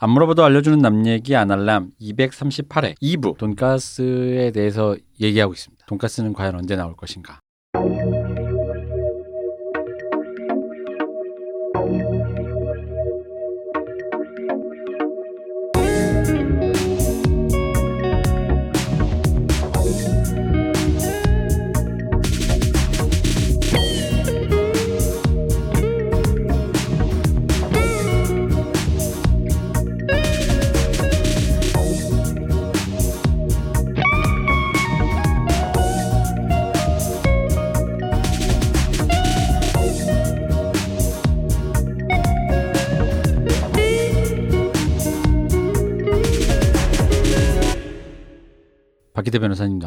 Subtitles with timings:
[0.00, 5.86] 안 물어봐도 알려주는 남 얘기 아날람 238회 2부 돈가스에 대해서 얘기하고 있습니다.
[5.86, 7.38] 돈가스는 과연 언제 나올 것인가?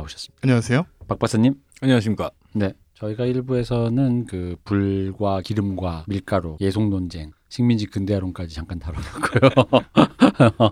[0.08, 0.40] 나오셨습니다.
[0.44, 0.86] 안녕하세요.
[1.08, 1.56] 박 박사님.
[1.82, 2.32] 안녕하십니까.
[2.54, 2.74] 네.
[2.96, 9.82] 저희가 일부에서는 그 불과 기름과 밀가루, 예속 논쟁, 식민지 근대화론까지 잠깐 다뤄봤고요.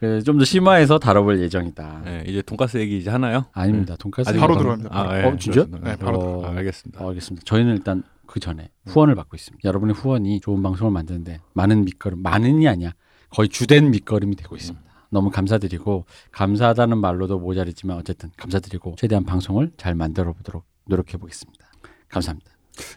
[0.00, 2.02] 그좀더 심화해서 다뤄볼 예정이다.
[2.04, 3.44] 네, 이제 돈가스 얘기 이제 하나요?
[3.52, 3.94] 아닙니다.
[3.96, 4.88] 돈가스 바로 들어갑니다.
[4.90, 5.18] 아, 바로.
[5.18, 5.66] 예, 어, 진짜?
[5.82, 6.46] 네, 바로 어.
[6.46, 7.04] 아, 알겠습니다.
[7.04, 7.44] 어, 알겠습니다.
[7.44, 9.68] 저희는 일단 그 전에 후원을 받고 있습니다.
[9.68, 12.92] 여러분의 후원이 좋은 방송을 만드는데 많은 밑거름, 많은이 아니야.
[13.28, 14.89] 거의 주된 밑거름이 되고 있습니다.
[15.10, 21.70] 너무 감사드리고 감사하다는 말로도 모자르지만 어쨌든 감사드리고 최대한 방송을 잘 만들어 보도록 노력해 보겠습니다.
[22.08, 22.50] 감사합니다.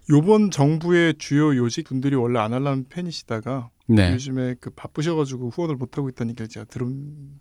[0.09, 6.09] 요번 정부의 주요 요직 분들이 원래 아날람 팬이시다가 네, 요즘에 그 바쁘셔가지고 후원을 못 하고
[6.09, 6.81] 있다니까 제가 들,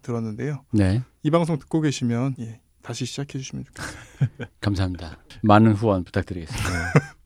[0.02, 0.64] 들었는데요.
[0.72, 4.50] 네, 이 방송 듣고 계시면 예, 다시 시작해 주시면 좋겠습니다.
[4.60, 5.18] 감사합니다.
[5.42, 6.92] 많은 후원 부탁드리겠습니다.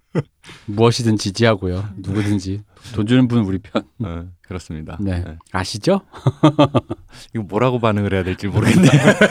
[0.67, 1.89] 무엇이든 지지하고요.
[1.97, 2.63] 누구든지
[2.95, 3.83] 돈 주는 분은 우리 편.
[3.99, 4.97] 네, 그렇습니다.
[5.01, 5.37] 네, 네.
[5.53, 6.03] 아시죠?
[7.35, 8.89] 이거 뭐라고 반응을 해야 될지 모르겠네.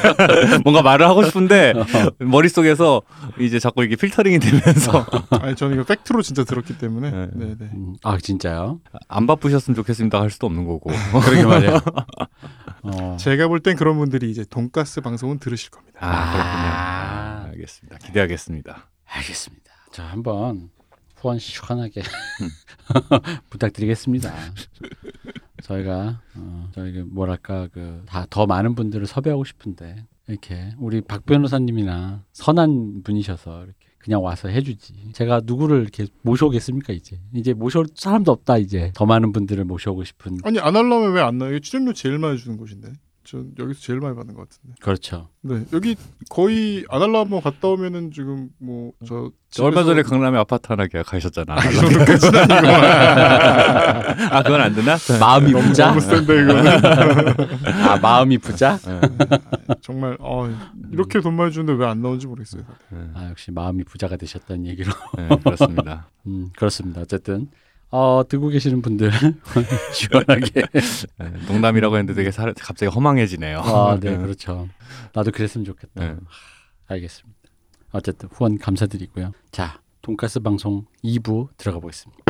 [0.64, 1.74] 뭔가 말을 하고 싶은데
[2.20, 3.02] 머릿속에서
[3.40, 7.28] 이제 자꾸 이게 필터링이 되면서 아니 저는 이거 팩트로 진짜 들었기 때문에 네.
[7.34, 7.70] 네, 네.
[7.74, 8.82] 음, 아 진짜요?
[9.08, 10.92] 안 바쁘셨으면 좋겠습니다 할 수도 없는 거고.
[11.24, 11.80] 그러게 말이에요.
[12.84, 13.18] 어.
[13.20, 16.00] 제가 볼 땐 그런 분들이 이제 돈가스 방송은 들으실 겁니다.
[16.02, 16.52] 아, 그렇군요.
[16.52, 17.46] 아.
[17.46, 17.98] 아, 알겠습니다.
[18.00, 18.90] 기대하겠습니다.
[19.08, 19.72] 알겠습니다.
[19.92, 20.70] 자, 한번
[21.16, 22.02] 후원 시원하게
[23.50, 24.34] 부탁드리겠습니다.
[25.64, 32.24] 저희가 어, 저희 뭐랄까 그 다 더 많은 분들을 섭외하고 싶은데 이렇게 우리 박 변호사님이나
[32.34, 35.12] 선한 분이셔서 이렇게 그냥 와서 해주지.
[35.14, 37.20] 제가 누구를 이렇게 모셔오겠습니까 이제?
[37.34, 38.92] 이제 모셔올 사람도 없다 이제.
[38.94, 40.38] 더 많은 분들을 모셔오고 싶은.
[40.44, 41.60] 아니 아날람에 왜안 나요?
[41.60, 42.90] 출연료 제일 많이 주는 곳인데.
[43.26, 44.76] 저 여기서 제일 많이 받는 것 같은데.
[44.82, 45.30] 그렇죠.
[45.42, 45.96] 네 여기
[46.30, 49.32] 거의 아날람 한번 갔다 오면은 지금 뭐 저
[49.64, 51.56] 얼마 전에 강남에 아파트 하나 계약하셨잖아.
[51.56, 51.88] 아니고
[54.32, 54.96] 아 그건 안 되나?
[55.20, 55.88] 마음이 부자.
[55.88, 56.68] 너무 센데 이거는
[57.88, 58.78] 아 마음이 부자.
[58.78, 59.02] 네.
[59.82, 60.50] 정말 어,
[60.92, 62.64] 이렇게 돈 많이 주는데 왜 안 나오는지 모르겠어요.
[62.90, 64.92] 네, 아 역시 마음이 부자가 되셨다는 얘기로.
[65.18, 66.10] 네, 그렇습니다.
[66.28, 67.02] 음, 그렇습니다.
[67.02, 67.48] 어쨌든
[67.92, 69.12] 어, 듣고 계시는 분들
[69.94, 70.64] 시원하게.
[71.18, 73.60] 네, 농담이라고 했는데 되게 사, 갑자기 허망해지네요.
[73.60, 74.68] 아, 네, 그렇죠.
[75.14, 75.92] 나도 그랬으면 좋겠다.
[75.96, 76.08] 네.
[76.08, 76.18] 하,
[76.88, 77.40] 알겠습니다.
[77.92, 79.32] 어쨌든 후원 감사드리고요.
[79.52, 82.24] 자, 돈가스 방송 2부 들어가 보겠습니다.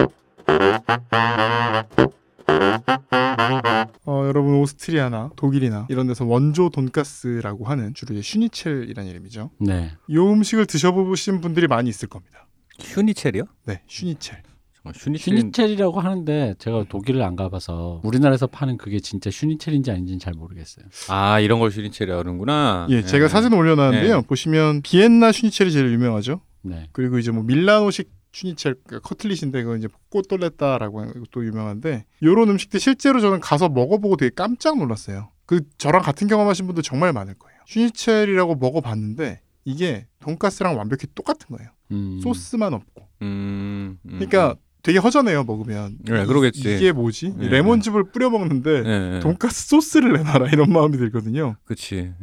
[4.06, 9.50] 어, 여러분 오스트리아나 독일이나 이런 데서 원조 돈가스라고 하는 주로 이제 슈니첼이라는 이름이죠.
[9.60, 9.92] 네.
[10.08, 12.48] 이 음식을 드셔보신 분들이 많이 있을 겁니다.
[12.80, 13.44] 슈니첼이요?
[13.66, 14.44] 네, 슈니첼.
[14.94, 15.38] 슈니첼.
[15.38, 20.86] 슈니첼이라고 하는데 제가 독일을 안 가봐서 우리나라에서 파는 그게 진짜 슈니첼인지 아닌지는 잘 모르겠어요.
[21.10, 22.88] 아 이런 걸 슈니첼이라고 하는구나.
[22.90, 24.24] 예, 제가 사진 올려놨는데요.
[24.24, 26.42] 보시면 비엔나 슈니첼이 제일 유명하죠.
[26.62, 26.88] 네.
[26.92, 32.80] 그리고 이제 뭐 밀라노식 슈니첼 그러니까 커틀릿인데 그거 이제 cotoletta라고 하는 것도 유명한데 요런 음식들
[32.80, 35.30] 실제로 저는 가서 먹어보고 되게 깜짝 놀랐어요.
[35.46, 37.58] 그 저랑 같은 경험하신 분들 정말 많을 거예요.
[37.68, 41.70] 슈니첼이라고 먹어봤는데 이게 돈가스랑 완벽히 똑같은 거예요.
[41.92, 43.08] 음, 소스만 없고.
[43.22, 45.98] 음, 음, 그러니까 되게 허전해요 먹으면.
[46.04, 46.60] 네, 이- 그러겠지.
[46.76, 47.34] 이게 뭐지?
[47.38, 49.20] 네, 레몬즙을 뿌려 먹는데 네, 네.
[49.20, 51.56] 돈가스 소스를 내놔라 이런 마음이 들거든요.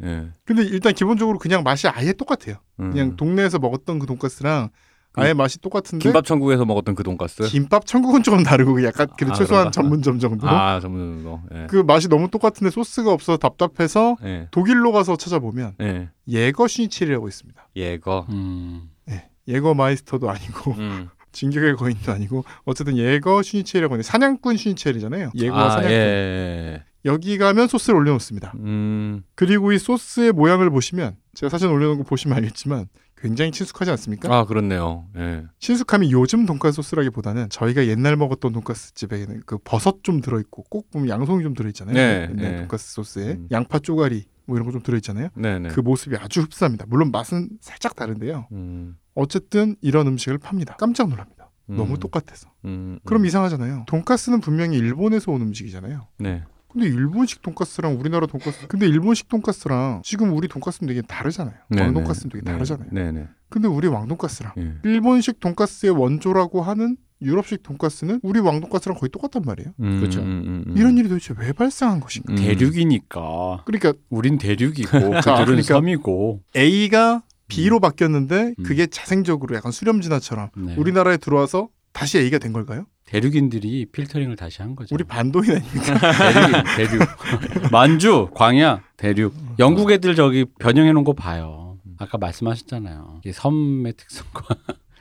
[0.05, 0.29] 예.
[0.45, 2.57] 근데 일단 기본적으로 그냥 맛이 아예 똑같아요.
[2.79, 2.93] 음.
[2.93, 4.71] 그냥 동네에서 먹었던 그 돈가스랑
[5.15, 7.43] 아예 맛이 똑같은데 김밥 천국에서 먹었던 그 돈가스.
[7.49, 9.71] 김밥 천국은 조금 다르고 약간 그래도 아, 최소한 그런가?
[9.73, 10.49] 전문점 정도.
[10.49, 11.41] 아 전문으로.
[11.55, 11.67] 예.
[11.69, 14.47] 그 맛이 너무 똑같은데 소스가 없어서 답답해서 예.
[14.53, 16.11] 독일로 가서 찾아보면 예.
[16.29, 17.69] Jägerschnitzel이라고 있습니다.
[17.75, 18.27] 예거.
[18.31, 19.29] 음, 예.
[19.49, 21.09] 예거 마이스터도 아니고 음.
[21.33, 25.33] 진격의 거인도 아니고 어쨌든 Jägerschnitzel이라고 하는데 사냥꾼 슈니첼이잖아요.
[25.35, 25.91] 예거와 아, 사냥꾼.
[25.93, 26.85] 예.
[27.05, 28.53] 여기 가면 소스를 올려놓습니다.
[28.61, 29.23] 음.
[29.35, 32.87] 그리고 이 소스의 모양을 보시면 제가 사진 올려놓은 거 보시면 알겠지만
[33.17, 34.37] 굉장히 친숙하지 않습니까?
[34.37, 35.07] 아 그렇네요.
[35.17, 35.45] 예.
[35.61, 41.09] 친숙함이 요즘 돈가스 소스라기보다는 저희가 옛날 먹었던 돈가스 집에는 그 버섯 좀 들어있고 꼭 보면
[41.09, 41.95] 양송이 좀 들어있잖아요.
[41.95, 42.57] 네, 옛날 네.
[42.59, 43.49] 돈가스 소스에 음.
[43.53, 45.29] 양파 쪼가리 뭐 이런 거 좀 들어있잖아요.
[45.35, 45.69] 네네.
[45.71, 46.87] 그 모습이 아주 흡사합니다.
[46.89, 48.49] 물론 맛은 살짝 다른데요.
[48.53, 48.97] 음.
[49.15, 50.77] 어쨌든 이런 음식을 팝니다.
[50.77, 51.51] 깜짝 놀랍니다.
[51.71, 51.77] 음.
[51.77, 52.51] 너무 똑같아서.
[52.65, 52.99] 음.
[53.05, 53.27] 그럼 음.
[53.27, 53.85] 이상하잖아요.
[53.87, 56.09] 돈가스는 분명히 일본에서 온 음식이잖아요.
[56.19, 56.43] 네.
[56.73, 61.55] 근데 일본식 돈가스랑 우리나라 돈가스 근데 일본식 돈가스랑 지금 우리 돈가스는 되게 다르잖아요.
[61.69, 62.03] 네, 네.
[62.31, 62.89] 되게 다르잖아요.
[62.93, 63.29] 네, 네.
[63.51, 64.75] 근데 우리 왕돈가스랑 예.
[64.85, 69.71] 일본식 돈가스의 원조라고 하는 유럽식 돈가스는 우리 왕돈가스랑 거의 똑같단 말이에요.
[69.81, 70.21] 음, 그렇죠.
[70.21, 70.75] 음, 음.
[70.77, 72.33] 이런 일이 도대체 왜 발생한 것인가?
[72.33, 72.37] 음.
[72.37, 78.63] 대륙이니까 그러니까 우린 대륙이고 그들은 그러니까- 섬이고 A가 B로 바뀌었는데 음.
[78.65, 80.75] 그게 자생적으로 약간 수렴진화처럼 네.
[80.77, 82.87] 우리나라에 들어와서 다시 A가 된 걸까요?
[83.05, 84.95] 대륙인들이 필터링을 다시 한 거죠.
[84.95, 85.99] 우리 반도인 아닙니까?
[86.77, 87.09] 대륙, 대륙.
[87.71, 89.35] 만주, 광야, 대륙.
[89.59, 91.77] 영국 애들 저기 변형해 놓은 거 봐요.
[91.99, 93.21] 아까 말씀하셨잖아요.
[93.23, 94.57] 이게 섬의 특성과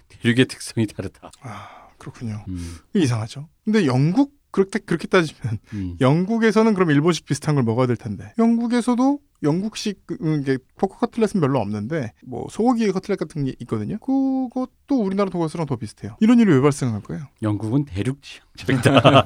[0.09, 1.31] 대륙의 특성이 다르다.
[1.41, 1.67] 아
[2.01, 2.43] 그렇군요.
[2.47, 3.47] 음, 이상하죠.
[3.63, 5.97] 근데 영국 그렇게 그렇게 따지면 음.
[6.01, 11.41] 영국에서는 그럼 일본식 비슷한 걸 먹어야 될 텐데 영국에서도 영국식 그, 음, 이게 포크 커틀렛은
[11.41, 13.97] 별로 없는데 뭐 소고기 커틀렛 같은 게 있거든요.
[13.99, 16.15] 그것도 우리나라 돈가스랑 더 비슷해요.
[16.19, 17.23] 이런 일이 왜 발생한 거예요?
[17.41, 19.23] 영국은 대륙 지형적이다.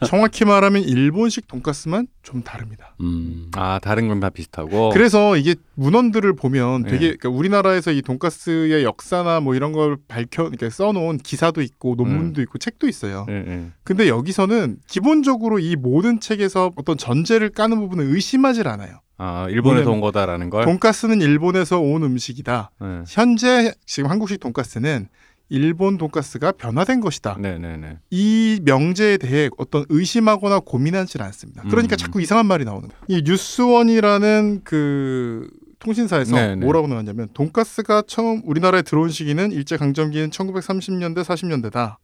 [0.06, 2.94] 정확히 말하면 일본식 돈가스만 좀 다릅니다.
[3.00, 3.50] 음.
[3.54, 4.90] 아 다른 건 다 비슷하고.
[4.90, 6.90] 그래서 이게 문헌들을 보면 네.
[6.90, 12.42] 되게 그러니까 우리나라에서 이 돈가스의 역사나 뭐 이런 걸 밝혀 이렇게 써놓은 기사도 있고 논문도
[12.42, 13.24] 있고 책도 있어요.
[13.30, 13.66] 예, 예.
[13.82, 18.89] 근데 여기서는 기본적으로 이 모든 책에서 어떤 전제를 까는 부분을 의심하질 않아요.
[19.22, 20.64] 아 일본에서 온 거다라는 걸.
[20.64, 22.70] 돈가스는 일본에서 온 음식이다.
[22.82, 23.02] 예.
[23.06, 25.08] 현재 지금 한국식 돈가스는
[25.50, 27.36] 일본 돈가스가 변화된 것이다.
[27.38, 27.98] 네네네.
[28.10, 31.64] 이 명제에 대해 어떤 의심하거나 고민하지 않습니다.
[31.68, 31.98] 그러니까 음.
[31.98, 33.02] 자꾸 이상한 말이 나오는 거예요.
[33.08, 35.50] 이 뉴스원이라는 그
[35.80, 36.64] 통신사에서 네, 네.
[36.64, 41.96] 뭐라고 나왔냐면 돈가스가 처음 우리나라에 들어온 시기는 일제 강점기인 1930년대 40년대다.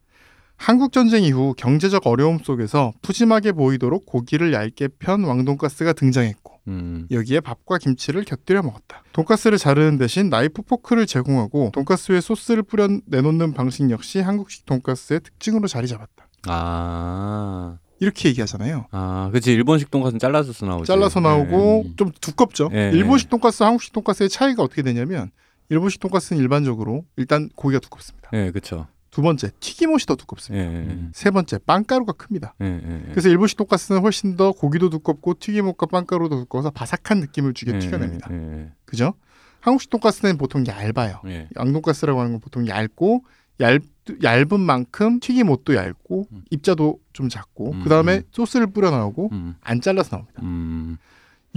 [0.55, 7.07] 한국 전쟁 이후 경제적 어려움 속에서 푸짐하게 보이도록 고기를 얇게 편 왕돈가스가 등장했고 음.
[7.11, 9.03] 여기에 밥과 김치를 곁들여 먹었다.
[9.13, 15.21] 돈가스를 자르는 대신 나이프 포크를 제공하고 돈가스 위에 소스를 뿌려 내놓는 방식 역시 한국식 돈가스의
[15.21, 16.27] 특징으로 자리 잡았다.
[16.47, 17.77] 아.
[17.99, 18.85] 이렇게 얘기하잖아요.
[18.91, 20.85] 아, 그치 일본식 돈가스는 잘라서 나오지.
[20.87, 21.93] 잘라서 나오고 네.
[21.95, 22.69] 좀 두껍죠.
[22.69, 22.91] 네.
[22.93, 25.31] 일본식 돈가스, 한국식 돈가스의 차이가 어떻게 되냐면
[25.69, 28.29] 일본식 돈가스는 일반적으로 일단 고기가 두껍습니다.
[28.33, 28.87] 예, 예, 그쵸.
[29.17, 30.63] 두 번째 튀김옷이 더 예, 두껍습니다.
[30.63, 31.11] 예, 음.
[31.11, 32.53] 세 번째 빵가루가 큽니다.
[32.61, 33.09] 예, 예, 예.
[33.09, 38.29] 그래서 일본식 돈가스는 훨씬 더 고기도 두껍고 튀김옷과 빵가루도 두꺼워서 바삭한 느낌을 주게 예, 튀겨냅니다.
[38.31, 39.15] 예, 그죠?
[39.61, 41.19] 한국식 돈가스는 보통 얇아요.
[41.25, 41.49] 예, 예.
[41.57, 43.23] 양돈가스라고 하는 건 보통 얇고
[43.59, 43.81] 얇,
[44.21, 46.43] 얇은 만큼 튀김옷도 얇고 음.
[46.51, 48.23] 입자도 좀 작고 음, 그 다음에 음.
[48.29, 50.41] 소스를 뿌려 나오고 음, 안 잘라서 나옵니다.
[50.43, 50.97] 음,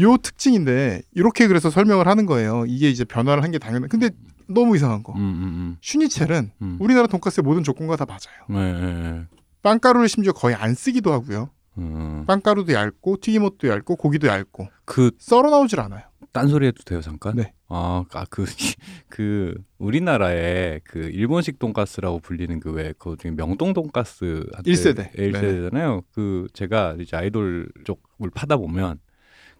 [0.01, 2.65] 요 특징인데 이렇게 그래서 설명을 하는 거예요.
[2.67, 3.91] 이게 이제 변화를 한 게 당연한.
[3.91, 4.09] 근데
[4.53, 5.13] 너무 이상한 거.
[5.15, 6.77] 음, 음, 슈니첼은 음.
[6.81, 8.63] 우리나라 돈가스의 모든 조건과 다 맞아요.
[8.63, 9.27] 예, 예, 예.
[9.63, 11.51] 빵가루를 심지어 거의 안 쓰기도 하고요.
[11.79, 12.25] 음.
[12.27, 16.03] 빵가루도 얇고 튀김옷도 얇고 고기도 얇고 그 썰어 나오질 않아요.
[16.33, 17.35] 딴소리 해도 돼요 잠깐?
[17.37, 17.53] 네.
[17.69, 18.45] 아, 아, 그,
[19.09, 24.47] 그, 우리나라에 그 일본식 돈가스라고 불리는 그 왜, 그 중에 명동 돈가스.
[24.55, 25.11] 한때- 일세대.
[25.19, 26.05] 예, 1세대잖아요.
[26.13, 28.99] 그, 제가 이제 아이돌 쪽을 파다 보면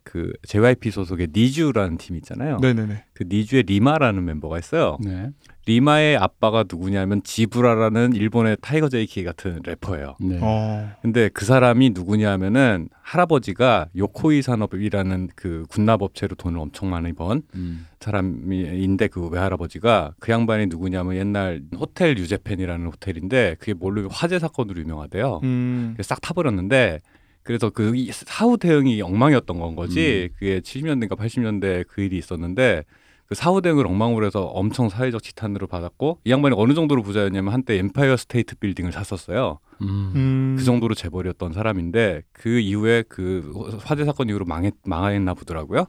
[0.03, 2.59] 그 JYP 소속의 니쥬라는 팀 있잖아요.
[2.59, 3.05] 네네네.
[3.13, 4.99] 그 니쥬의 리마라는 멤버가 있어요.
[5.05, 5.31] 네.
[5.67, 10.17] 리마의 아빠가 누구냐면 지브라라는 일본의 타이거 JK 같은 래퍼예요.
[10.19, 10.39] 네.
[10.41, 10.91] 어.
[11.03, 17.87] 근데 그 사람이 누구냐면은 할아버지가 요코이 산업이라는 그 군납 업체로 돈을 엄청 많이 번 음.
[18.01, 25.41] 사람인데 그 외할아버지가 그 양반이 누구냐면 옛날 호텔 뉴재팬이라는 호텔인데 그게 뭘로 화재 사건으로 유명하대요.
[25.43, 25.97] 음.
[26.01, 27.01] 싹 타버렸는데
[27.43, 30.29] 그래서 그이 사후 대응이 엉망이었던 건 거지.
[30.39, 32.85] 그게 70년대인가 80년대 그 일이 있었는데
[33.27, 37.79] 그 사후 대응을 엉망으로 해서 엄청 사회적 지탄을 받았고 이 양반이 어느 정도로 부자였냐면 한때
[37.79, 39.61] 엠파이어 스테이트 빌딩을 샀었어요.
[39.83, 40.13] 음.
[40.17, 40.57] 음.
[40.59, 43.53] 그 정도로 재벌이었던 사람인데 그 이후에 그
[43.85, 45.87] 화재 사건 이후로 망했 망했나 보더라고요.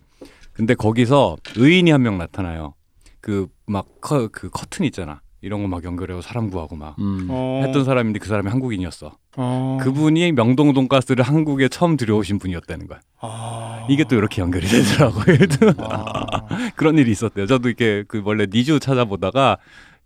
[0.53, 2.75] 근데 거기서 의인이 한 명 나타나요.
[3.21, 5.21] 그 막 그 커튼 있잖아.
[5.41, 7.27] 이런 거 막 연결해서 사람 구하고 막 음.
[7.29, 7.61] 어.
[7.65, 9.11] 했던 사람인데 그 사람이 한국인이었어.
[9.37, 9.77] 어.
[9.81, 12.99] 그분이 명동 돈가스를 한국에 처음 들여오신 분이었다는 거야.
[13.21, 13.85] 아.
[13.89, 15.37] 이게 또 이렇게 연결이 되더라고요.
[15.79, 16.45] 아.
[16.75, 17.47] 그런 일이 있었대요.
[17.47, 19.57] 저도 이렇게 그 원래 니주 찾아보다가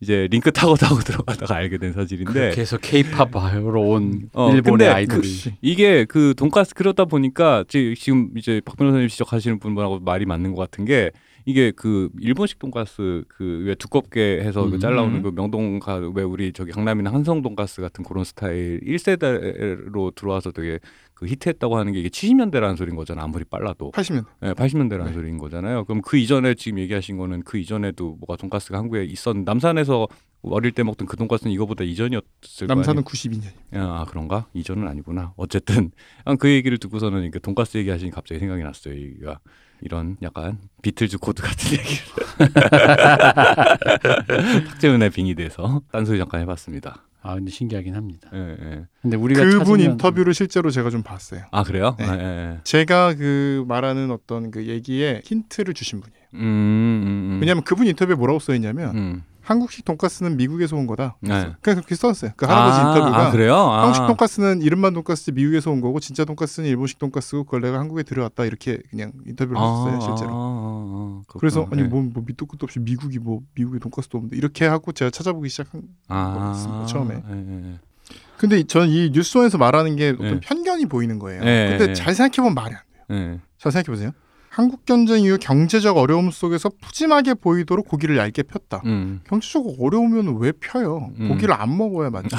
[0.01, 4.87] 이제 링크 타고 타고 들어가다가 알게 된 사실인데 해서 케이팝 바이오로 온 어, 일본의 근데
[4.89, 5.27] 아이돌이
[5.61, 10.69] 이게 그 돈가스 그러다 보니까 지- 지금 이제 박 변호사님 지적하시는 분하고 말이 맞는 것
[10.69, 11.11] 같은 게
[11.45, 14.79] 이게 그 일본식 돈가스 그 왜 두껍게 해서 그 음.
[14.79, 20.79] 잘라오는 그 명동가 왜 우리 저기 강남이나 한성 돈가스 같은 그런 스타일 1세대로 들어와서 되게
[21.13, 24.25] 그 히트했다고 하는 게 이게 70년대라는 소리인 거잖아 아무리 빨라도 80년.
[24.43, 25.13] 예, 80년대라는 네.
[25.13, 25.85] 소리인 거잖아요.
[25.85, 30.07] 그럼 그 이전에 지금 얘기하신 거는 그 이전에도 뭐가 돈가스가 한국에 있었 남산에서
[30.43, 33.03] 어릴 때 먹던 그 돈가스는 이거보다 이전이었을 거 남산은 아니에요?
[33.03, 33.47] 92년.
[33.73, 34.47] 아 그런가?
[34.53, 35.33] 이전은 아니구나.
[35.37, 35.91] 어쨌든
[36.23, 38.93] 아, 그 얘기를 듣고서는 이렇게 돈가스 얘기하시니 갑자기 생각이 났어요.
[38.93, 39.39] 이가
[39.81, 42.03] 이런 약간 비틀즈 코드 같은 얘기를
[44.67, 47.03] 탁재훈의 빙의돼서 딴소리 잠깐 해봤습니다.
[47.21, 48.29] 아 근데 신기하긴 합니다.
[48.35, 48.85] 예, 예.
[49.01, 51.41] 근데 우리가 그분 찾으면- 인터뷰를 실제로 제가 좀 봤어요.
[51.51, 51.95] 아 그래요?
[51.99, 52.05] 네.
[52.07, 52.11] 예,
[52.53, 52.59] 예.
[52.63, 56.25] 제가 그 말하는 어떤 그 얘기에 힌트를 주신 분이에요.
[56.35, 57.37] 음, 음, 음.
[57.41, 59.23] 왜냐하면 그분 인터뷰에 뭐라고 써 있냐면 음.
[59.45, 61.17] 한국식 돈가스는 미국에서 온 거다.
[61.21, 61.29] 네.
[61.61, 62.31] 그냥 그렇게 써놨어요.
[62.35, 63.55] 그 할아버지 아, 인터뷰가 아, 그래요?
[63.55, 63.81] 아.
[63.83, 68.45] 한국식 돈가스는 이름만 돈가스 미국에서 온 거고 진짜 돈가스는 일본식 돈가스고 그걸 내가 한국에 들여왔다
[68.45, 70.31] 이렇게 그냥 인터뷰를 했어요 실제로.
[70.31, 71.67] 아, 아, 아, 그래서.
[71.71, 71.85] 아니 예.
[71.85, 75.83] 뭐, 뭐 밑도 끝도 없이 미국이 뭐 미국에 돈가스도 없는데 이렇게 하고 제가 찾아보기 시작한
[76.07, 77.15] 아, 있습니다, 처음에.
[77.15, 77.79] 예, 예.
[78.37, 80.39] 근데 저는 이 뉴스원에서 말하는 게 어떤 네.
[80.39, 81.43] 편견이 보이는 거예요.
[81.43, 81.93] 네, 근데 네.
[81.93, 83.17] 잘 생각해보면 말이 안 돼요.
[83.17, 83.39] 예.
[83.59, 84.11] 잘 생각해보세요.
[84.55, 88.83] 한국 전쟁 이후 경제적 어려움 속에서 푸짐하게 보이도록 고기를 얇게 폈다.
[88.85, 89.19] 음.
[89.25, 91.11] 경제적 어려우면 왜 펴요?
[91.19, 91.27] 음.
[91.27, 92.37] 고기를 안 먹어야 맞죠.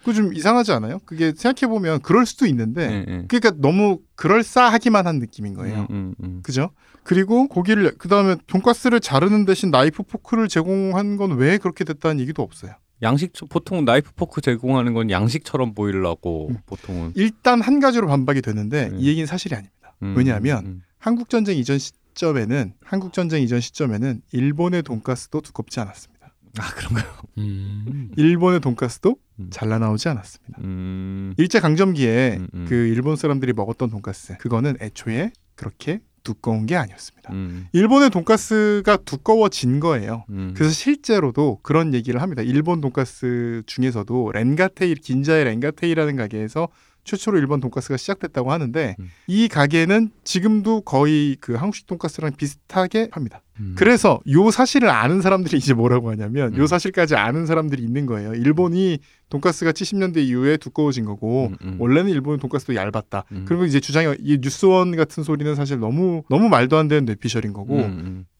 [0.00, 0.98] 그거 좀 이상하지 않아요?
[1.06, 3.24] 그게 생각해 보면 그럴 수도 있는데 예, 예.
[3.28, 5.86] 그러니까 너무 그럴싸하기만 한 느낌인 거예요.
[5.88, 6.40] 음, 음, 음.
[6.42, 6.68] 그죠?
[7.02, 12.42] 그리고 고기를 그 다음에 돈가스를 자르는 대신 나이프 포크를 제공한 건 왜 그렇게 됐다는 얘기도
[12.42, 12.72] 없어요.
[13.02, 16.58] 양식 보통 나이프 포크 제공하는 건 양식처럼 보이려고 음.
[16.66, 18.96] 보통은 일단 한 가지로 반박이 되는데 네.
[18.98, 19.94] 이 얘기는 사실이 아닙니다.
[20.02, 26.34] 음, 왜냐하면 음, 한국 전쟁 이전 시점에는 한국 전쟁 이전 시점에는 일본의 돈가스도 두껍지 않았습니다.
[26.58, 27.06] 아 그런가요?
[27.38, 28.10] 음.
[28.16, 29.48] 일본의 돈가스도 음.
[29.50, 30.58] 잘 나오지 않았습니다.
[30.62, 32.66] 음, 일제 강점기에 음, 음.
[32.68, 37.32] 그 일본 사람들이 먹었던 돈가스 그거는 애초에 그렇게 두꺼운 게 아니었습니다.
[37.32, 40.24] 음, 일본의 돈가스가 두꺼워진 거예요.
[40.28, 40.52] 음.
[40.54, 42.42] 그래서 실제로도 그런 얘기를 합니다.
[42.42, 46.68] 일본 돈가스 중에서도 렌가테이 긴자의 렌가테이라는 가게에서
[47.04, 49.10] 최초로 일본 돈가스가 시작됐다고 하는데 음.
[49.26, 53.42] 이 가게는 지금도 거의 그 한국식 돈가스랑 비슷하게 팝니다.
[53.60, 53.74] 음.
[53.76, 56.66] 그래서 요 사실을 아는 사람들이 이제 뭐라고 하냐면 요 음.
[56.66, 58.34] 사실까지 아는 사람들이 있는 거예요.
[58.34, 58.98] 일본이
[59.28, 61.76] 돈가스가 70년대 이후에 두꺼워진 거고 음, 음.
[61.78, 63.24] 원래는 일본의 돈가스도 얇았다.
[63.30, 63.44] 음.
[63.46, 67.80] 그리고 이제 주장이 이 뉴스원 같은 소리는 사실 너무 너무 말도 안 되는 뇌피셜인 거고.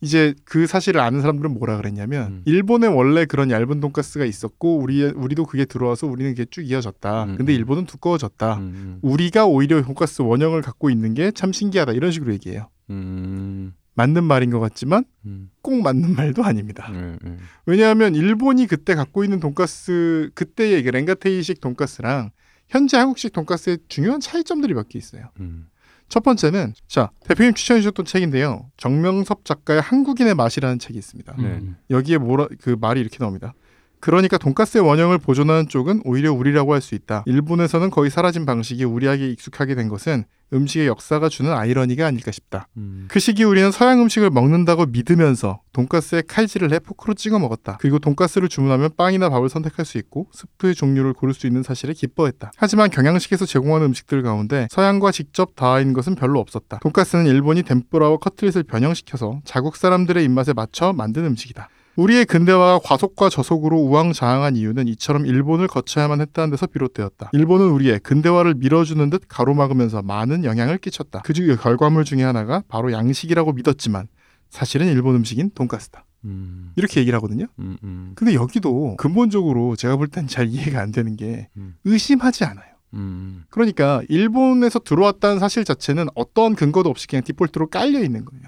[0.03, 2.43] 이제 그 사실을 아는 사람들은 뭐라 그랬냐면 음.
[2.47, 7.25] 일본에 원래 그런 얇은 돈가스가 있었고 우리 우리도 그게 들어와서 우리는 그게 쭉 이어졌다.
[7.25, 7.57] 음, 근데 음.
[7.57, 8.57] 일본은 두꺼워졌다.
[8.57, 12.69] 음, 우리가 오히려 돈가스 원형을 갖고 있는 게 참 신기하다 이런 식으로 얘기해요.
[12.91, 16.87] 음, 맞는 말인 것 같지만 음, 꼭 맞는 말도 아닙니다.
[16.91, 17.39] 음, 음.
[17.67, 22.31] 왜냐하면 일본이 그때 갖고 있는 돈가스 그때의 그 렌가테이식 돈가스랑
[22.69, 25.31] 현재 한국식 돈가스의 중요한 차이점들이 몇 개 있어요.
[25.41, 25.67] 음.
[26.09, 28.71] 첫 번째는 자 대표님 추천해 주셨던 책인데요.
[28.77, 31.35] 정명섭 작가의 한국인의 맛이라는 책이 있습니다.
[31.39, 31.45] 네.
[31.45, 31.77] 음.
[31.91, 33.55] 여기에 뭐라 그 말이 이렇게 나옵니다.
[34.01, 37.23] 그러니까 돈가스의 원형을 보존하는 쪽은 오히려 우리라고 할 수 있다.
[37.27, 42.67] 일본에서는 거의 사라진 방식이 우리에게 익숙하게 된 것은 음식의 역사가 주는 아이러니가 아닐까 싶다.
[42.77, 43.07] 음.
[43.09, 47.79] 그 시기 우리는 서양 음식을 먹는다고 믿으면서 돈가스에 칼질을 해 포크로 찍어 먹었다.
[47.81, 52.53] 그리고 돈가스를 주문하면 빵이나 밥을 선택할 수 있고 스프의 종류를 고를 수 있는 사실에 기뻐했다.
[52.57, 56.79] 하지만 경양식에서 제공하는 음식들 가운데 서양과 직접 닿아있는 것은 별로 없었다.
[56.79, 61.69] 돈가스는 일본이 덴뿌라와 커틀릿을 변형시켜서 자국 사람들의 입맛에 맞춰 만든 음식이다.
[61.97, 67.31] 우리의 근대화가 과속과 저속으로 우왕좌왕한 이유는 이처럼 일본을 거쳐야만 했다는 데서 비롯되었다.
[67.33, 71.21] 일본은 우리의 근대화를 밀어주는 듯 가로막으면서 많은 영향을 끼쳤다.
[71.23, 74.07] 그중 결과물 중에 하나가 바로 양식이라고 믿었지만
[74.49, 76.05] 사실은 일본 음식인 돈가스다.
[76.25, 76.73] 음.
[76.77, 77.47] 이렇게 얘기를 하거든요.
[77.59, 78.13] 음, 음.
[78.15, 81.75] 근데 여기도 근본적으로 제가 볼 땐 잘 이해가 안 되는 게 음.
[81.85, 82.67] 의심하지 않아요.
[82.95, 83.45] 음.
[83.51, 88.45] 그러니까 일본에서 들어왔다는 사실 자체는 어떠한 근거도 없이 그냥 디폴트로 깔려 있는 거예요.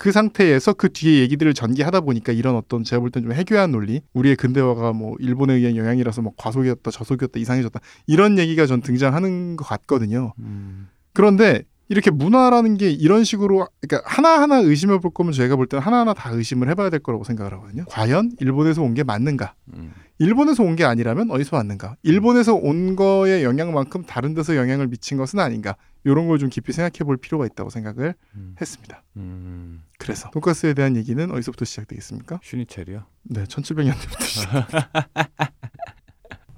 [0.00, 0.02] 음.
[0.02, 4.00] 그 상태에서 그 뒤에 얘기들을 전개하다 보니까 이런 어떤 제가 볼 땐 좀 해괴한 논리,
[4.14, 9.64] 우리의 근대화가 뭐 일본에 의한 영향이라서 뭐 과속이었다, 저속이었다, 이상해졌다 이런 얘기가 전 등장하는 것
[9.66, 10.32] 같거든요.
[10.38, 10.88] 음.
[11.12, 16.14] 그런데 이렇게 문화라는 게 이런 식으로 그러니까 하나하나 의심해 볼 거면 제가 볼 때는 하나하나
[16.14, 17.84] 다 의심을 해봐야 될 거라고 생각을 하거든요.
[17.88, 19.54] 과연 일본에서 온 게 맞는가?
[19.74, 19.92] 음.
[20.20, 21.96] 일본에서 온 게 아니라면 어디서 왔는가?
[22.04, 25.74] 일본에서 온 거의 영향만큼 다른 데서 영향을 미친 것은 아닌가?
[26.04, 28.54] 이런 걸 좀 깊이 생각해 볼 필요가 있다고 생각을 음.
[28.60, 29.02] 했습니다.
[29.16, 29.82] 음.
[29.98, 32.40] 그래서 돈가스에 대한 얘기는 어디서부터 시작되겠습니까?
[32.42, 33.04] 슈니첼이요?
[33.24, 34.68] 네, 1700년대부터 시작.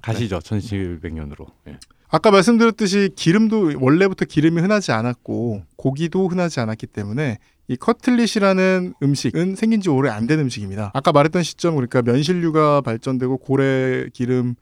[0.01, 0.39] 가시죠.
[0.39, 1.47] 1700년으로.
[1.67, 1.77] 예.
[2.09, 9.81] 아까 말씀드렸듯이 기름도 원래부터 기름이 흔하지 않았고 고기도 흔하지 않았기 때문에 이 커틀릿이라는 음식은 생긴
[9.81, 10.91] 지 오래 안 된 음식입니다.
[10.93, 14.55] 아까 말했던 시점 그러니까 면실류가 발전되고 고래 기름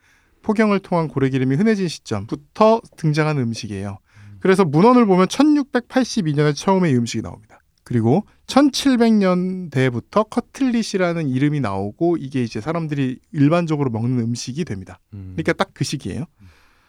[0.44, 3.98] 포경을 통한 고래 기름이 흔해진 시점부터 등장하는 음식이에요.
[4.42, 7.60] 그래서 문헌을 보면 1682년에 처음에 이 음식이 나옵니다.
[7.84, 15.00] 그리고 1700년대부터 커틀릿이라는 이름이 나오고 이게 이제 사람들이 일반적으로 먹는 음식이 됩니다.
[15.14, 15.34] 음.
[15.36, 16.26] 그러니까 딱 그 시기예요.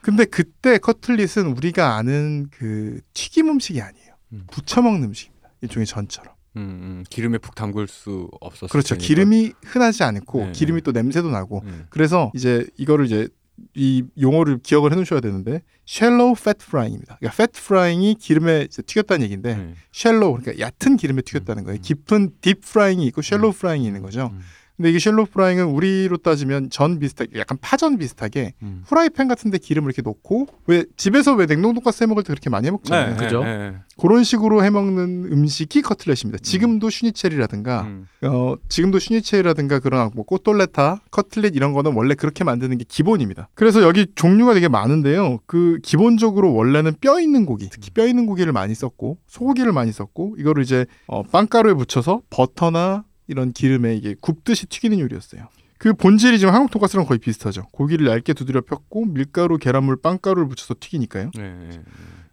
[0.00, 4.14] 근데 그때 커틀릿은 우리가 아는 그 튀김 음식이 아니에요.
[4.32, 4.46] 음.
[4.50, 5.50] 부쳐 먹는 음식입니다.
[5.60, 6.34] 일종의 전처럼.
[6.56, 7.04] 음, 음.
[7.08, 8.94] 기름에 푹 담글 수 없었을 그렇죠.
[8.94, 9.06] 테니까.
[9.06, 10.84] 기름이 흔하지 않고 네, 기름이 네.
[10.84, 11.86] 또 냄새도 나고 음.
[11.88, 13.28] 그래서 이제 이거를 이제
[13.74, 17.16] 이 용어를 기억을 해놓으셔야 되는데 shallow fat frying입니다.
[17.18, 19.74] 그러니까 fat frying이 기름에 튀겼다는 얘기인데 음.
[19.94, 21.78] shallow 그러니까 얕은 기름에 튀겼다는 거예요.
[21.78, 21.82] 음.
[21.82, 24.32] 깊은 deep frying이 있고 shallow frying이 있는 거죠.
[24.76, 24.82] 음.
[24.82, 28.82] 근데 이게 shallow frying은 우리로 따지면 전 비슷하게 약간 파전 비슷하게 음.
[28.86, 32.66] 후라이팬 같은데 기름을 이렇게 놓고 왜 집에서 왜 냉동 돈가스 해 먹을 때 그렇게 많이
[32.66, 33.16] 해 먹잖아요.
[33.16, 33.44] 그죠?
[33.44, 33.76] 네, 네.
[34.00, 36.38] 그런 식으로 해 먹는 음식이 커틀렛입니다.
[36.42, 38.06] 지금도 슈니첼이라든가 음.
[38.22, 43.48] 어 지금도 슈니첼이라든가 그런 뭐 cotoletta, 커틀렛 이런 거는 원래 그렇게 만드는 게 기본입니다.
[43.54, 45.38] 그래서 여기 종류가 되게 많은데요.
[45.46, 50.36] 그 기본적으로 원래는 뼈 있는 고기, 특히 뼈 있는 고기를 많이 썼고 소고기를 많이 썼고
[50.38, 55.48] 이거를 이제 어, 빵가루에 묻혀서 버터나 이런 기름에 이게 굽듯이 튀기는 요리였어요.
[55.78, 57.66] 그 본질이 지금 한국 돈가스랑 거의 비슷하죠.
[57.72, 61.32] 고기를 얇게 두드려 폈고 밀가루, 계란물, 빵가루를 묻혀서 튀기니까요.
[61.34, 61.80] 네, 네.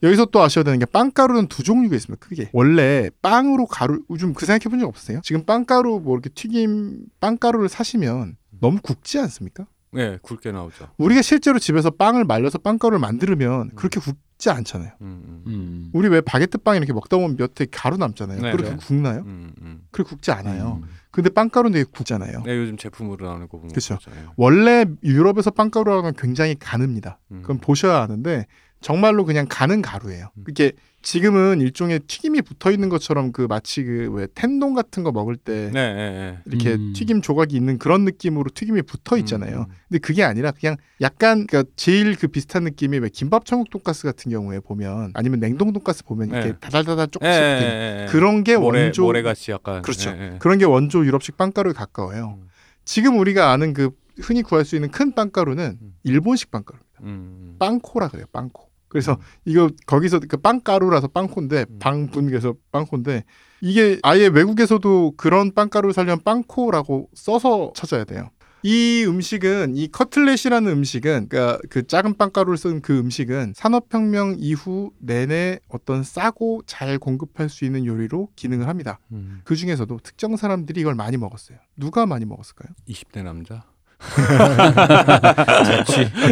[0.03, 2.23] 여기서 또 아셔야 되는 게 빵가루는 두 종류가 있습니다.
[2.23, 5.19] 크게 원래 빵으로 가루 요즘 그 생각해 본 적 없으세요?
[5.23, 9.65] 지금 빵가루 뭐 이렇게 튀김 빵가루를 사시면 너무 굽지 않습니까?
[9.91, 10.89] 네, 굵게 나오죠.
[10.97, 14.91] 우리가 실제로 집에서 빵을 말려서 빵가루를 만들면 그렇게 굽지 않잖아요.
[15.01, 15.43] 음, 음.
[15.47, 15.89] 음.
[15.93, 18.41] 우리 왜 바게트 빵 이렇게 먹다 보면 몇에 가루 남잖아요.
[18.41, 18.75] 네, 그렇게 네.
[18.77, 19.21] 굽나요?
[19.25, 19.81] 음, 음.
[19.91, 20.81] 그렇게 굽지 않아요.
[20.83, 20.89] 음.
[21.11, 22.43] 근데 빵가루는 되게 굽잖아요.
[22.45, 23.71] 네, 요즘 제품으로 나오는 거 보면.
[23.71, 23.97] 그렇죠.
[24.09, 24.25] 예.
[24.37, 27.17] 원래 유럽에서 빵가루라는 굉장히 가늡니다.
[27.31, 27.41] 음.
[27.41, 28.45] 그건 보셔야 아는데
[28.81, 30.31] 정말로 그냥 가는 가루예요.
[30.37, 30.43] 음.
[30.45, 30.71] 그게
[31.01, 35.69] 지금은 일종의 튀김이 붙어 있는 것처럼 그 마치 그 왜 텐동 같은 거 먹을 때
[35.73, 36.37] 네, 네, 네.
[36.45, 36.93] 이렇게 음.
[36.93, 39.65] 튀김 조각이 있는 그런 느낌으로 튀김이 붙어 있잖아요.
[39.69, 39.73] 음.
[39.87, 44.31] 근데 그게 아니라 그냥 약간 그러니까 제일 그 비슷한 느낌이 왜 김밥 천국 돈가스 같은
[44.31, 46.57] 경우에 보면 아니면 냉동 돈가스 보면 이렇게 네.
[46.59, 48.07] 다달다달 예, 조금씩 예, 예.
[48.09, 50.13] 그런 게 모래, 원조 모래같이 약간 그렇죠.
[50.39, 52.37] 그런 게 원조 유럽식 빵가루에 가까워요.
[52.41, 52.47] 음.
[52.85, 55.93] 지금 우리가 아는 그 흔히 구할 수 있는 큰 빵가루는 음.
[56.03, 56.99] 일본식 빵가루입니다.
[57.03, 57.55] 음.
[57.59, 58.25] 빵코라 그래요.
[58.33, 58.68] 빵코.
[58.89, 61.79] 그래서 이거 거기서 그 빵가루라서 빵코인데 음.
[61.79, 63.23] 방분해서 빵코인데
[63.61, 68.29] 이게 아예 외국에서도 그런 빵가루를 살려면 빵코라고 써서 찾아야 돼요.
[68.61, 75.59] 이 음식은 이 커틀렛이라는 음식은 그러니까 그 작은 빵가루를 쓴 그 음식은 산업혁명 이후 내내
[75.69, 78.99] 어떤 싸고 잘 공급할 수 있는 요리로 기능을 합니다.
[79.11, 79.41] 음.
[79.45, 81.57] 그 중에서도 특정 사람들이 이걸 많이 먹었어요.
[81.77, 82.73] 누가 많이 먹었을까요?
[82.87, 83.63] 20대 남자.
[83.99, 85.73] 아,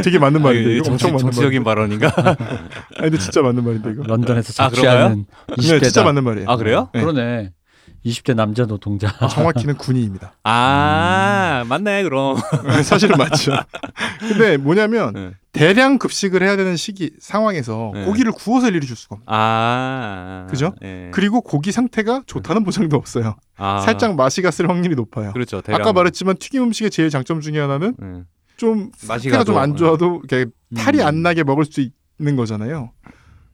[0.02, 2.12] 되게 맞는 말인데 이거 정치, 엄청 맞는 정치적인 발언인가?
[2.16, 2.46] 말인데.
[2.98, 4.04] 아 근데 진짜 맞는 말인데 이거.
[4.04, 5.84] 런던에서 아, 자취하는 네, 20대다.
[5.84, 6.50] 진짜 맞는 말이에요.
[6.50, 6.90] 아 그래요?
[6.94, 7.02] 네.
[7.02, 7.52] 그러네.
[8.06, 9.12] 20대 남자 노동자.
[9.30, 10.34] 정확히는 군인입니다.
[10.43, 12.38] 아 맞네 그럼.
[12.84, 13.52] 사실은 맞죠.
[14.19, 15.32] 근데 뭐냐면 네.
[15.52, 18.06] 대량 급식을 해야 되는 시기 상황에서 네.
[18.06, 19.26] 고기를 구워서 일일이 줄 수가 없어요.
[19.36, 20.74] 아 그죠?
[20.84, 21.10] 예.
[21.12, 23.36] 그리고 고기 상태가 좋다는 보장도 없어요.
[23.58, 25.34] 아, 살짝 맛이 갔을 확률이 높아요.
[25.34, 25.62] 그렇죠.
[25.62, 25.82] 대량.
[25.82, 28.24] 아까 말했지만 튀김 음식의 제일 장점 중에 하나는 예.
[28.58, 31.08] 좀 맛이 상태가 좀 안 좋아도 이렇게 탈이 음.
[31.08, 31.82] 안 나게 먹을 수
[32.19, 32.91] 있는 거잖아요.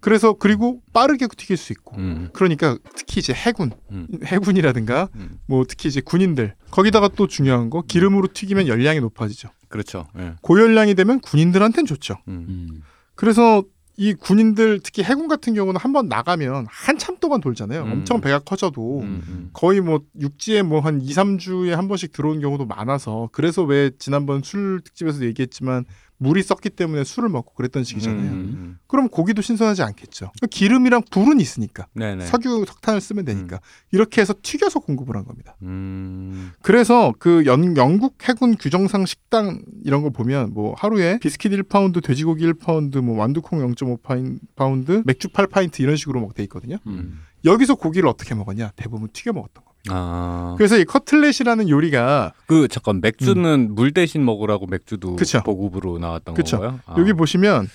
[0.03, 1.95] 그래서 그리고 빠르게 튀길 수 있고.
[1.97, 2.29] 음.
[2.33, 4.07] 그러니까 특히 이제 해군, 음.
[4.25, 5.39] 해군이라든가 음.
[5.47, 9.49] 뭐 특히 이제 군인들 거기다가 또 중요한 거 기름으로 튀기면 열량이 높아지죠.
[9.69, 10.07] 그렇죠.
[10.19, 10.33] 예.
[10.41, 12.17] 고열량이 되면 군인들한텐 좋죠.
[12.27, 12.45] 음.
[12.49, 12.81] 음.
[13.15, 13.63] 그래서
[13.95, 17.83] 이 군인들 특히 해군 같은 경우는 한 번 나가면 한참 동안 돌잖아요.
[17.83, 17.91] 음.
[17.91, 19.05] 엄청 배가 커져도.
[19.53, 24.41] 거의 뭐 육지에 뭐 한 2, 3주에 한 번씩 들어온 경우도 많아서 그래서 왜 지난번
[24.43, 25.85] 술 특집에서 얘기했지만
[26.23, 28.31] 물이 썩기 때문에 술을 먹고 그랬던 시기잖아요.
[28.31, 28.79] 음.
[28.87, 30.31] 그럼 고기도 신선하지 않겠죠.
[30.49, 32.25] 기름이랑 불은 있으니까 네네.
[32.25, 33.59] 석유, 석탄을 쓰면 되니까
[33.91, 35.55] 이렇게 해서 튀겨서 공급을 한 겁니다.
[35.61, 36.51] 음.
[36.61, 42.45] 그래서 그 연, 영국 해군 규정상 식당 이런 거 보면 뭐 하루에 비스킷 1파운드, 돼지고기
[42.51, 46.77] 1파운드, 뭐 완두콩 0.5파운드, 맥주 8파인트 이런 식으로 막 돼 있거든요.
[46.87, 47.19] 음.
[47.45, 48.71] 여기서 고기를 어떻게 먹었냐?
[48.75, 49.72] 대부분 튀겨 먹었던 겁니다.
[49.89, 50.55] 아.
[50.57, 55.15] 그래서 이 커틀렛이라는 요리가 그 잠깐 맥주는 물 대신 먹으라고 맥주도 음.
[55.15, 55.41] 그쵸.
[55.43, 56.59] 보급으로 나왔던 그쵸.
[56.59, 56.79] 건가요?
[56.85, 57.67] 아, 여기 보시면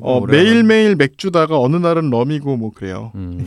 [0.00, 3.12] 어, 매일매일 맥주다가 어느 날은 럼이고 뭐 그래요.
[3.14, 3.46] 음.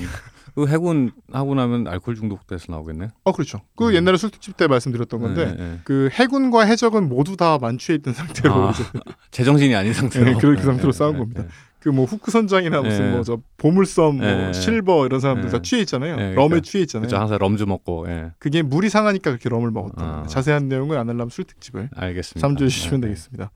[0.55, 3.09] 그 해군 하고 나면 알코올 중독돼서 나오겠네.
[3.23, 3.61] 어 그렇죠.
[3.75, 3.93] 그 음.
[3.93, 5.79] 옛날에 술특집 때 말씀드렸던 건데 네, 네.
[5.83, 8.73] 그 해군과 해적은 모두 다 만취해 있던 상태로 아,
[9.31, 10.25] 제정신이 아닌 상태로.
[10.25, 11.43] 네, 그- 그 상태로 네, 싸운 네, 겁니다.
[11.79, 11.91] 네.
[11.91, 13.11] 그뭐 후크 선장이나 무슨 네.
[13.11, 14.53] 뭐저 보물섬, 뭐 네.
[14.53, 15.51] 실버 이런 사람들 네.
[15.51, 16.15] 다 취해 있잖아요.
[16.15, 16.59] 네, 럼에 그러니까.
[16.61, 17.07] 취해 있잖아요.
[17.07, 17.21] 그렇죠.
[17.21, 18.09] 항상 럼주 먹고.
[18.09, 18.31] 예.
[18.39, 20.23] 그게 물이 상하니까 그렇게 럼을 먹었던 아.
[20.27, 22.47] 자세한 안 하려면 술특집을 알겠습니다.
[22.47, 23.51] 참조해 주시면 네, 되겠습니다.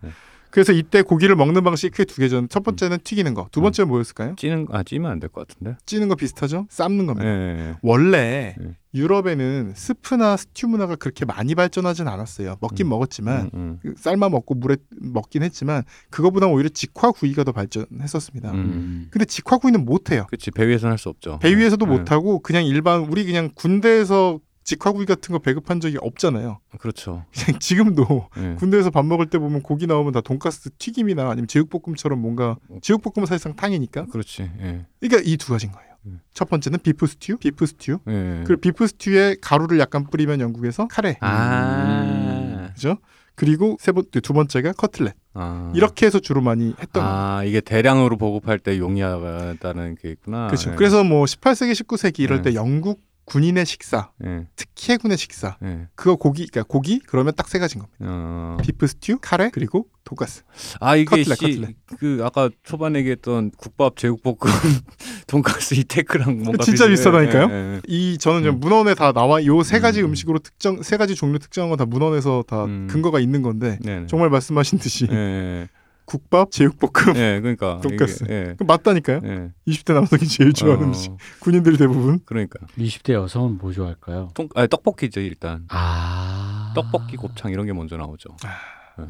[0.53, 0.63] 네.
[0.63, 2.45] 그래서 이때 고기를 먹는 방식이 크게 두 개죠.
[2.47, 3.63] 첫 번째는 튀기는 거, 두 음.
[3.63, 4.35] 번째는 뭐였을까요?
[4.37, 5.75] 찌는 아 찌면 안 될 것 같은데.
[5.87, 6.67] 찌는 거 비슷하죠?
[6.69, 7.27] 삶는 겁니다.
[7.27, 7.73] 예.
[7.81, 8.77] 원래 네.
[8.93, 12.57] 유럽에는 스프나 스튜 문화가 그렇게 많이 발전하진 않았어요.
[12.61, 12.89] 먹긴 음.
[12.89, 13.79] 먹었지만 음, 음.
[13.81, 18.51] 그 삶아 먹고 물에 먹긴 했지만 그거보다 오히려 직화구이가 더 발전했었습니다.
[18.51, 19.07] 음.
[19.09, 20.25] 근데 직화구이는 못 해요.
[20.29, 21.39] 그렇지 배 위에서는 할 수 없죠.
[21.41, 21.91] 배 위에서도 네.
[21.97, 26.59] 못 하고 그냥 일반 우리 그냥 군대에서 직화구이 같은 거 배급한 적이 없잖아요.
[26.79, 27.25] 그렇죠.
[27.59, 28.55] 지금도 예.
[28.57, 33.55] 군대에서 밥 먹을 때 보면 고기 나오면 다 돈가스 튀김이나 아니면 제육볶음처럼 뭔가 제육볶음은 사실상
[33.55, 34.05] 탕이니까.
[34.07, 34.43] 그렇지.
[34.61, 34.85] 예.
[34.99, 35.93] 그러니까 이 두 가지인 거예요.
[36.05, 36.19] 음.
[36.33, 37.97] 첫 번째는 비프 스튜, 비프 스튜.
[38.07, 38.43] 예.
[38.45, 41.17] 그리고 비프 스튜에 가루를 약간 뿌리면 영국에서 카레.
[41.21, 42.69] 아.
[42.73, 42.97] 그죠?
[43.35, 45.15] 그리고 세 번, 두 번째가 커틀렛.
[45.33, 45.71] 아.
[45.75, 47.07] 이렇게 해서 주로 많이 했던 거예요.
[47.09, 50.47] 아 이게 대량으로 보급할 때 용이하다는 게 있구나.
[50.47, 50.71] 그렇죠.
[50.71, 50.75] 예.
[50.75, 52.51] 그래서 뭐 18세기, 19세기 이럴 네.
[52.51, 54.45] 때 영국 군인의 식사, 예.
[54.55, 55.57] 특히 해군의 식사.
[55.63, 55.87] 예.
[55.95, 57.97] 그거 고기, 그러니까 고기 그러면 딱 세 가지인 겁니다.
[58.01, 58.57] 어.
[58.61, 60.43] 비프 스튜, 카레 그리고 돈가스.
[60.81, 61.75] 아 이게 커틀렛, 씨, 커틀렛.
[61.99, 64.35] 그 아까 초반에 얘기했던 국밥, 제육볶음,
[65.27, 66.87] 돈가스 이 tech랑 뭔가 진짜.
[66.87, 67.47] 비슷하다니까요?
[67.49, 67.81] 예, 예.
[67.87, 68.59] 이 저는 음.
[68.59, 70.09] 문헌에 다 나와 요 세 가지 음.
[70.09, 70.15] 음.
[70.15, 72.87] 식으로 특정 세 가지 종류 특정한 건 다 문헌에서 다 음.
[72.89, 74.05] 근거가 있는 건데 네.
[74.07, 75.67] 정말 말씀하신 듯이 예, 예.
[76.13, 78.23] 국밥, 제육볶음 예, 그러니까 돈가스.
[78.25, 78.55] 이게, 예.
[78.57, 79.21] 그 맞다니까요.
[79.23, 79.51] 예.
[79.67, 81.11] 20대 남성이 제일 좋아하는 어, 음식.
[81.39, 82.19] 군인들이 대부분.
[82.25, 84.29] 그러니까 20대 여성은 뭐 좋아할까요?
[84.35, 88.29] 통, 아니, 떡볶이죠 일단 아 떡볶이, 곱창 이런 게 먼저 나오죠.
[88.43, 89.01] 아.
[89.01, 89.05] 예.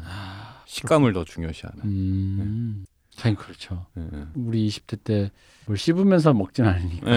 [0.66, 1.84] 식감을 더 중요시하는.
[1.84, 2.84] 음,
[3.18, 3.84] 하긴 그렇죠.
[3.98, 4.24] 예, 예.
[4.34, 5.30] 우리 20대 때
[5.66, 7.08] 뭘 씹으면서 먹진 않으니까.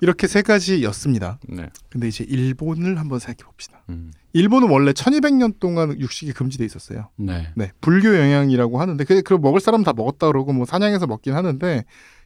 [0.00, 1.38] 이렇게 세 가지였습니다.
[1.52, 1.54] 예.
[1.54, 1.70] 네.
[1.88, 3.82] 근데 이제 일본을 한번 생각해 봅시다.
[3.88, 4.12] 음.
[4.32, 7.08] 일본은 원래 1200년 동안 육식이 금지돼 있었어요.
[7.16, 7.52] 네.
[7.56, 11.84] 네, 불교 영향이라고 하는데 그 그걸 먹을 사람 다 먹었다 그러고 뭐 사냥해서 먹긴 하는데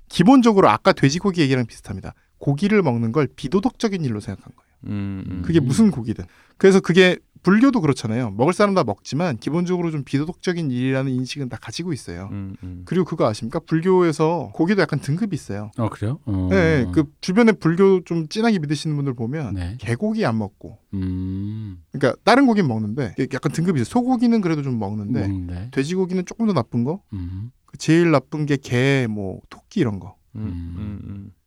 [0.08, 2.14] 기본적으로 아까 돼지고기 얘기랑 비슷합니다.
[2.38, 4.64] 고기를 먹는 걸 비도덕적인 일로 생각한 거예요.
[4.86, 5.42] 음, 음.
[5.42, 6.24] 그게 무슨 고기든.
[6.58, 8.30] 그래서 그게 불교도 그렇잖아요.
[8.32, 12.30] 먹을 사람 다 먹지만 기본적으로 좀 비도덕적인 일이라는 인식은 다 가지고 있어요.
[12.32, 12.82] 음, 음.
[12.86, 13.60] 그리고 그거 아십니까?
[13.60, 15.70] 불교에서 고기도 약간 등급이 있어요.
[15.78, 16.18] 어 그래요?
[16.24, 16.48] 어.
[16.50, 19.76] 네, 그 주변에 불교 좀 진하게 믿으시는 분들 보면 네.
[19.78, 21.82] 개고기 안 먹고, 음.
[21.92, 23.84] 그러니까 다른 고기는 먹는데 약간 등급이 있어요.
[23.84, 25.68] 소고기는 그래도 좀 먹는데 음, 네.
[25.70, 27.02] 돼지고기는 조금 더 나쁜 거.
[27.12, 27.52] 음.
[27.66, 30.16] 그 제일 나쁜 게 개, 뭐 토끼 이런 거.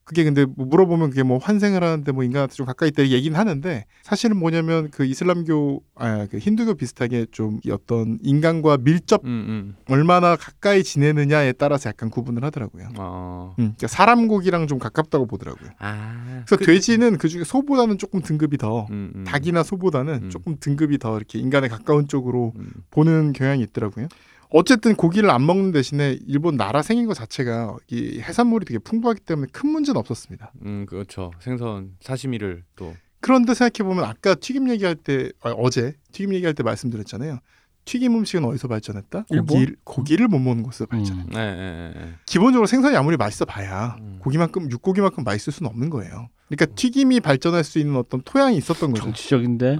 [0.08, 3.86] 그게 근데 뭐 물어보면 그게 뭐 환생을 하는데 뭐 인간한테 좀 가까이 있다 얘기는 하는데
[4.04, 9.76] 사실은 뭐냐면 그 이슬람교 아 그 힌두교 비슷하게 좀이 어떤 인간과 밀접 음, 음.
[9.88, 12.89] 얼마나 가까이 지내느냐에 따라서 약간 구분을 하더라고요.
[12.98, 13.56] 어.
[13.60, 15.70] 음, 그러니까 사람 고기랑 좀 가깝다고 보더라고요.
[15.80, 16.43] 아.
[16.48, 19.24] 그래서 돼지는 그 중에 소보다는 조금 등급이 더 음, 음.
[19.24, 20.30] 닭이나 소보다는 음.
[20.30, 22.70] 조금 등급이 더 이렇게 인간에 가까운 쪽으로 음.
[22.91, 24.08] 보는 경향이 있더라고요.
[24.49, 29.47] 어쨌든 고기를 안 먹는 대신에 일본 나라 생긴 것 자체가 이 해산물이 되게 풍부하기 때문에
[29.51, 30.51] 큰 문제는 없었습니다.
[30.65, 31.31] 음, 그렇죠.
[31.39, 36.63] 생선 사시미를 또 그런데 생각해 보면 아까 튀김 얘기할 때 아, 어제 튀김 얘기할 때
[36.63, 37.39] 말씀드렸잖아요.
[37.86, 39.25] 튀김 음식은 어디서 발전했다?
[39.29, 39.47] 일본?
[39.47, 41.19] 고기, 고기를 못 먹는 곳에서 발전.
[41.19, 41.25] 음.
[41.31, 42.13] 네, 네, 네.
[42.25, 44.19] 기본적으로 생선이 아무리 맛있어 봐야 음.
[44.19, 46.29] 고기만큼 육고기만큼 맛있을 수는 없는 거예요.
[46.49, 49.03] 그러니까 튀김이 발전할 수 있는 어떤 토양이 있었던 거죠.
[49.03, 49.77] 정치적인데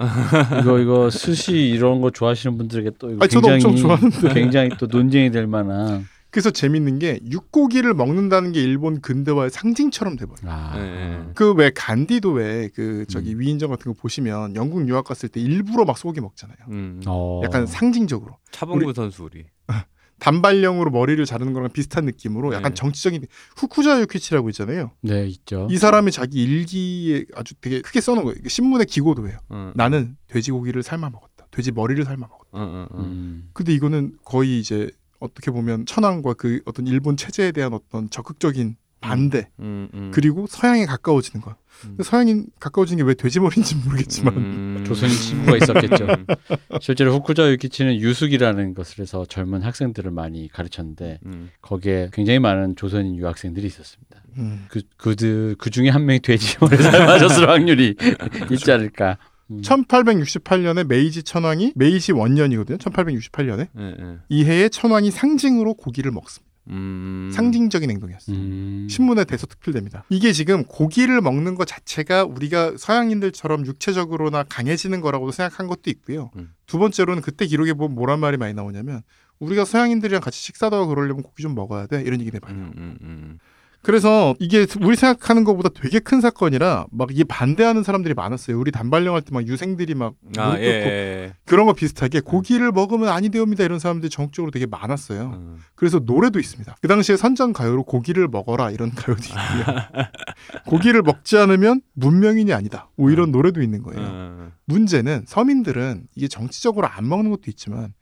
[0.62, 4.34] 이거 이거 스시 이런 거 좋아하시는 분들에게 또 이거 아니, 저도 굉장히 엄청 좋아하는데.
[4.34, 10.36] 굉장히 또 논쟁이 될 만한 그래서 재밌는 게 육고기를 먹는다는 게 일본 근대화의 상징처럼 돼버려.
[10.46, 10.74] 요 아.
[10.78, 11.24] 네.
[11.36, 13.40] 그왜 간디도 왜 그 저기 음.
[13.40, 16.58] 위인전 같은 거 보시면 영국 유학 갔을 때 일부러 막 소고기 먹잖아요.
[16.70, 17.02] 음.
[17.08, 17.42] 어.
[17.46, 19.46] 약간 상징적으로 차범근 선수 우리.
[20.20, 22.76] 단발령으로 머리를 자르는 거랑 비슷한 느낌으로 약간 네.
[22.76, 23.26] 정치적인
[23.56, 24.92] 후쿠자 유키치라고 있잖아요.
[25.02, 25.68] 네 있죠.
[25.70, 28.38] 이 사람이 자기 일기에 아주 되게 크게 써놓은 거예요.
[28.48, 29.38] 신문에 기고도 해요.
[29.50, 29.72] 어.
[29.76, 31.48] 나는 돼지고기를 삶아 먹었다.
[31.52, 32.50] 돼지 머리를 삶아 먹었다.
[32.52, 33.04] 어, 어, 어.
[33.04, 33.50] 음.
[33.54, 39.50] 근데 이거는 거의 이제 어떻게 보면 천황과 그 어떤 일본 체제에 대한 어떤 적극적인 반대
[39.60, 40.12] 음, 음.
[40.14, 41.56] 그리고 서양에 가까워지는 거.
[41.86, 41.98] 음.
[42.04, 44.84] 서양이 가까워지는 게 왜 돼지머리인지 모르겠지만 음.
[44.86, 46.06] 조선인 친구가 있었겠죠.
[46.06, 46.26] 음.
[46.82, 51.52] 실제로 후쿠자 유키치는 유숙이라는 것을 해서 젊은 학생들을 많이 가르쳤는데 음.
[51.62, 54.24] 거기에 굉장히 많은 조선인 유학생들이 있었습니다.
[54.38, 54.66] 음.
[54.70, 57.96] 그 그들 그 중에 한 명이 돼지머리 삶아졌을 확률이
[58.52, 59.18] 있지 않을까.
[59.50, 59.62] 음.
[59.62, 62.78] 1868년에 메이지 천황이 메이지 원년이거든요.
[62.80, 64.18] 1868년에 예, 예.
[64.30, 66.47] 이 해에 천황이 상징으로 고기를 먹습니다.
[66.70, 67.30] 음.
[67.34, 68.36] 상징적인 행동이었어요.
[68.36, 68.88] 음.
[68.90, 70.04] 신문에 대서 특필됩니다.
[70.10, 76.32] 이게 지금 고기를 먹는 것 자체가 우리가 서양인들처럼 육체적으로나 강해지는 거라고 생각한 것도 있고요.
[76.36, 76.52] 음.
[76.66, 79.02] 두 번째로는 그때 기록에 보면 뭐란 말이 많이 나오냐면
[79.40, 82.58] 우리가 서양인들이랑 같이 식사도 하고 그러려면 고기 좀 먹어야 돼 이런 얘기를 많이.
[82.58, 83.38] 음, 음, 음.
[83.82, 88.60] 그래서 이게 우리 생각하는 것보다 되게 큰 사건이라 막 이게 반대하는 사람들이 많았어요.
[88.60, 91.34] 우리 단발령 할 때 막 유생들이 막 아, 예, 꿇고 예.
[91.46, 95.32] 그런 거 비슷하게 고기를 먹으면 아니 되옵니다 이런 사람들이 전국적으로 되게 많았어요.
[95.36, 95.60] 음.
[95.76, 96.76] 그래서 노래도 있습니다.
[96.82, 99.76] 그 당시에 선전 가요로 고기를 먹어라 이런 가요도 있고요.
[100.66, 102.90] 고기를 먹지 않으면 문명인이 아니다.
[102.98, 104.02] 뭐 이런 노래도 있는 거예요.
[104.02, 104.52] 음.
[104.66, 107.94] 문제는 서민들은 이게 정치적으로 안 먹는 것도 있지만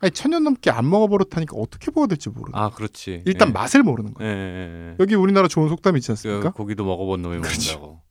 [0.00, 2.52] 아니 천년 넘게 안 먹어버릇하니까 어떻게 먹어야 될지 모르는.
[2.52, 2.66] 거예요.
[2.66, 3.22] 아, 그렇지.
[3.24, 3.52] 일단 예.
[3.52, 4.32] 맛을 모르는 예, 거예요.
[4.32, 4.96] 예, 예.
[5.00, 6.50] 여기 우리나라 좋은 속담 있지 그 않습니까?
[6.50, 7.72] 고기도 먹어본 놈이 그렇죠.
[7.78, 8.06] 먹는다고.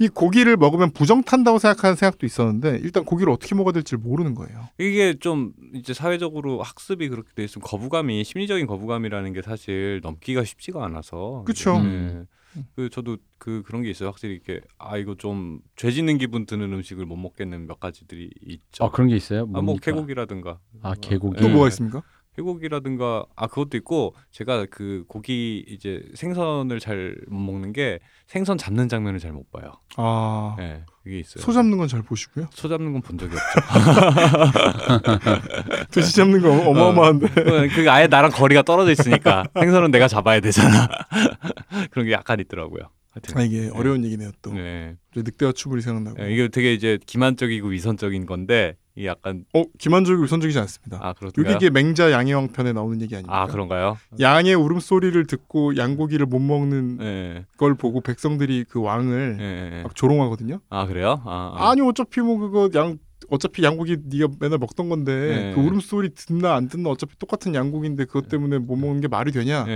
[0.00, 4.68] 이 고기를 먹으면 부정 탄다고 생각하는 생각도 있었는데 일단 고기를 어떻게 먹어야 될지 모르는 거예요.
[4.78, 10.82] 이게 좀 이제 사회적으로 학습이 그렇게 돼 있으면 거부감이 심리적인 거부감이라는 게 사실 넘기가 쉽지가
[10.86, 11.44] 않아서.
[11.46, 11.76] 그쵸.
[11.76, 12.26] 음.
[12.56, 12.64] 예.
[12.74, 14.08] 그 저도 그 그런 게 있어요.
[14.08, 18.84] 확실히 이렇게 아 이거 좀 죄짓는 기분 드는 음식을 못 먹겠는 몇 가지들이 있죠.
[18.84, 19.42] 아 그런 게 있어요?
[19.42, 19.92] 아, 뭐 뭡니까?
[19.92, 20.60] 개고기라든가.
[20.82, 21.40] 아 개고기.
[21.40, 21.52] 또 예.
[21.52, 22.02] 뭐가 있습니까?
[22.40, 28.88] 회고기라든가 아 그것도 있고 제가 그 고기 이제 생선을 잘 못 먹는 게 생선 잡는
[28.88, 29.72] 장면을 잘 못 봐요.
[29.96, 31.42] 아, 예, 그게 있어요.
[31.42, 32.46] 소 잡는 건 잘 보시고요.
[32.52, 33.60] 소 잡는 건 본 적이 없죠.
[35.90, 37.28] 돼지 잡는 거 어마어마한데.
[37.74, 40.88] 그 아예 나랑 거리가 떨어져 있으니까 생선은 내가 잡아야 되잖아.
[41.90, 42.82] 그런 게 약간 있더라고요.
[43.12, 43.38] 하여튼.
[43.38, 43.70] 아 이게 네.
[43.74, 44.52] 어려운 얘기네요 또.
[44.52, 44.96] 네.
[45.14, 46.22] 저 늑대와 추불이 생각나고.
[46.22, 50.98] 예, 이게 되게 이제 기만적이고 위선적인 건데 이 약간 어 기만적이고 우선적이지 않습니다.
[51.00, 51.50] 아 그렇군요.
[51.50, 53.42] 이게 맹자 양해왕 편에 나오는 얘기 아닙니까?
[53.42, 53.96] 아 그런가요?
[54.18, 57.44] 양의 울음소리를 듣고 양고기를 못 먹는 예.
[57.56, 59.36] 걸 보고 백성들이 그 왕을.
[59.40, 59.82] 예.
[59.82, 60.60] 막 조롱하거든요.
[60.70, 61.22] 아 그래요?
[61.24, 61.70] 아, 아.
[61.70, 62.98] 아 니 어차피 뭐 그거 양
[63.28, 65.54] 어차피 양고기 네가 맨날 먹던 건데 네.
[65.54, 69.66] 그 울음소리 듣나 안 듣나 어차피 똑같은 양고기인데 그것 때문에 못 먹는 게 말이 되냐.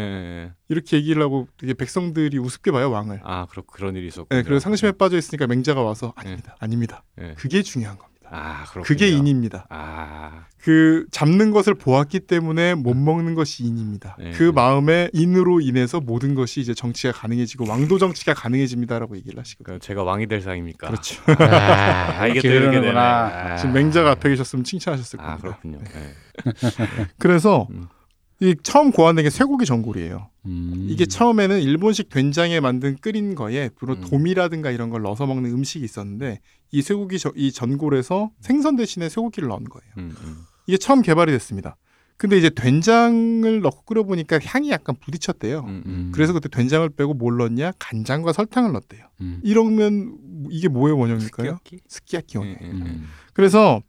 [0.68, 3.20] 이렇게 얘기를 하고 되게 백성들이 우습게 봐요 왕을.
[3.22, 4.36] 아 그렇 그런 일이 있었군요.
[4.40, 7.04] 네, 그래서 상심에 빠져 있으니까 맹자가 와서 아닙니다, 아닙니다.
[7.20, 7.34] 예.
[7.36, 8.13] 그게 중요한 겁니다.
[8.34, 8.84] 아 그렇군요.
[8.84, 9.66] 그게 인입니다.
[9.68, 14.16] 아 그 잡는 것을 보았기 때문에 못 먹는 것이 인입니다.
[14.18, 14.30] 네.
[14.30, 19.64] 그 마음에 인으로 인해서 모든 것이 이제 정치가 가능해지고 왕도 정치가 가능해집니다라고 얘기를 하시거든요.
[19.66, 20.86] 그럼 제가 왕이 될 상입니까?
[20.86, 21.22] 그렇죠.
[21.38, 22.70] 아, 이렇게 되네.
[22.70, 23.02] 되는구나.
[23.02, 23.56] 아.
[23.58, 25.58] 지금 맹자가 앞에 계셨으면 칭찬하셨을 아 겁니다.
[25.60, 25.78] 그렇군요.
[25.96, 26.14] 예.
[27.18, 27.88] 그래서 음.
[28.44, 30.28] 이 처음 고안된 게 쇠고기 전골이에요.
[30.46, 30.86] 음.
[30.90, 34.00] 이게 처음에는 일본식 된장에 만든 끓인 거에 주로 음.
[34.02, 36.40] 도미라든가 이런 걸 넣어서 먹는 음식이 있었는데
[36.72, 39.92] 이 쇠고기 저- 이 전골에서 생선 대신에 쇠고기를 넣은 거예요.
[39.98, 40.36] 음, 음.
[40.66, 41.76] 이게 처음 개발이 됐습니다.
[42.16, 45.60] 근데 이제 된장을 넣고 끓여보니까 향이 약간 부딪혔대요.
[45.60, 45.82] 음, 음.
[45.86, 46.10] 음.
[46.14, 47.72] 그래서 그때 된장을 빼고 뭘 넣었냐?
[47.78, 49.06] 간장과 설탕을 넣었대요.
[49.22, 49.40] 음.
[49.42, 50.16] 이러면
[50.50, 51.58] 이게 뭐의 원형일까요?
[51.64, 51.80] 스키야키?
[51.88, 52.56] 스키야키 원형.
[52.62, 52.66] 예.
[52.66, 53.08] 음.
[53.32, 53.80] 그래서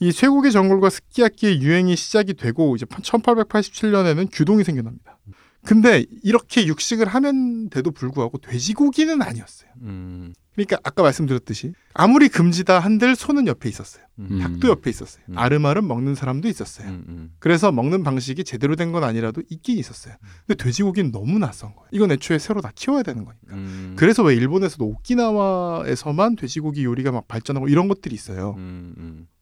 [0.00, 5.18] 이 쇠고기 전골과 스키야키의 유행이 시작이 되고 이제 1887년에는 규동이 생겨납니다.
[5.64, 9.70] 근데 이렇게 육식을 하면 돼도 불구하고 돼지고기는 아니었어요.
[9.80, 14.04] 음, 그러니까 아까 말씀드렸듯이 아무리 금지다 한들 소는 옆에 있었어요.
[14.18, 15.24] 음, 닭도 옆에 있었어요.
[15.30, 15.38] 음.
[15.38, 16.88] 아름아름 먹는 사람도 있었어요.
[16.88, 17.30] 음, 음.
[17.38, 20.14] 그래서 먹는 방식이 제대로 된 건 아니라도 있긴 있었어요.
[20.46, 21.88] 근데 돼지고기는 너무 낯선 거예요.
[21.92, 23.54] 이건 애초에 새로 다 키워야 되는 거니까.
[23.54, 23.94] 음.
[23.96, 28.54] 그래서 왜 일본에서도 오키나와에서만 돼지고기 요리가 막 발전하고 이런 것들이 있어요.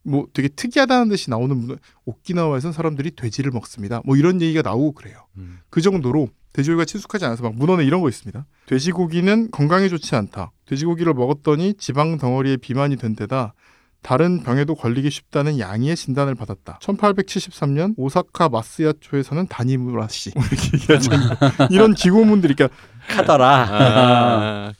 [0.02, 4.00] 뭐 되게 특이하다는 듯이 나오는 문화, 오키나와에서는 사람들이 돼지를 먹습니다.
[4.04, 5.26] 뭐 이런 얘기가 나오고 그래요.
[5.36, 5.60] 음.
[5.70, 8.44] 그 정도로 돼지고기가 친숙하지 않아서 막 문헌에 이런 거 있습니다.
[8.66, 10.52] 돼지고기는 건강에 좋지 않다.
[10.66, 13.54] 돼지고기를 먹었더니 지방 덩어리에 비만이 된 데다
[14.02, 16.80] 다른 병에도 걸리기 쉽다는 양의의 진단을 받았다.
[16.82, 21.30] 1873년 오사카 마스야초에서는 다니무라 씨뭐 이렇게 얘기하잖아요.
[21.70, 22.76] 이런 기고문들이 그러니까
[23.08, 23.66] 카더라.
[23.70, 24.72] 아,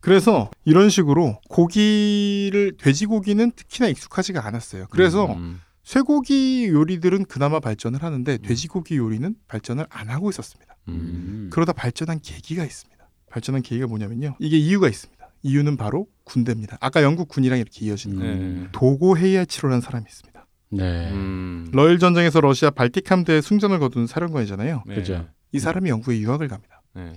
[0.00, 4.86] 그래서 이런 식으로 고기를 돼지고기는 특히나 익숙하지가 않았어요.
[4.90, 10.76] 그래서 음, 쇠고기 요리들은 그나마 발전을 하는데 돼지고기 요리는 발전을 안 하고 있었습니다.
[10.88, 11.48] 음.
[11.52, 13.08] 그러다 발전한 계기가 있습니다.
[13.30, 14.36] 발전한 계기가 뭐냐면요.
[14.38, 15.20] 이게 이유가 있습니다.
[15.42, 16.78] 이유는 바로 군대입니다.
[16.80, 18.36] 아까 영국 군이랑 이렇게 이어지는 거예요.
[18.36, 18.68] 네.
[18.72, 20.46] 도고 헤이아치로라는 사람이 있습니다.
[20.72, 21.10] 네.
[21.12, 21.68] 음.
[21.72, 24.84] 러일 전쟁에서 러시아 발틱 함대에 승전을 거둔 사령관이잖아요.
[24.86, 24.94] 네.
[24.94, 25.26] 그죠.
[25.52, 26.82] 이 사람이 영국에 유학을 갑니다.
[26.94, 27.12] 네.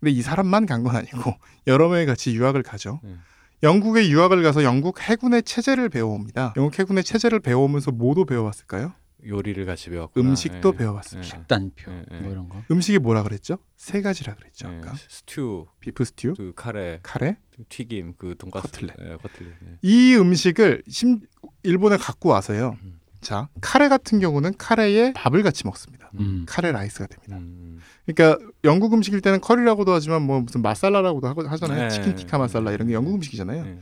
[0.00, 1.34] 근데 이 사람만 간 건 아니고
[1.66, 3.00] 여러 명이 같이 유학을 가죠.
[3.02, 3.14] 네.
[3.62, 6.54] 영국에 유학을 가서 영국 해군의 체제를 배워옵니다.
[6.56, 8.92] 영국 해군의 체제를 배워오면서 뭐도 배워왔을까요?
[9.26, 10.28] 요리를 같이 배웠구나.
[10.28, 10.76] 음식도 예.
[10.76, 11.38] 배워왔습니다.
[11.38, 11.42] 예.
[11.48, 12.20] 단표 예, 예.
[12.20, 12.62] 뭐 이런 거.
[12.70, 13.58] 음식이 뭐라 그랬죠?
[13.76, 14.68] 세 가지라 그랬죠.
[14.70, 14.76] 예.
[14.76, 17.38] 아까 스튜, 비프 스튜, 그 카레, 카레.
[17.56, 18.94] 그 튀김, 그 돈가스, 커틀렛.
[19.00, 19.52] 예, 커틀렛.
[19.66, 19.78] 예.
[19.82, 21.20] 이 음식을 심,
[21.64, 22.76] 일본에 갖고 와서요.
[22.82, 23.00] 음.
[23.22, 26.05] 자, 카레 같은 경우는 카레에 밥을 같이 먹습니다.
[26.20, 26.44] 음.
[26.46, 27.36] 카레 라이스가 됩니다.
[27.36, 27.80] 음.
[28.06, 31.82] 그러니까 영국 음식일 때는 커리라고도 하지만 뭐 무슨 마살라라고도 하고 하잖아요.
[31.82, 31.88] 네.
[31.88, 33.66] 치킨 티카 마살라 이런 게 영국 음식이잖아요.
[33.66, 33.78] 예.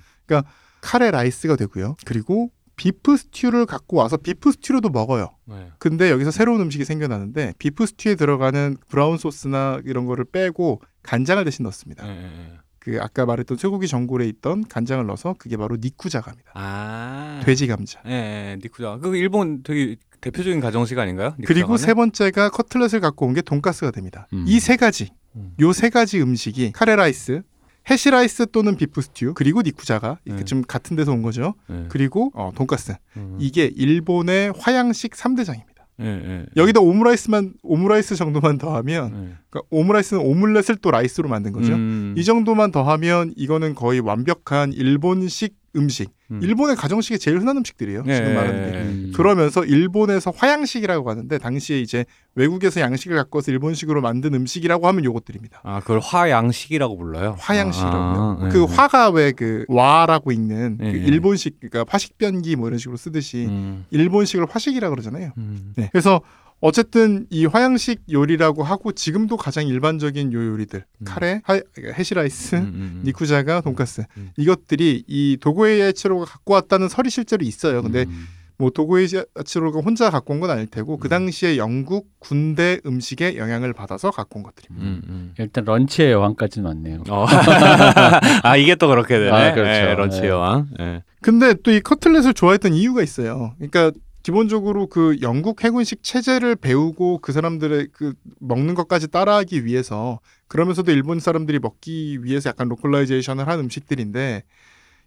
[0.80, 1.96] 카레 라이스가 되고요.
[2.04, 5.30] 그리고 비프 스튜를 갖고 와서 비프 스튜로도 먹어요.
[5.46, 5.70] 네.
[5.78, 11.62] 근데 여기서 새로운 음식이 생겨나는데 비프 스튜에 들어가는 브라운 소스나 이런 거를 빼고 간장을 대신
[11.64, 12.06] 넣습니다.
[12.06, 12.58] 예, 예, 예.
[12.80, 16.52] 그 아까 말했던 쇠고기 전골에 있던 간장을 넣어서 그게 바로 니쿠자가입니다.
[16.54, 17.40] 아.
[17.44, 18.02] 돼지 감자.
[18.06, 18.98] 예, 예, 니쿠자.
[18.98, 21.34] 그 일본 되게 대표적인 가정식 아닌가요?
[21.46, 21.76] 그리고?
[21.76, 24.26] 세 번째가 커틀렛을 갖고 온 게 돈가스가 됩니다.
[24.32, 24.44] 음.
[24.48, 25.52] 이 세 가지, 음.
[25.60, 27.42] 요 세 가지 음식이 카레 라이스,
[27.90, 30.44] 해시 라이스 또는 비프 스튜, 그리고 니쿠자가 네.
[30.44, 31.54] 좀 같은 데서 온 거죠.
[31.70, 31.84] 예.
[31.90, 32.94] 그리고 어, 돈가스.
[33.18, 33.36] 음.
[33.38, 35.74] 이게 일본의 화양식 3대장입니다.
[36.00, 36.46] 예, 예.
[36.56, 39.36] 여기다 오므라이스만 오므라이스 정도만 더하면 예.
[39.50, 41.72] 그러니까 오므라이스는 오믈렛을 또 라이스로 만든 거죠.
[41.74, 42.14] 음.
[42.16, 46.10] 이 정도만 더하면 이거는 거의 완벽한 일본식 음식.
[46.30, 46.40] 음.
[46.42, 48.04] 일본의 가정식이 제일 흔한 음식들이에요.
[48.06, 48.78] 예, 지금 말하는 예, 게.
[48.78, 48.82] 예.
[48.82, 49.12] 음.
[49.14, 55.60] 그러면서 일본에서 화양식이라고 하는데 당시에 이제 외국에서 양식을 갖고 와서 일본식으로 만든 음식이라고 하면 요것들입니다.
[55.62, 57.36] 아, 그걸 화양식이라고 불러요?
[57.38, 58.38] 화양식이라고요.
[58.40, 58.74] 아, 예, 그 예.
[58.74, 60.96] 화가 왜 그 와라고 있는 그 예, 예.
[60.98, 63.84] 일본식 그러니까 화식 변기 뭐 이런 식으로 쓰듯이 음.
[63.90, 65.32] 일본식을 화식이라 그러잖아요.
[65.36, 65.72] 음.
[65.76, 65.88] 네.
[65.92, 66.20] 그래서
[66.66, 71.04] 어쨌든 이 화양식 요리라고 하고 지금도 가장 일반적인 요 요리들 음.
[71.04, 73.02] 카레, 하, 해시라이스, 음, 음.
[73.04, 74.30] 니쿠자가, 돈가스 음.
[74.38, 77.82] 이것들이 이 도고에야치로가 갖고 왔다는 설이 실제로 있어요.
[77.82, 78.26] 근데 음.
[78.56, 81.10] 뭐 도고 헤이하치로가 혼자 갖고 온 건 아닐 테고 그 음.
[81.10, 84.86] 당시에 영국 군대 음식의 영향을 받아서 갖고 온 것들입니다.
[84.86, 85.34] 음, 음.
[85.38, 87.02] 일단 런치의 여왕까지는 왔네요.
[87.10, 87.26] 어.
[88.42, 89.30] 아 이게 또 그렇게 되네.
[89.30, 89.70] 아, 그렇죠.
[89.70, 90.28] 예, 런치 예.
[90.28, 90.68] 여왕.
[90.80, 91.02] 예.
[91.20, 93.54] 근데 또 이 커틀렛을 좋아했던 이유가 있어요.
[93.58, 93.90] 그러니까
[94.24, 100.92] 기본적으로 그 영국 해군식 체제를 배우고 그 사람들의 그 먹는 것까지 따라하기 위해서 그 그러면서도
[100.92, 104.44] 일본 사람들이 먹기 위해서 약간 localization을 한 음식들인데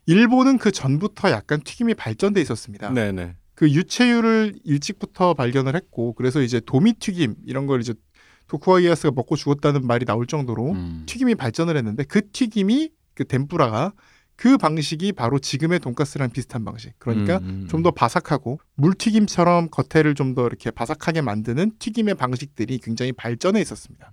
[0.06, 2.94] 일본은 그 전부터 약간 튀김이 발전돼 있었습니다.
[2.94, 3.36] 네네.
[3.56, 7.96] 그 유채유를 일찍부터 발견을 했고 그래서 이제 도미 튀김 이런 걸 이제
[8.48, 11.04] 도쿠와 이에야스가 먹고 죽었다는 말이 나올 정도로 음.
[11.08, 13.94] 튀김이 발전을 했는데 그 튀김이 그 덴뿌라가
[14.38, 16.94] 그 방식이 바로 지금의 돈가스랑 비슷한 방식.
[17.00, 23.12] 그러니까 음, 음, 좀더 바삭하고 물튀김처럼 겉에를 좀 더 이렇게 바삭하게 만드는 튀김의 방식들이 굉장히
[23.12, 24.12] 발전해 있었습니다.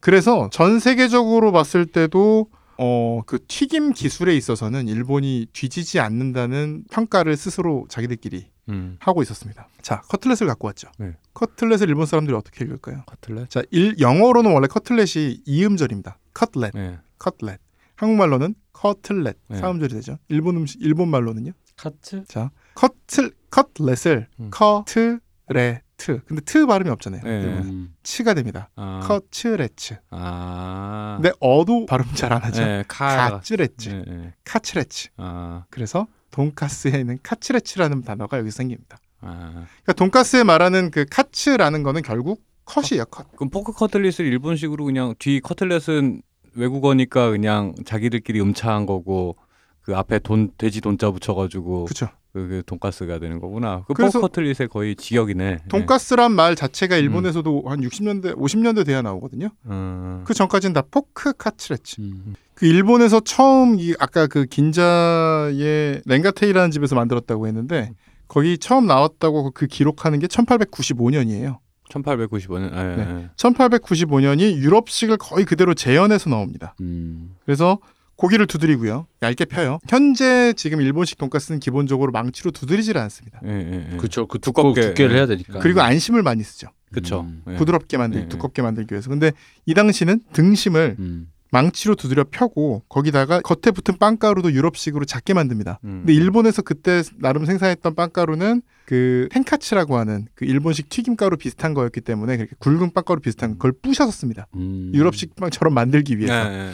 [0.00, 7.86] 그래서 전 세계적으로 봤을 때도 어, 그 튀김 기술에 있어서는 일본이 뒤지지 않는다는 평가를 스스로
[7.88, 8.96] 자기들끼리 음.
[8.98, 9.68] 하고 있었습니다.
[9.80, 10.88] 자, 커틀렛을 갖고 왔죠.
[10.98, 11.12] 네.
[11.34, 13.04] 커틀렛을 일본 사람들이 어떻게 읽을까요?
[13.06, 13.48] 커틀렛.
[13.48, 16.18] 자, 일, 영어로는 원래 커틀렛이 이음절입니다.
[16.34, 16.98] 커틀렛, 네.
[17.18, 17.60] 커틀렛.
[17.96, 19.58] 한국말로는 커틀렛 네.
[19.58, 20.18] 사음절이 되죠.
[20.28, 21.52] 일본 음식 일본 말로는요.
[21.76, 22.24] 카트?
[22.26, 24.50] 자, 커틀 커틀렛을 음.
[24.50, 26.20] 커트레트.
[26.26, 27.22] 근데 트 발음이 없잖아요.
[27.22, 27.30] 네.
[27.44, 27.94] 음.
[28.02, 28.70] 치가 됩니다.
[28.76, 29.00] 아.
[29.04, 29.96] 커츠레츠.
[30.10, 31.18] 아.
[31.20, 32.64] 근데 어도 발음 잘 안 하죠.
[32.64, 33.30] 네, 카.
[33.30, 33.88] カツレツ.
[33.88, 34.34] 네, 네.
[34.44, 35.08] カツレツ.
[35.16, 35.64] 아.
[35.70, 38.98] 그래서 돈가스에 있는 카츠레츠라는 단어가 여기서 생깁니다.
[39.20, 39.66] 아.
[39.82, 43.30] 그러니까 돈가스에 말하는 그 カツ라는 거는 결국 컷이에요, 컷.
[43.36, 46.22] 그럼 포크 커틀릿을 일본식으로 그냥 뒤 커틀렛은
[46.56, 49.36] 외국어니까 그냥 자기들끼리 음차한 거고
[49.82, 51.86] 그 앞에 돈 돼지 돈자 붙여가지고.
[52.32, 53.84] 그, 그 돈가스가 되는 거구나.
[53.86, 55.58] 그 그래서- 포크 커틀릿의 거의 직역이네.
[55.68, 59.46] 돈가스란 말 자체가 일본에서도 한 60년대, 50년대 돼야 나오거든요.
[59.62, 59.70] 네.
[59.72, 60.22] 음.
[60.26, 62.00] 그 전까지는 다 포크 카츠레츠.
[62.00, 62.34] 음.
[62.54, 67.92] 그 일본에서 처음 이 아까 그 긴자의 렌가테이라는 집에서 만들었다고 했는데
[68.26, 71.58] 거기 처음 나왔다고 그 기록하는 게 1895년이에요.
[71.90, 72.72] 1895년.
[72.72, 73.22] 예, 네.
[73.24, 73.30] 예.
[73.36, 76.74] 1895년이 유럽식을 거의 그대로 재현해서 나옵니다.
[76.80, 77.34] 음.
[77.44, 77.78] 그래서
[78.16, 79.06] 고기를 두드리고요.
[79.22, 79.80] 얇게 펴요.
[79.88, 83.40] 현재 지금 일본식 돈가스는 기본적으로 망치로 두드리질 않습니다.
[83.44, 83.96] 예, 예, 예.
[83.96, 84.26] 그쵸.
[84.26, 85.16] 그 두껍게, 두께를 예.
[85.18, 85.58] 해야 되니까.
[85.58, 86.68] 그리고 안심을 많이 쓰죠.
[86.92, 87.22] 그쵸.
[87.22, 87.42] 음.
[87.48, 87.56] 예.
[87.56, 89.10] 부드럽게 만들, 네, 두껍게 만들기 위해서.
[89.10, 89.32] 근데
[89.66, 91.28] 이 당시는 등심을 음.
[91.54, 95.78] 망치로 두드려 펴고 거기다가 겉에 붙은 빵가루도 유럽식으로 작게 만듭니다.
[95.84, 96.02] 음.
[96.04, 102.38] 근데 일본에서 그때 나름 생산했던 빵가루는 그 텐카츠라고 하는 그 일본식 튀김가루 비슷한 거였기 때문에
[102.38, 104.48] 그렇게 굵은 빵가루 비슷한 걸 부셔서 씁니다.
[104.56, 104.90] 음.
[104.94, 106.72] 유럽식 빵처럼 만들기 예, 위해서 예, 예.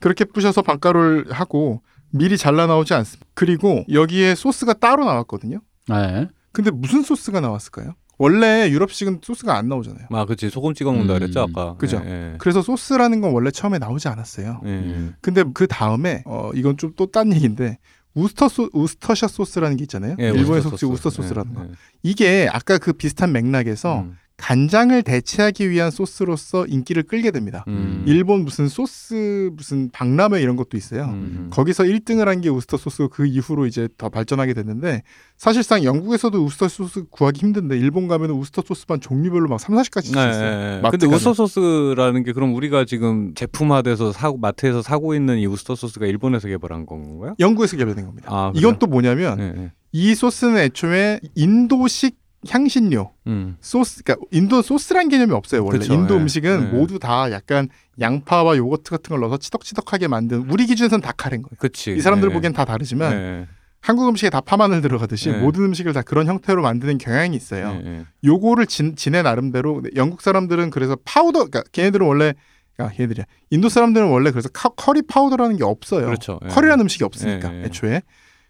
[0.00, 3.24] 그렇게 부셔서 빵가루를 하고 미리 잘라 나오지 않습니다.
[3.34, 5.60] 그리고 여기에 소스가 따로 나왔거든요.
[5.88, 6.28] 네.
[6.50, 7.94] 근데 무슨 소스가 나왔을까요?
[8.18, 10.06] 원래 유럽식은 소스가 안 나오잖아요.
[10.10, 10.48] 아, 그치.
[10.48, 11.18] 소금 찍어 먹는다 음.
[11.18, 11.76] 그랬죠, 아까.
[11.76, 12.00] 그죠.
[12.04, 12.34] 예, 예.
[12.38, 14.60] 그래서 소스라는 건 원래 처음에 나오지 않았어요.
[14.64, 15.10] 예, 예.
[15.20, 17.78] 근데 그 다음에 어 이건 좀 또 딴 얘기인데
[18.14, 20.16] 우스터 소 우스터셔 소스라는 게 있잖아요.
[20.18, 21.22] 예, 일본에서 우스터 혹시 우스터 소스.
[21.28, 21.64] 소스라는 예, 거.
[21.64, 21.68] 예.
[22.02, 24.16] 이게 아까 그 비슷한 맥락에서 음.
[24.38, 27.64] 간장을 대체하기 위한 소스로서 인기를 끌게 됩니다.
[27.68, 28.04] 음.
[28.06, 31.04] 일본 무슨 소스 무슨 박람회 이런 것도 있어요.
[31.06, 31.48] 음.
[31.50, 35.02] 거기서 1등을 한 게 우스터 소스고 그 이후로 이제 더 발전하게 됐는데
[35.38, 40.28] 사실상 영국에서도 우스터 소스 구하기 힘든데 일본 가면은 우스터 소스만 종류별로 막 3, 40가지 네,
[40.30, 40.44] 있어요.
[40.44, 40.80] 예, 예.
[40.82, 41.16] 마트 근데 가면.
[41.16, 46.48] 우스터 소스라는 게 그럼 우리가 지금 제품화돼서 사고 마트에서 사고 있는 이 우스터 소스가 일본에서
[46.48, 47.34] 개발한 건가요?
[47.40, 48.28] 영국에서 개발된 겁니다.
[48.30, 48.78] 아, 이건?
[48.78, 49.72] 또 뭐냐면 예, 예.
[49.92, 52.16] 이 소스는 애초에 인도식
[52.48, 53.56] 향신료 음.
[53.60, 55.64] 소스, 그러니까 인도 소스란 개념이 없어요.
[55.64, 56.18] 원래 그쵸, 인도 예.
[56.20, 56.76] 음식은 예.
[56.76, 57.68] 모두 다 약간
[58.00, 61.56] 양파와 요거트 같은 걸 넣어서 치덕치덕하게 만든 우리 기준에선 다 카레인 거예요.
[61.58, 61.92] 그치.
[61.94, 63.46] 이 사람들 예, 보기엔 다 다르지만 예,
[63.80, 65.32] 한국 음식에 다 파마늘 들어가듯이 예.
[65.38, 67.80] 모든 음식을 다 그런 형태로 만드는 경향이 있어요.
[67.84, 68.04] 예, 예.
[68.24, 72.34] 요거를 진, 지네 나름대로 영국 사람들은 그래서 파우더, 그러니까 걔네들은 원래
[72.78, 73.24] 아, 걔네들이야.
[73.50, 76.04] 인도 사람들은 원래 그래서 카- curry powder라는 게 없어요.
[76.04, 76.38] 그렇죠.
[76.44, 76.48] 예.
[76.48, 77.64] 커리라는 음식이 없으니까 예, 예.
[77.64, 78.02] 애초에.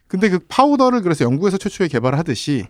[0.09, 2.67] 근데 그 파우더를 그래서 영국에서 최초에 개발하듯이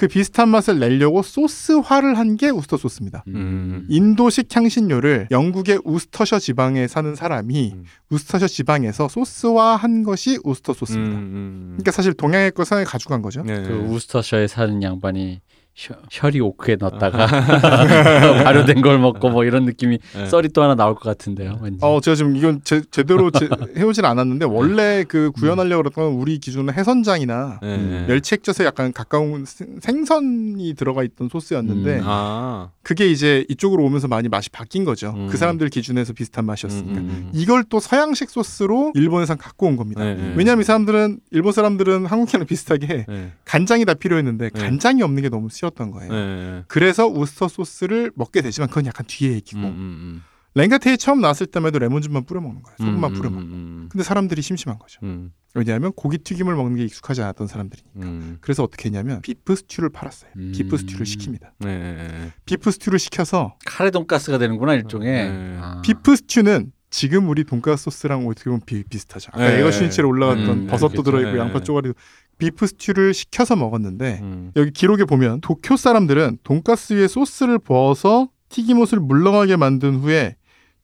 [0.00, 3.22] 그 비슷한 맛을 내려고 소스화를 한 게 우스터 소스입니다.
[3.28, 3.86] 음.
[3.90, 7.84] 인도식 향신료를 영국의 우스터셔 지방에 사는 사람이 음.
[8.08, 11.16] 우스터셔 지방에서 소스화한 것이 우스터 소스입니다.
[11.18, 11.66] 음, 음.
[11.72, 13.42] 그러니까 사실 동양의 거 서양에 가져간 거죠.
[13.46, 13.74] 예, 그 예.
[13.94, 15.40] 우스터셔에 사는 양반이
[15.74, 17.26] 셔, 셔리 오크에 넣었다가
[18.44, 20.26] 발효된 걸 먹고 뭐 이런 느낌이 예.
[20.26, 21.58] 썰이 또 하나 나올 것 같은데요.
[21.62, 21.78] 왠지.
[21.80, 26.38] 어, 제가 지금 이건 제, 제대로 제, 해오진 않았는데 원래 그 구현하려고 그랬던 건 우리
[26.38, 27.68] 기준은 해선장이나 예,
[28.02, 28.06] 예.
[28.06, 32.04] 멸치 액젓에 약간 가까운 생- 생선이 들어가 있던 소스였는데 음.
[32.04, 32.70] 아.
[32.82, 35.14] 그게 이제 이쪽으로 오면서 많이 맛이 바뀐 거죠.
[35.16, 35.28] 음.
[35.30, 36.92] 그 사람들 기준에서 비슷한 맛이었으니까.
[36.92, 37.30] 음, 음, 음.
[37.32, 40.04] 이걸 또 서양식 소스로 일본에서 갖고 온 겁니다.
[40.04, 40.34] 예, 예.
[40.36, 44.60] 왜냐하면 이 사람들은 일본 사람들은 한국이랑 비슷하게 예, 간장이 다 필요했는데 네.
[44.60, 46.12] 간장이 없는 게 너무 싫었던 거예요.
[46.12, 46.64] 예, 예.
[46.68, 50.22] 그래서 우스터 소스를 먹게 되지만 그건 약간 뒤에 얘기고 음, 음,
[50.54, 52.76] 렌가테이 처음 나왔을 때만 해도 레몬즙만 뿌려 먹는 거예요.
[52.80, 52.86] 음.
[52.86, 53.46] 소금만 음, 뿌려 음, 먹고.
[53.46, 55.00] 음, 근데 사람들이 심심한 거죠.
[55.04, 58.00] 음, 왜냐하면 고기 튀김을 먹는 게 익숙하지 않았던 사람들이니까.
[58.00, 58.38] 음.
[58.40, 60.30] 그래서 어떻게 했냐면 비프 스튜를 팔았어요.
[60.36, 60.52] 음.
[60.54, 61.50] 비프 스튜를 시킵니다.
[61.66, 62.32] 예, 예, 예.
[62.46, 65.28] 비프 스튜를 시켜서 카레 돈가스가 되는구나 일종의.
[65.28, 65.58] 네.
[65.60, 65.82] 아.
[65.82, 69.30] 비프 스튜는 지금 우리 돈가스 소스랑 어떻게 보면 비, 비슷하죠.
[69.32, 69.60] 아까 네.
[69.60, 71.10] 예거 슈니첼에 올라갔던 음, 버섯도 그렇겠죠.
[71.10, 71.38] 들어있고 네.
[71.38, 71.94] 양파 쪼가리도
[72.40, 74.52] 비프 스튜를 시켜서 먹었는데 음.
[74.56, 80.36] 여기 기록에 보면 도쿄 사람들은 돈가스 위에 소스를 부어서 튀김옷을 물렁하게 만든 후에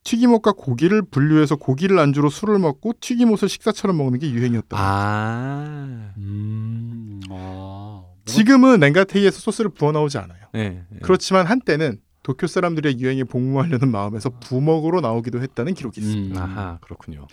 [0.03, 4.77] 튀김옷과 고기를 분류해서 고기를 안주로 술을 먹고 튀김옷을 식사처럼 먹는 게 유행이었다.
[4.79, 6.13] 아.
[6.17, 7.19] 음.
[7.29, 8.03] 아.
[8.25, 10.45] 지금은 렌가테이에서 소스를 부어 나오지 않아요.
[10.53, 10.83] 네.
[10.89, 10.99] 네.
[11.01, 16.45] 그렇지만 한때는 도쿄 사람들의 유행에 복무하려는 마음에서 부먹으로 나오기도 했다는 기록이 있습니다.
[16.45, 16.51] 음.
[16.51, 17.27] 아하 그렇군요.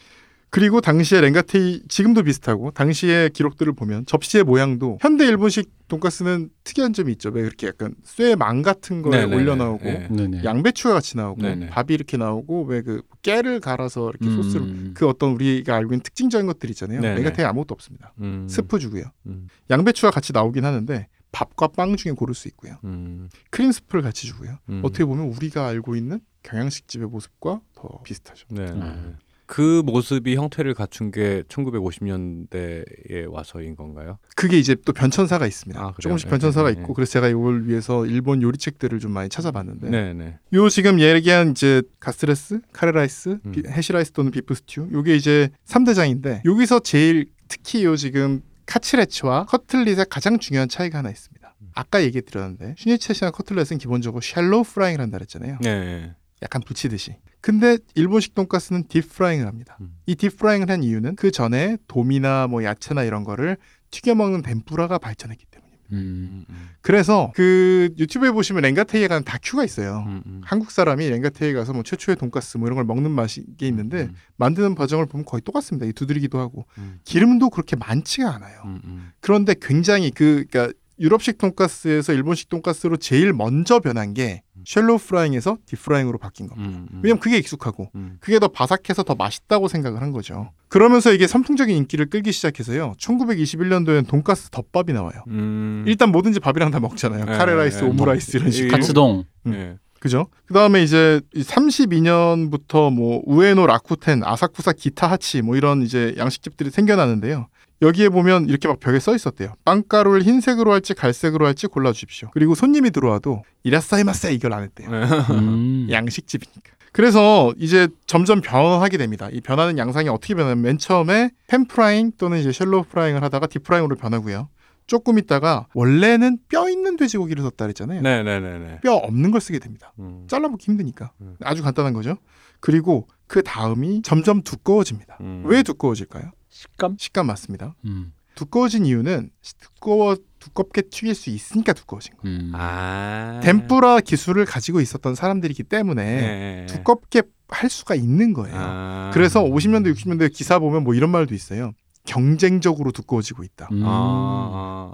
[0.55, 7.11] 그리고 당시에 렌가테이 지금도 비슷하고 당시의 기록들을 보면 접시의 모양도 현대 일본식 돈가스는 특이한 점이
[7.14, 7.30] 있죠.
[7.30, 9.24] 왜 이렇게 약간 쇠망 같은 거에.
[9.24, 10.07] 올려 나오고 네.
[10.09, 10.44] 네네.
[10.44, 11.70] 양배추가 같이 나오고 네네.
[11.70, 14.36] 밥이 이렇게 나오고 왜 그 깨를 갈아서 이렇게 음.
[14.42, 17.00] 소스로 그 어떤 우리가 알고 있는 특징적인 것들 있잖아요.
[17.00, 18.12] 렌가테이 아무것도 없습니다.
[18.20, 18.46] 음.
[18.48, 19.05] 스프 주고요.
[19.26, 19.48] 음.
[19.70, 22.76] 양배추가 같이 나오긴 하는데 밥과 빵 중에 고를 수 있고요.
[22.84, 23.28] 음.
[23.50, 24.59] 크림 스프를 같이 주고요.
[24.68, 24.82] 음.
[24.84, 28.46] 어떻게 보면 우리가 알고 있는 경양식집의 모습과 더 비슷하죠.
[28.50, 28.66] 네.
[28.66, 28.70] 네.
[28.72, 29.16] 음.
[29.47, 34.18] 그 모습이 형태를 갖춘 게 1950년대에 와서인 건가요?
[34.36, 35.80] 그게 이제 또 변천사가 있습니다.
[35.80, 35.92] 아?
[36.01, 36.80] 조금씩 네, 변천사가 네, 네.
[36.80, 40.38] 있고 그래서 제가 이걸 위해서 일본 요리책들을 좀 많이 찾아봤는데 네, 네.
[40.55, 43.53] 요 지금 얘기한 이제 カツレツ, 카레라이스, 음.
[43.53, 50.07] 비- 해시라이스 또는 비프 스튜 요게 이제 3대장인데 여기서 제일 특히 요 지금 카츠레츠와 커틀릿의
[50.09, 51.55] 가장 중요한 차이가 하나 있습니다.
[51.61, 51.68] 음.
[51.74, 55.59] 아까 얘기 드렸는데 슈니첼이나 커틀렛은 기본적으로 shallow frying을 한다 그랬잖아요.
[55.61, 56.14] 네.
[56.42, 57.16] 약간 부치듯이.
[57.45, 59.76] 근데 일본식 돈가스는 deep frying을 합니다.
[59.82, 59.97] 음.
[60.07, 63.59] 이 deep frying을 한 이유는 그 전에 돔이나 뭐 야채나 이런 거를
[63.90, 65.84] 튀겨 먹는 덴푸라가 발전했기 때문입니다.
[65.92, 65.99] 음.
[65.99, 70.05] 음, 음, 그래서 그 유튜브에 보시면 렌가테이에 가는 다큐가 있어요.
[70.07, 70.40] 음, 음.
[70.42, 74.14] 한국 사람이 렌가테이에 가서 뭐 최초의 돈가스 뭐 이런 걸 먹는 맛이 게 있는데 음,
[74.38, 75.84] 만드는 과정을 보면 거의 똑같습니다.
[75.84, 78.62] 이 두드리기도 하고 음, 기름도 그렇게 많지가 않아요.
[78.64, 79.12] 음, 음.
[79.20, 85.76] 그런데 굉장히 그 그러니까 유럽식 돈가스에서 일본식 돈가스로 제일 먼저 변한 게 shallow frying에서 deep
[85.76, 86.70] frying으로 바뀐 겁니다.
[86.70, 87.01] 음, 음.
[87.03, 88.16] 왜냐면 그게 익숙하고 음.
[88.20, 90.53] 그게 더 바삭해서 더 맛있다고 생각을 한 거죠.
[90.68, 92.95] 그러면서 이게 선풍적인 인기를 끌기 시작해서요.
[92.99, 95.22] 1921년도에는 돈가스 덮밥이 나와요.
[95.28, 95.84] 음.
[95.86, 97.24] 일단 뭐든지 밥이랑 다 먹잖아요.
[97.24, 97.86] 네, 카레라이스, 네.
[97.90, 98.70] 오므라이스 이런 이- 식으로.
[98.72, 99.24] カツ丼.
[99.47, 99.51] 음.
[99.51, 99.76] 네.
[100.01, 100.26] 그죠?
[100.45, 107.49] 그 다음에 이제 32년부터 뭐 우에노 라쿠텐, 아사쿠사 기타 하치 뭐 이런 이제 양식집들이 생겨나는데요.
[107.83, 109.55] 여기에 보면 이렇게 막 벽에 써 있었대요.
[109.64, 112.31] 빵가루를 흰색으로 할지 갈색으로 할지 골라 주십시오.
[112.33, 114.91] 그리고 손님이 들어와도 いらっしゃいませ 이걸 안 했대요.
[114.91, 115.05] 네.
[115.35, 115.89] 음.
[115.91, 116.72] 양식집이니까.
[116.93, 119.29] 그래서 이제 점점 변하게 됩니다.
[119.33, 123.64] 이 변하는 양상이 어떻게 변하면 맨 처음에 pan frying 또는 이제 shallow frying을 하다가 deep
[123.64, 124.49] frying으로 변하고요.
[124.87, 128.03] 조금 있다가 원래는 뼈 있는 돼지고기를 썼다 그랬잖아요.
[128.03, 128.81] 네, 네, 네, 네.
[128.81, 129.93] 뼈 없는 걸 쓰게 됩니다.
[129.99, 130.27] 음.
[130.29, 131.11] 잘라먹기 힘드니까.
[131.20, 131.37] 음.
[131.43, 132.16] 아주 간단한 거죠.
[132.61, 135.18] 그리고 그 다음이 점점 두꺼워집니다.
[135.20, 135.43] 음.
[135.47, 136.31] 왜 두꺼워질까요?
[136.55, 136.96] 식감?
[136.98, 137.74] 식감 맞습니다.
[137.84, 138.12] 음.
[138.36, 139.30] 두꺼워진 이유는
[139.61, 142.36] 두꺼워 두껍게 튀길 수 있으니까 두꺼워진 거예요.
[142.36, 142.52] 음.
[142.55, 143.40] 아.
[143.42, 146.66] 덴뿌라 기술을 가지고 있었던 사람들이기 때문에 네.
[146.66, 148.57] 두껍게 할 수가 있는 거예요.
[148.57, 149.11] 아.
[149.12, 151.72] 그래서 50년대 60년대 기사 보면 뭐 이런 말도 있어요.
[152.07, 153.68] 경쟁적으로 두꺼워지고 있다.
[153.72, 153.82] 음.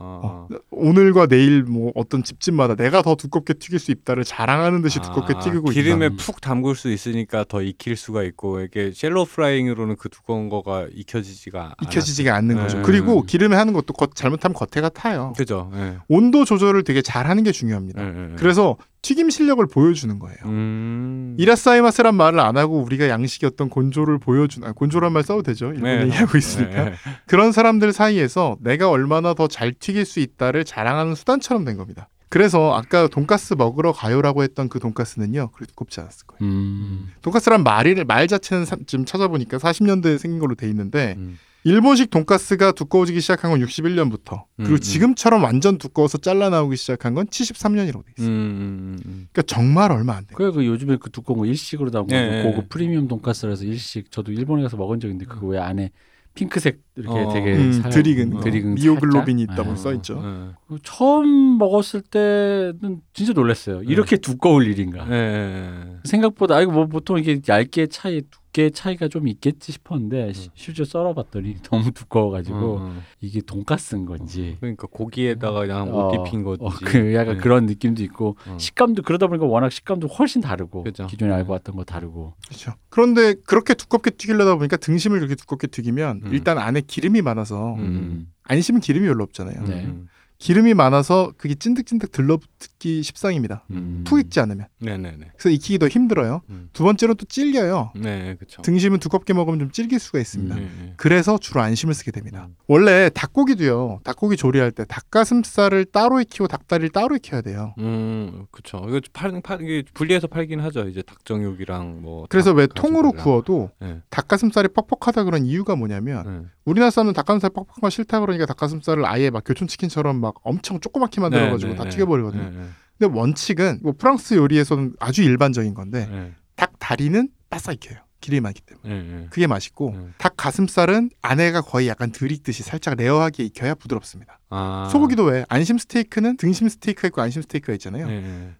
[0.02, 4.24] 아, 아, 아, 어, 오늘과 내일 뭐 어떤 집집마다 내가 더 두껍게 튀길 수 있다를
[4.24, 6.16] 자랑하는 듯이 두껍게 아, 튀기고 기름에 있다.
[6.18, 11.74] 푹 담글 수 있으니까 더 익힐 수가 있고 이게 셀로 프라잉으로는 그 두꺼운 거가 익혀지지가
[11.82, 12.62] 익혀지지가 않는 네.
[12.62, 12.82] 거죠.
[12.82, 15.34] 그리고 기름에 하는 것도 겉 잘못하면 겉에가 타요.
[15.36, 15.70] 그죠.
[15.74, 15.98] 예.
[16.08, 18.02] 온도 조절을 되게 잘하는 게 중요합니다.
[18.02, 18.36] 예.
[18.36, 20.36] 그래서 튀김 실력을 보여주는 거예요.
[20.44, 21.34] 음.
[21.38, 25.66] 이라사이마스란 말을 안 하고 우리가 양식이 어떤 곤조를 보여주는 아, 곤조란 말 써도 되죠.
[25.68, 26.02] 일본 네.
[26.02, 26.94] 얘기하고 있으니까 예, 예.
[27.26, 32.08] 그런 사람들 사이에서 내가 얼마나 더 잘 튀길 수 있다를 자랑하는 수단처럼 된 겁니다.
[32.28, 36.38] 그래서 아까 돈가스 먹으러 가요라고 했던 그 돈가스는요, 그렇게 두껍지 않았을 거예요.
[36.48, 37.08] 음.
[37.22, 41.38] 돈가스란 말이 말 자체는 사- 지금 찾아보니까 40년대에 생긴 걸로 돼 있는데 음.
[41.64, 44.80] 일본식 돈가스가 두꺼워지기 시작한 건 61년부터 그리고 음, 음.
[44.80, 48.28] 지금처럼 완전 두꺼워서 잘라 나오기 시작한 건 73년이라고 돼 음, 있어요.
[48.30, 49.28] 음, 음.
[49.32, 50.36] 그러니까 정말 얼마 안 돼요.
[50.38, 52.68] 그래 그 요즘에 그 두꺼운 거 일식으로 나온 거 예, 고급 예.
[52.68, 55.90] 프리미엄 돈가스라서 일식 저도 일본에 가서 먹은 적 있는데 그거 왜 안에
[56.34, 57.32] 핑크색 이렇게 어.
[57.32, 59.42] 되게 음, 살- 드리근, 어, 드리근 미오글로빈이?
[59.42, 59.76] 있다고 예.
[59.76, 60.22] 써 있죠.
[60.24, 60.54] 예.
[60.66, 63.82] 그거 처음 먹었을 때는 진짜 놀랐어요.
[63.82, 65.06] 이렇게 두꺼울 일인가.
[65.10, 65.96] 예, 예.
[66.04, 70.84] 생각보다 아이고 뭐 보통 이게 얇게 차이 두 께 차이가 좀 있겠지 싶었는데 시- 실제
[70.84, 73.00] 썰어봤더니 너무 두꺼워가지고 음, 음.
[73.20, 76.64] 이게 돈가스인 건지 그러니까 고기에다가 그냥 어, 옷 입힌 거지.
[76.64, 77.40] 어, 그 약간 네.
[77.40, 78.56] 그런 느낌도 있고 어.
[78.58, 81.06] 식감도 그러다 보니까 워낙 식감도 훨씬 다르고 그죠.
[81.06, 82.72] 기존에 알고 왔던 거 다르고 그렇죠.
[82.88, 86.30] 그런데 그렇게 두껍게 튀기려다 보니까 등심을 그렇게 두껍게 튀기면 음.
[86.34, 87.80] 일단 안에 기름이 많아서 음.
[87.80, 88.26] 음.
[88.44, 89.62] 안심은 기름이 별로 없잖아요.
[89.64, 89.94] 네.
[90.40, 93.64] 음, 기름이 많아서 그게 찐득찐득 들러붙기 십상입니다.
[93.70, 94.04] 음.
[94.06, 94.66] 푹 익지 않으면.
[94.80, 95.32] 네네네.
[95.36, 96.40] 그래서 익히기 더 힘들어요.
[96.48, 96.70] 음.
[96.72, 97.92] 두 번째로 또 질겨요.
[97.94, 98.62] 네, 그렇죠.
[98.62, 100.56] 등심은 두껍게 먹으면 좀 질길 수가 있습니다.
[100.56, 100.94] 음.
[100.96, 102.46] 그래서 주로 안심을 쓰게 됩니다.
[102.48, 102.56] 음.
[102.66, 104.00] 원래 닭고기도요.
[104.02, 107.74] 닭고기 조리할 때 닭가슴살을 따로 익히고 닭다리를 따로 익혀야 돼요.
[107.78, 108.84] 음, 그렇죠.
[108.88, 110.88] 이거 팔, 팔 이게 분리해서 팔긴 하죠.
[110.88, 112.26] 이제 닭정육이랑 뭐.
[112.30, 113.12] 그래서 왜닭 통으로.
[113.12, 114.00] 구워도 네.
[114.08, 116.48] 닭가슴살이 퍽퍽하다 그런 이유가 뭐냐면 네.
[116.70, 121.76] 우리나라 사람은 닭가슴살 거 싫다 그러니까 닭가슴살을 아예 막 교촌치킨처럼 막 엄청 조그맣게 만들어가지고 네,
[121.76, 122.42] 다 네, 튀겨버리거든요.
[122.42, 122.66] 네, 네,
[122.98, 126.32] 근데 원칙은 뭐 프랑스 요리에서는 아주 일반적인 건데 네.
[126.54, 127.98] 닭 다리는 바삭해요.
[128.20, 128.94] 기름이 많기 때문에.
[128.94, 129.26] 예, 예.
[129.30, 130.12] 그게 맛있고 음.
[130.18, 134.38] 닭 가슴살은 안에가 거의 약간 덜 익듯이 살짝 레어하게 익혀야 부드럽습니다.
[134.50, 134.90] 아.
[134.92, 138.06] 소고기도 왜 안심 스테이크는 등심 스테이크가 있고 안심 스테이크가 있잖아요.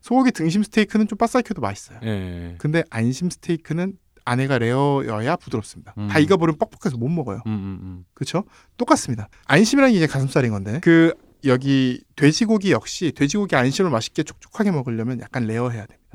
[0.01, 2.01] 소고기 등심 스테이크는 좀 바삭해도 맛있어요.
[2.03, 2.55] 예, 예.
[2.57, 3.99] 근데 안심 스테이크는
[4.31, 5.93] 안에가 레어여야 부드럽습니다.
[5.99, 6.07] 음.
[6.09, 7.43] 다 익어버리면 뻑뻑해서 못 먹어요.
[7.47, 8.05] 음, 음, 음.
[8.15, 8.45] 그렇죠?
[8.77, 9.29] 똑같습니다.
[9.47, 11.13] 안심이라는 게 이제 가슴살인 건데 그
[11.45, 16.11] 여기 돼지고기 역시 돼지고기 안심을 맛있게 촉촉하게 먹으려면 약간 레어해야 됩니다.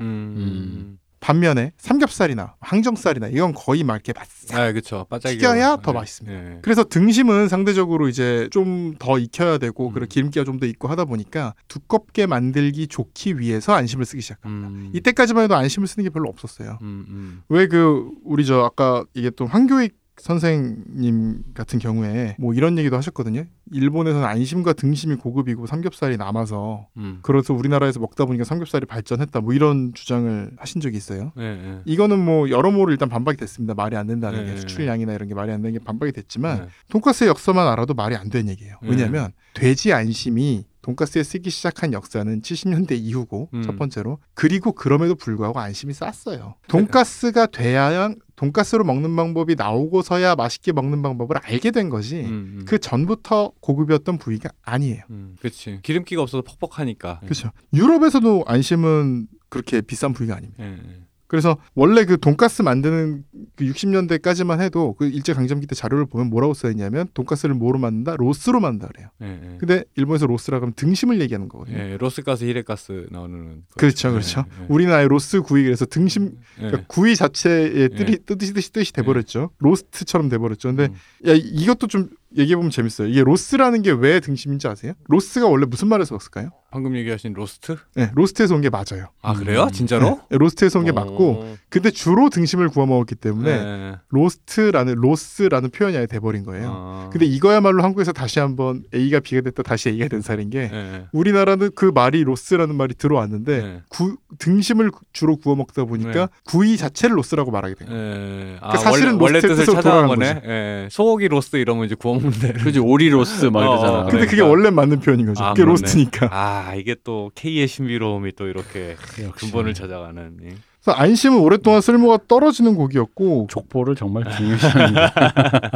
[1.16, 1.20] 음.
[1.20, 5.06] 반면에 삼겹살이나 항정살이나 이건 거의 막 이렇게 바싹 아, 그렇죠.
[5.08, 6.60] 바짝이 튀겨야 더 맛있습니다.
[6.62, 9.92] 그래서 등심은 상대적으로 이제 좀 더 익혀야 되고 음.
[9.92, 14.68] 그리고 기름기가 좀 더 있고 하다 보니까 두껍게 만들기 좋기 위해서 안심을 쓰기 시작합니다.
[14.68, 14.90] 음.
[14.94, 16.78] 이때까지만 해도 안심을 쓰는 게 별로 없었어요.
[16.82, 17.42] 음, 음.
[17.48, 23.44] 왜그 우리 저 아까 얘기했던 황교익 선생님 같은 경우에 뭐 이런 얘기도 하셨거든요.
[23.72, 27.18] 일본에서는 안심과 등심이 고급이고 삼겹살이 남아서 음.
[27.22, 29.40] 그래서 우리나라에서 먹다 보니까 삼겹살이 발전했다.
[29.40, 31.32] 뭐 이런 주장을 하신 적이 있어요.
[31.38, 31.80] 예, 예.
[31.84, 33.74] 이거는 뭐 여러모로 일단 반박이 됐습니다.
[33.74, 34.52] 말이 안 된다는 네.
[34.52, 36.68] 게 수출량이나 이런 게 말이 안 되는 게 반박이 됐지만 예.
[36.88, 38.76] 돈가스의 역사만 알아도 말이 안 되는 얘기예요.
[38.82, 38.90] 네.
[38.90, 43.62] 왜냐하면 돼지 안심이 돈가스에 쓰기 시작한 역사는 70년대 이후고 음.
[43.62, 46.54] 첫 번째로 그리고 그럼에도 불구하고 안심이 쌌어요.
[46.68, 52.64] 돈가스가 돼야 돈가스로 먹는 방법이 나오고서야 맛있게 먹는 방법을 알게 된 것이 음, 음.
[52.66, 55.02] 그 전부터 고급이었던 부위가 아니에요.
[55.10, 55.80] 음, 그렇지.
[55.82, 57.20] 기름기가 없어서 퍽퍽하니까.
[57.20, 57.50] 그렇죠.
[57.72, 60.64] 유럽에서도 안심은 그렇게 비싼 부위가 아닙니다.
[60.64, 61.05] 예, 예.
[61.28, 63.24] 그래서 원래 그 돈가스 만드는
[63.56, 68.16] 그 60년대까지만 해도 그 일제 강점기 때 자료를 보면 뭐라고 써 있냐면 돈가스를 뭐로 만든다?
[68.16, 69.08] 로스로 만든다 그래요.
[69.22, 69.58] 예, 예.
[69.58, 71.78] 근데 일본에서 로스라 그러면 등심을 얘기하는 거거든요.
[71.78, 73.56] 예, 로스가스, 히레가스 나오는.
[73.56, 73.60] 거.
[73.76, 74.44] 그렇죠, 예, 그렇죠.
[74.60, 74.66] 예.
[74.68, 76.62] 우리나라의 로스 구이 그래서 등심 예.
[76.62, 78.16] 그러니까 구이 자체의 뜻이 예.
[78.36, 79.50] 뜻이 뜻이 뜻이 돼 버렸죠.
[79.58, 80.68] 로스트처럼 돼 버렸죠.
[80.68, 81.28] 근데 음.
[81.28, 83.08] 야 이- 이것도 좀 얘기해 보면 재밌어요.
[83.08, 84.92] 이게 로스라는 게 왜 등심인지 아세요?
[85.08, 86.50] 로스가 원래 무슨 말에서 왔을까요?
[86.70, 87.76] 방금 얘기하신 로스트?
[87.94, 89.06] 네, 로스트에서 온 게 맞아요.
[89.22, 89.62] 아 그래요?
[89.64, 89.70] 음.
[89.72, 90.20] 진짜로?
[90.28, 91.56] 네, 로스트에서 온 게 맞고, 어.
[91.70, 93.94] 근데 주로 등심을 구워 먹었기 때문에 예.
[94.10, 96.68] 로스트라는 로스라는 표현이 아예 돼버린 거예요.
[96.70, 97.10] 어.
[97.12, 101.06] 근데 이거야말로 한국에서 다시 한번 A가 B가 됐다 다시 A가 된 살인 게 예.
[101.12, 103.80] 우리나라는 그 말이 로스라는 말이 들어왔는데 네.
[103.88, 106.26] 구, 등심을 주로 구워 먹다 보니까 네.
[106.44, 108.02] 구이 자체를 로스라고 말하게 된 거예요.
[108.02, 108.56] 예.
[108.60, 110.42] 아, 그러니까 사실은 원래, 원래 로스트 뜻을 뜻으로 찾아간 돌아간 거네.
[110.84, 110.88] 예.
[110.90, 112.52] 소고기 로스 이러면 이제 구워 먹는데.
[112.54, 113.92] 그지 오리 로스 막 어, 이러잖아.
[114.00, 114.50] 어, 근데 그게 그러니까.
[114.50, 115.42] 원래 맞는 표현인 거죠.
[115.44, 115.80] 아, 그게 그렇네.
[115.80, 116.28] 로스트니까.
[116.66, 118.96] 아 이게 또 K의 신비로움이 또 이렇게.
[119.36, 120.38] 근본을 찾아가는.
[120.42, 120.48] 예.
[120.82, 125.12] 그래서 안심은 오랫동안 쓸모가 떨어지는 고기였고 족보를 정말 중요시합니다.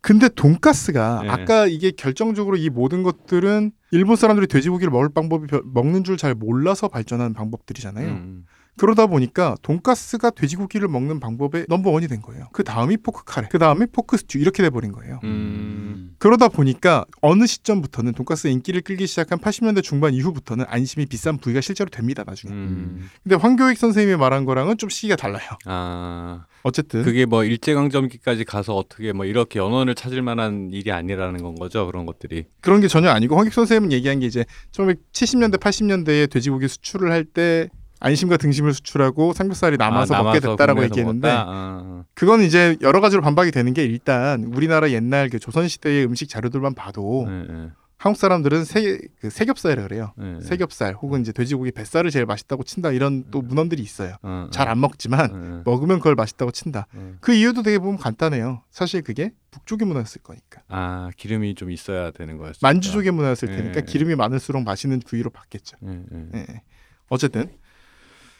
[0.00, 1.28] 근데 돈가스가 네.
[1.28, 6.34] 아까 이게 결정적으로 이 모든 것들은 일본 사람들이 돼지고기를 먹을 방법이 별- 먹는 줄 잘
[6.34, 8.06] 몰라서 발전한 방법들이잖아요.
[8.08, 8.46] 음.
[8.76, 12.48] 그러다 보니까 돈가스가 돼지고기를 먹는 방법의 넘버원이 된 거예요.
[12.52, 15.20] 그 다음이 포크 카레, 그 다음이 포크 스튜 이렇게 돼버린 거예요.
[15.24, 16.14] 음.
[16.18, 21.88] 그러다 보니까 어느 시점부터는 돈가스 인기를 끌기 시작한 80년대 중반 이후부터는 안심이 비싼 부위가 실제로
[21.90, 22.22] 됩니다.
[22.26, 22.52] 나중에.
[22.52, 23.08] 음.
[23.22, 25.48] 근데 황교익 선생님이 말한 거랑은 좀 시기가 달라요.
[25.64, 31.54] 아 어쨌든 그게 뭐 일제강점기까지 가서 어떻게 뭐 이렇게 연원을 찾을 만한 일이 아니라는 건
[31.54, 32.44] 거죠 그런 것들이.
[32.60, 37.68] 그런 게 전혀 아니고 황교익 선생님은 얘기한 게 이제 1970년대 80년대에 돼지고기 수출을 할 때
[38.00, 41.46] 안심과 등심을 수출하고 삼겹살이 남아서, 아, 먹게 됐다라고 얘기했는데 먹었다?
[41.48, 46.28] 아, 그건 이제 여러 가지로 반박이 되는 게 일단 우리나라 옛날 그 조선 시대의 음식
[46.28, 47.30] 자료들만 봐도 아.
[47.32, 50.12] 예, 예, 한국 사람들은 세, 그 세겹살이라 그래요.
[50.20, 50.40] 예, 예.
[50.42, 54.16] 세겹살 혹은 이제 돼지고기 뱃살을 제일 맛있다고 친다 이런 또 문헌들이 있어요.
[54.22, 56.86] 어, 잘안 먹지만 어, 먹으면 그걸 맛있다고 친다.
[56.94, 57.14] 어.
[57.20, 58.62] 그 이유도 되게 보면 간단해요.
[58.70, 60.60] 사실 그게 북쪽의 문화였을 거니까.
[60.68, 62.58] 아 기름이 좀 있어야 되는 거였어.
[62.60, 63.84] 만주족의 문화였을 예, 테니까 예.
[63.84, 65.78] 기름이 많을수록 맛있는 부위로 바뀌었죠.
[65.86, 66.26] 예, 예.
[66.34, 66.62] 예.
[67.08, 67.48] 어쨌든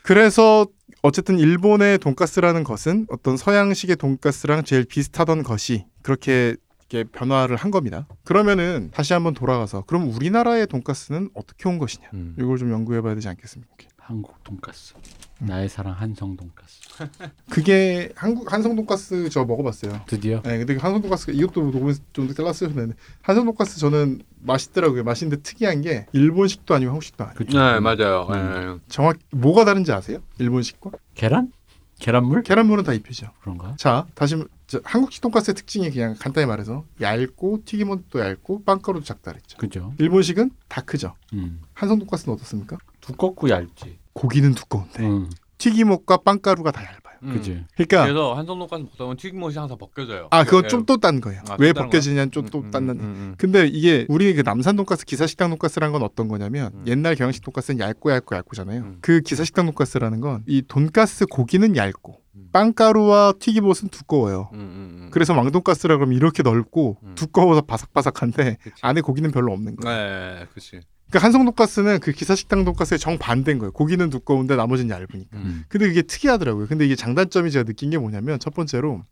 [0.07, 0.69] 그래서
[1.03, 6.55] 어쨌든 일본의 돈가스라는 것은 어떤 서양식의 돈가스랑 제일 비슷하던 것이 그렇게
[6.89, 8.07] 이렇게 변화를 한 겁니다.
[8.23, 12.09] 그러면은 다시 한번 돌아가서 그럼 우리나라의 돈가스는 어떻게 온 것이냐?
[12.15, 12.37] 음.
[12.39, 13.75] 이걸 좀 연구해봐야 되지 않겠습니까?
[13.97, 14.95] 한국 돈가스.
[15.43, 15.47] 음.
[15.47, 16.81] 나의 사랑 한성 돈가스.
[17.51, 20.03] 그게 한국 한성 돈가스 저 먹어봤어요.
[20.07, 22.73] 드디어 네, 근데 그 한성 돈가스가 이것도 녹음 좀 잘랐어요.
[22.73, 25.05] 근데 한성 돈가스 저는 맛있더라고요.
[25.05, 27.37] 맛있는데 특이한 게 일본식도 아니고 한국식도 아니에요.
[27.37, 27.59] 그쵸?
[27.59, 28.29] 네 맞아요.
[28.31, 28.81] 음.
[28.89, 30.19] 정확 뭐가 다른지 아세요?
[30.39, 31.53] 일본식과 계란?
[31.99, 32.43] 계란물?
[32.43, 33.29] 계란물은 다 입히죠.
[33.41, 33.75] 그런가?
[33.79, 39.33] 자, 다시 저, 한국식 돈가스의 특징이 그냥 간단히 말해서 얇고 튀김은 또 얇고 빵가루도 작다
[39.33, 39.57] 그랬죠.
[39.57, 39.95] 그죠?
[39.99, 41.15] 일본식은 다 크죠.
[41.33, 41.61] 음.
[41.73, 42.77] 한성 돈가스는 어떻습니까?
[43.07, 43.99] 두껍고 얇지.
[44.13, 45.31] 고기는 두꺼운데 음.
[45.59, 46.97] 튀김옷과 빵가루가 다 얇아요.
[47.23, 47.33] 음.
[47.33, 47.65] 그지.
[47.75, 50.29] 그러니까 그래서 한성 돈가스 먹다 보면 튀김옷이 항상 벗겨져요.
[50.31, 50.69] 아 그건 예.
[50.69, 51.41] 좀또 딴 거예요.
[51.49, 52.89] 아, 왜 또 다른 벗겨지냐는 좀 음, 또 음, 딴.
[52.91, 53.35] 음, 음.
[53.39, 56.85] 근데 이게 우리 그 남산 돈가스 기사식당 돈가스라는 건 어떤 거냐면 음.
[56.87, 58.81] 옛날 경양식 돈가스는 얇고 얇고 얇고잖아요.
[58.83, 58.99] 음.
[59.01, 62.49] 그 기사식당 돈가스라는 건 이 돈가스 고기는 얇고 음.
[62.53, 64.51] 빵가루와 튀김옷은 두꺼워요.
[64.53, 65.09] 음, 음, 음.
[65.11, 67.15] 그래서 왕돈가스라 그러면 이렇게 넓고 음.
[67.15, 68.75] 두꺼워서 바삭바삭한데 그치.
[68.83, 70.39] 안에 고기는 별로 없는 거예요.
[70.41, 70.81] 네, 그렇지.
[71.09, 73.73] 그러니까 한성 돈가스는 그 기사식당 돈가스의 정 반대인 거예요.
[73.73, 75.37] 고기는 두꺼운데 나머지는 얇으니까.
[75.37, 75.65] 음.
[75.69, 76.67] 근데 그게 특이하더라고요.
[76.67, 79.03] 근데 이게 장단점이 제가 느낀 게 뭐냐면 첫 번째로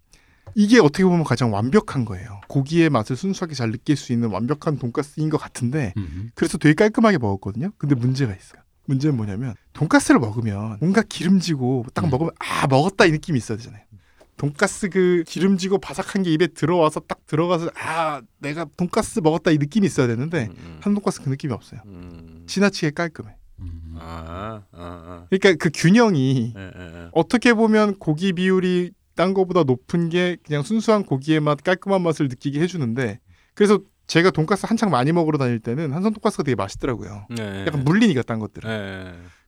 [0.54, 2.40] 이게 어떻게 보면 가장 완벽한 거예요.
[2.48, 6.30] 고기의 맛을 순수하게 잘 느낄 수 있는 완벽한 돈가스인 것 같은데 음.
[6.34, 7.70] 그래서 되게 깔끔하게 먹었거든요.
[7.78, 8.60] 근데 문제가 있어요.
[8.86, 12.10] 문제는 뭐냐면 돈가스를 먹으면 뭔가 기름지고 딱 음.
[12.10, 13.82] 먹으면 아 먹었다 이 느낌이 있어야 되잖아요.
[14.36, 19.86] 돈가스 그 기름지고 바삭한 게 입에 들어와서 딱 들어가서 아 내가 돈가스 먹었다 이 느낌이
[19.86, 20.78] 있어야 되는데 음.
[20.80, 21.80] 한 돈가스 그 느낌이 없어요.
[21.86, 22.44] 음.
[22.46, 23.34] 지나치게 깔끔해.
[23.60, 23.96] 음.
[23.98, 25.26] 아, 아, 아.
[25.30, 27.08] 그러니까 그 균형이 예, 예, 예.
[27.12, 32.60] 어떻게 보면 고기 비율이 딴 거보다 높은 게 그냥 순수한 고기의 맛, 깔끔한 맛을 느끼게
[32.60, 33.20] 해주는데
[33.54, 37.26] 그래서 제가 돈가스 한창 많이 먹으러 다닐 때는 한선 돈가스가 되게 맛있더라고요.
[37.38, 38.68] 예, 약간 물리니까 딴 것들은.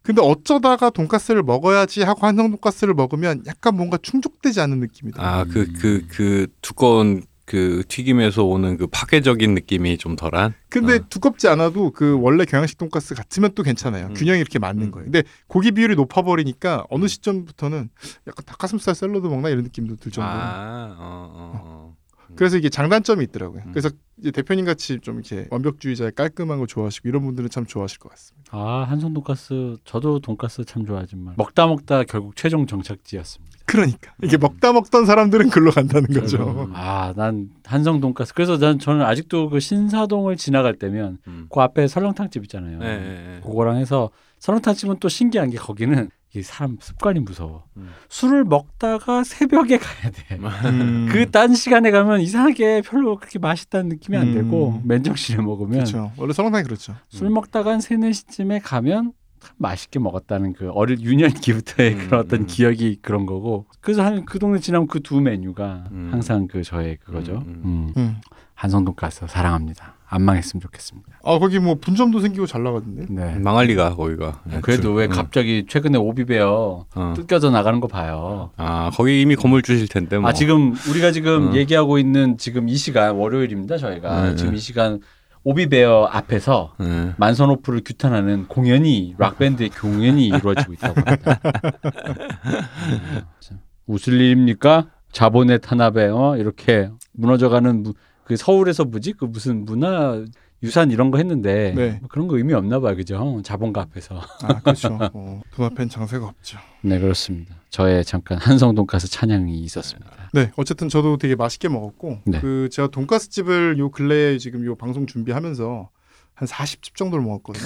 [0.06, 5.26] 근데 어쩌다가 돈가스를 먹어야지 하고 한성 돈가스를 먹으면 약간 뭔가 충족되지 않는 느낌이 들어요.
[5.28, 10.54] 아, 그, 그, 그 두꺼운 그 튀김에서 오는 그 파괴적인 느낌이 좀 덜한?
[10.68, 10.98] 근데 아.
[11.08, 14.06] 두껍지 않아도 그 원래 경양식 돈가스 같으면 또 괜찮아요.
[14.06, 14.14] 음.
[14.14, 14.90] 균형이 이렇게 맞는 음.
[14.92, 15.04] 거예요.
[15.06, 17.88] 근데 고기 비율이 높아 버리니까 어느 시점부터는
[18.28, 20.36] 약간 닭가슴살 샐러드 먹나 이런 느낌도 들 정도로.
[20.36, 21.96] 아, 어, 어, 어.
[22.34, 23.62] 그래서 이게 장단점이 있더라고요.
[23.66, 23.72] 음.
[23.72, 28.08] 그래서 이제 대표님 같이 좀 이렇게 완벽주의자의 깔끔한 걸 좋아하시고 이런 분들은 참 좋아하실 것
[28.10, 28.50] 같습니다.
[28.50, 33.56] 아 한성 돈가스 저도 돈가스 참 좋아하지만 먹다 먹다 결국 최종 정착지였습니다.
[33.66, 36.70] 그러니까 이게 먹다 먹던 사람들은 글로 간다는 거죠.
[36.72, 41.46] 아난 한성 돈가스 그래서 난 저는 아직도 그 신사동을 지나갈 때면 음.
[41.52, 42.78] 그 앞에 설렁탕 집 있잖아요.
[42.82, 43.40] 예, 예, 예.
[43.40, 46.08] 그거랑 해서 설렁탕 집은 또 신기한 게 거기는
[46.40, 47.64] 이 사람 습관이 무서워.
[47.76, 47.90] 음.
[48.08, 50.38] 술을 먹다가 새벽에 가야 돼.
[50.66, 51.08] 음.
[51.10, 54.32] 그딴 시간에 가면 이상하게 별로 그렇게 맛있다는 느낌이 안 음.
[54.34, 56.12] 들고 맨정신에 먹으면 그렇죠.
[56.16, 56.94] 원래 설렁탕이 그렇죠.
[57.08, 59.12] 술 먹다가 한 세네 시쯤에 가면 참
[59.56, 62.46] 맛있게 먹었다는 그 어릴 유년기부터의 음, 그런 어떤 음.
[62.46, 66.08] 기억이 그런 거고 그래서 한 그 동네 지나면 그 두 메뉴가 음.
[66.10, 67.42] 항상 그 저의 그거죠.
[67.46, 67.92] 음, 음.
[67.96, 68.16] 음.
[68.54, 69.94] 한성 돈가스 사랑합니다.
[70.08, 71.08] 안 망했으면 좋겠습니다.
[71.24, 73.06] 아 거기 뭐 분점도 생기고 잘 나가던데.
[73.10, 73.38] 네.
[73.40, 74.40] 망할 리가 거기가.
[74.52, 77.14] 예, 그래도 줄- 왜 어, 갑자기 최근에 오비베어 어.
[77.16, 78.50] 뜯겨져 나가는 거 봐요.
[78.56, 80.30] 아 거기 이미 건물 주실 텐데 뭐.
[80.30, 81.54] 아 지금 우리가 지금 어.
[81.54, 84.56] 얘기하고 있는 지금 이 시간 월요일입니다 저희가 네, 지금 네.
[84.56, 85.00] 이 시간
[85.46, 87.14] 오비베어 앞에서 예.
[87.18, 91.40] 만선오프를 규탄하는 공연이 락 밴드의 공연이 이루어지고 있다고 합니다.
[92.90, 93.58] 음, 참.
[93.86, 94.88] 웃을 일입니까?
[95.12, 96.36] 자본의 탄압에 어?
[96.36, 97.94] 이렇게 무너져가는 무-
[98.24, 100.24] 그 서울에서 뭐지 그 무슨 문화
[100.62, 101.98] 유산 이런 거 했는데 네.
[102.00, 103.40] 뭐 그런 거 의미 없나 봐요, 그죠?
[103.44, 104.20] 자본가 앞에서.
[104.42, 104.98] 아 그렇죠.
[105.12, 106.58] 어, 돈 앞엔 장세가 없죠.
[106.80, 107.54] 네 그렇습니다.
[107.70, 110.10] 저의 잠깐 한성 돈가스 찬양이 있었습니다.
[110.32, 112.40] 네, 어쨌든 저도 되게 맛있게 먹었고 네.
[112.40, 115.90] 그 제가 돈가스 집을 요 근래에 지금 요 방송 준비하면서
[116.34, 117.64] 한 40집 정도를 먹었거든요.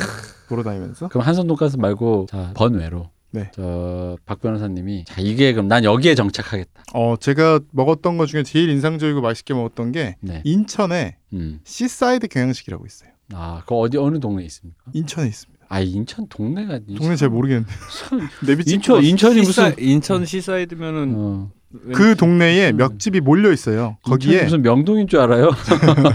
[0.49, 1.09] 돌아다니면서.
[1.09, 3.51] 그럼 한성 돈가스 말고 자, 번외로 네.
[3.55, 6.83] 저박 변호사님이 자 이게 그럼 난 여기에 정착하겠다.
[6.95, 10.43] 어 제가 먹었던 것 중에 제일 인상적이고 맛있게 먹었던 게 네.
[10.45, 11.61] 인천에 음.
[11.65, 13.11] 시사이드 경양식이라고 있어요.
[13.33, 14.83] 아, 그 어디 어느 동네에 있습니까?
[14.93, 15.65] 인천에 있습니다.
[15.69, 17.71] 아, 인천 동네가 동네 잘 모르겠는데
[18.67, 21.51] 인천 봤- 인천이 시사- 무슨 인천 시사이드면은 어,
[21.95, 22.77] 그 동네에 음.
[22.79, 23.97] 몇 집이 몰려 있어요.
[24.03, 25.51] 거기에 무슨 명동인 줄 알아요?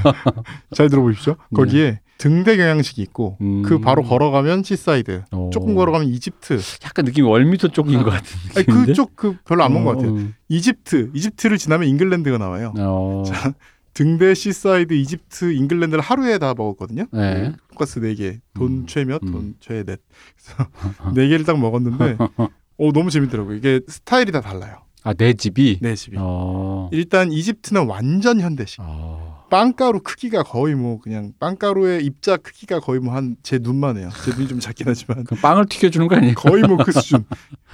[0.75, 1.35] 잘 들어보십시오.
[1.51, 1.55] 네.
[1.55, 3.61] 거기에 등대 경양식이 있고 음.
[3.61, 5.25] 그 바로 걸어가면 시사이드.
[5.29, 5.51] 어.
[5.53, 6.59] 조금 걸어가면 이집트.
[6.83, 8.85] 약간 느낌이 월미도 쪽인 것 같은 아니, 느낌인데.
[8.87, 10.15] 그쪽 그 별로 안 먹은 것 같아요.
[10.15, 11.11] 어, 이집트.
[11.13, 12.73] 이집트를 지나면 잉글랜드가 나와요.
[12.79, 13.23] 어.
[13.93, 17.05] 등대, 시사이드, 이집트, 잉글랜드를 하루에 다 먹었거든요.
[17.11, 17.53] 네.
[17.69, 18.33] 돈가스 4개.
[18.33, 18.41] 음.
[18.55, 19.31] 돈 최몇, 음.
[19.31, 20.01] 돈 최넷.
[20.35, 20.69] 그래서
[21.13, 22.17] 4개를 딱 먹었는데
[22.77, 23.55] 어, 너무 재밌더라고요.
[23.55, 24.79] 이게 스타일이 다 달라요.
[25.05, 25.79] 아, 내 집이.
[25.81, 26.17] 네 집이.
[26.19, 26.89] 어.
[26.91, 28.79] 일단 이집트는 완전 현대식.
[28.81, 29.45] 어.
[29.51, 34.09] 빵가루 크기가 거의 뭐 그냥 빵가루의 입자 크기가 거의 뭐 한 제 눈만 해요.
[34.25, 36.33] 제 눈이 좀 작긴 하지만 그 빵을 튀겨 주는 거 아니에요?
[36.35, 37.23] 거의 뭐 그 수준.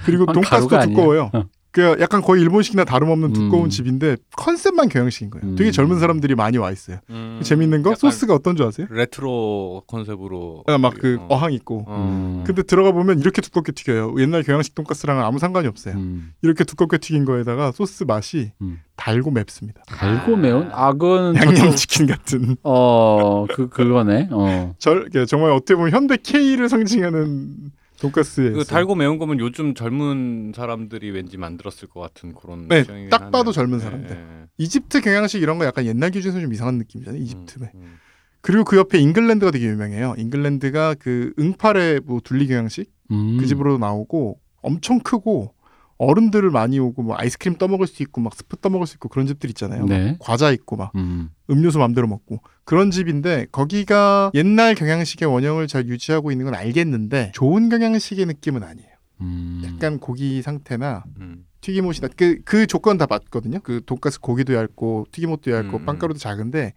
[0.04, 0.68] 그리고 빵 돈가스도.
[0.90, 1.30] 두꺼워요.
[1.72, 3.70] 그 약간 거의 일본식이나 다름없는 두꺼운 음.
[3.70, 5.46] 집인데 컨셉만 경양식인 거예요.
[5.46, 5.56] 음.
[5.56, 6.98] 되게 젊은 사람들이 많이 와 있어요.
[7.08, 8.86] 음, 재밌는 거 소스가 어떤 줄 아세요?
[8.90, 11.26] 레트로 컨셉으로 막 그 어.
[11.30, 11.84] 어항 있고.
[11.88, 12.06] 어.
[12.06, 12.44] 음.
[12.46, 14.14] 근데 들어가 보면 이렇게 두껍게 튀겨요.
[14.18, 15.94] 옛날 경양식 돈가스랑은 아무 상관이 없어요.
[15.94, 16.32] 음.
[16.42, 18.78] 이렇게 두껍게 튀긴 거에다가 소스 맛이 음.
[18.96, 19.82] 달고 맵습니다.
[19.86, 20.68] 달고 매운?
[20.72, 22.56] 아, 그건 양념치킨 같은.
[22.62, 24.28] 어, 그 그거네.
[24.30, 24.74] 어.
[24.78, 28.52] 절, 이게 정말 어떻게 보면 현대 K를 상징하는 돈가스예요.
[28.54, 33.30] 그 달고 매운 거면 요즘 젊은 사람들이 왠지 만들었을 것 같은 그런 네, 취향이긴 딱
[33.30, 33.52] 봐도 하네요.
[33.52, 34.16] 젊은 예, 사람들.
[34.16, 34.46] 예.
[34.58, 37.22] 이집트 경양식 이런 거 약간 옛날 기준에서 좀 이상한 느낌이잖아요.
[37.22, 37.70] 이집트에.
[37.74, 37.98] 음,
[38.40, 40.14] 그리고 그 옆에 잉글랜드가 되게 유명해요.
[40.18, 43.38] 잉글랜드가 그 응팔의 뭐 둘리 경양식 음.
[43.38, 45.54] 그 집으로 나오고 엄청 크고
[45.98, 49.48] 어른들을 많이 오고 뭐 아이스크림 떠먹을 수 있고 막 스프 떠먹을 수 있고 그런 집들
[49.50, 49.84] 있잖아요.
[49.86, 50.16] 네.
[50.18, 51.30] 과자 있고 막 음.
[51.48, 57.68] 음료수 맘대로 먹고 그런 집인데 거기가 옛날 경양식의 원형을 잘 유지하고 있는 건 알겠는데 좋은
[57.68, 58.88] 경양식의 느낌은 아니에요.
[59.20, 59.62] 음.
[59.64, 61.44] 약간 고기 상태나 음.
[61.60, 63.60] 튀김옷이나 그, 그 조건 다 맞거든요.
[63.60, 65.86] 그 돈가스 고기도 얇고 튀김옷도 얇고 음.
[65.86, 66.72] 빵가루도 작은데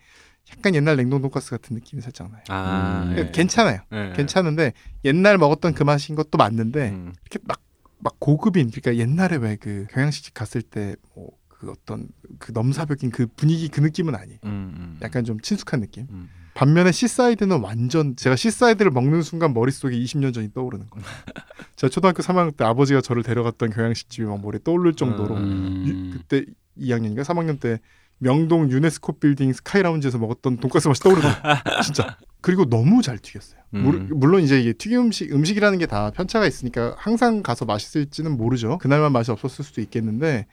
[0.55, 2.43] 약간 옛날 냉동 돈가스 같은 느낌이 살짝 나요.
[2.49, 3.17] 아, 음.
[3.17, 3.31] 예.
[3.31, 3.79] 괜찮아요.
[3.91, 4.13] 예.
[4.15, 4.73] 괜찮은데
[5.03, 7.13] 옛날 먹었던 그 맛인 것도 맞는데 음.
[7.23, 7.61] 이렇게 막,
[7.99, 12.07] 막 고급인 그러니까 옛날에 왜 그 경양식집 갔을 때뭐 그 어떤
[12.39, 14.33] 그 넘사벽인 그 분위기 그 느낌은 아니.
[14.43, 14.97] 음, 음.
[15.01, 16.07] 약간 좀 친숙한 느낌.
[16.09, 16.29] 음.
[16.53, 21.05] 반면에 시사이드는 완전 제가 시사이드를 먹는 순간 머릿속에 20년 전이 떠오르는 거예요.
[21.75, 25.83] 제가 초등학교 3학년 때 아버지가 저를 데려갔던 경양식집이 막 머리에 떠오를 정도로 음.
[25.85, 26.45] 유- 그때
[26.79, 27.79] 2학년인가 3학년 때
[28.19, 31.53] 명동 유네스코 빌딩 스카이라운지에서 먹었던 돈가스 맛이 떠오르더라고요.
[31.83, 32.17] 진짜.
[32.39, 33.59] 그리고 너무 잘 튀겼어요.
[33.71, 34.09] 물- 음.
[34.13, 38.77] 물론 이제 이게 튀김 음식 음식이라는 게 다 편차가 있으니까 항상 가서 맛있을지는 모르죠.
[38.77, 40.47] 그날만 맛이 없었을 수도 있겠는데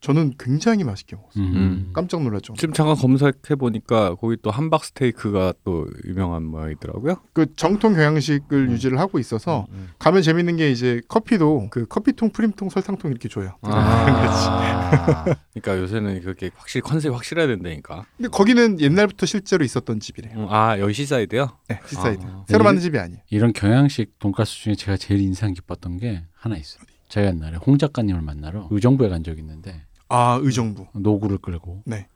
[0.00, 1.44] 저는 굉장히 맛있게 먹었어요.
[1.44, 1.90] 음.
[1.92, 2.54] 깜짝 놀랐죠.
[2.56, 7.16] 지금 잠깐 검색해 보니까 거기 또 함박 스테이크가 또 유명한 모양이더라고요.
[7.32, 8.70] 그 정통 경양식을 음.
[8.72, 9.88] 유지를 하고 있어서 음.
[9.98, 13.56] 가면 재밌는 게 이제 커피도 그 커피통, 프림통, 설탕통 이렇게 줘요.
[13.62, 18.06] 아, 그러니까 요새는 그렇게 확실히 컨셉 확실해야 된다니까.
[18.16, 20.38] 근데 거기는 옛날부터 실제로 있었던 집이래요.
[20.38, 21.58] 음, 아 여기 시사이드요?
[21.68, 22.22] 네, 시사이드.
[22.24, 22.44] 아.
[22.46, 23.20] 새로 네, 만든 집이 아니에요.
[23.30, 26.84] 이런 경양식 돈가스 중에 제가 제일 인상 깊었던 게 하나 있어요.
[27.08, 30.86] 제가 옛날에 홍 작가님을 만나러 의정부에 간 적이 있는데 아 의정부.
[30.94, 32.06] 노구를 끌고 네.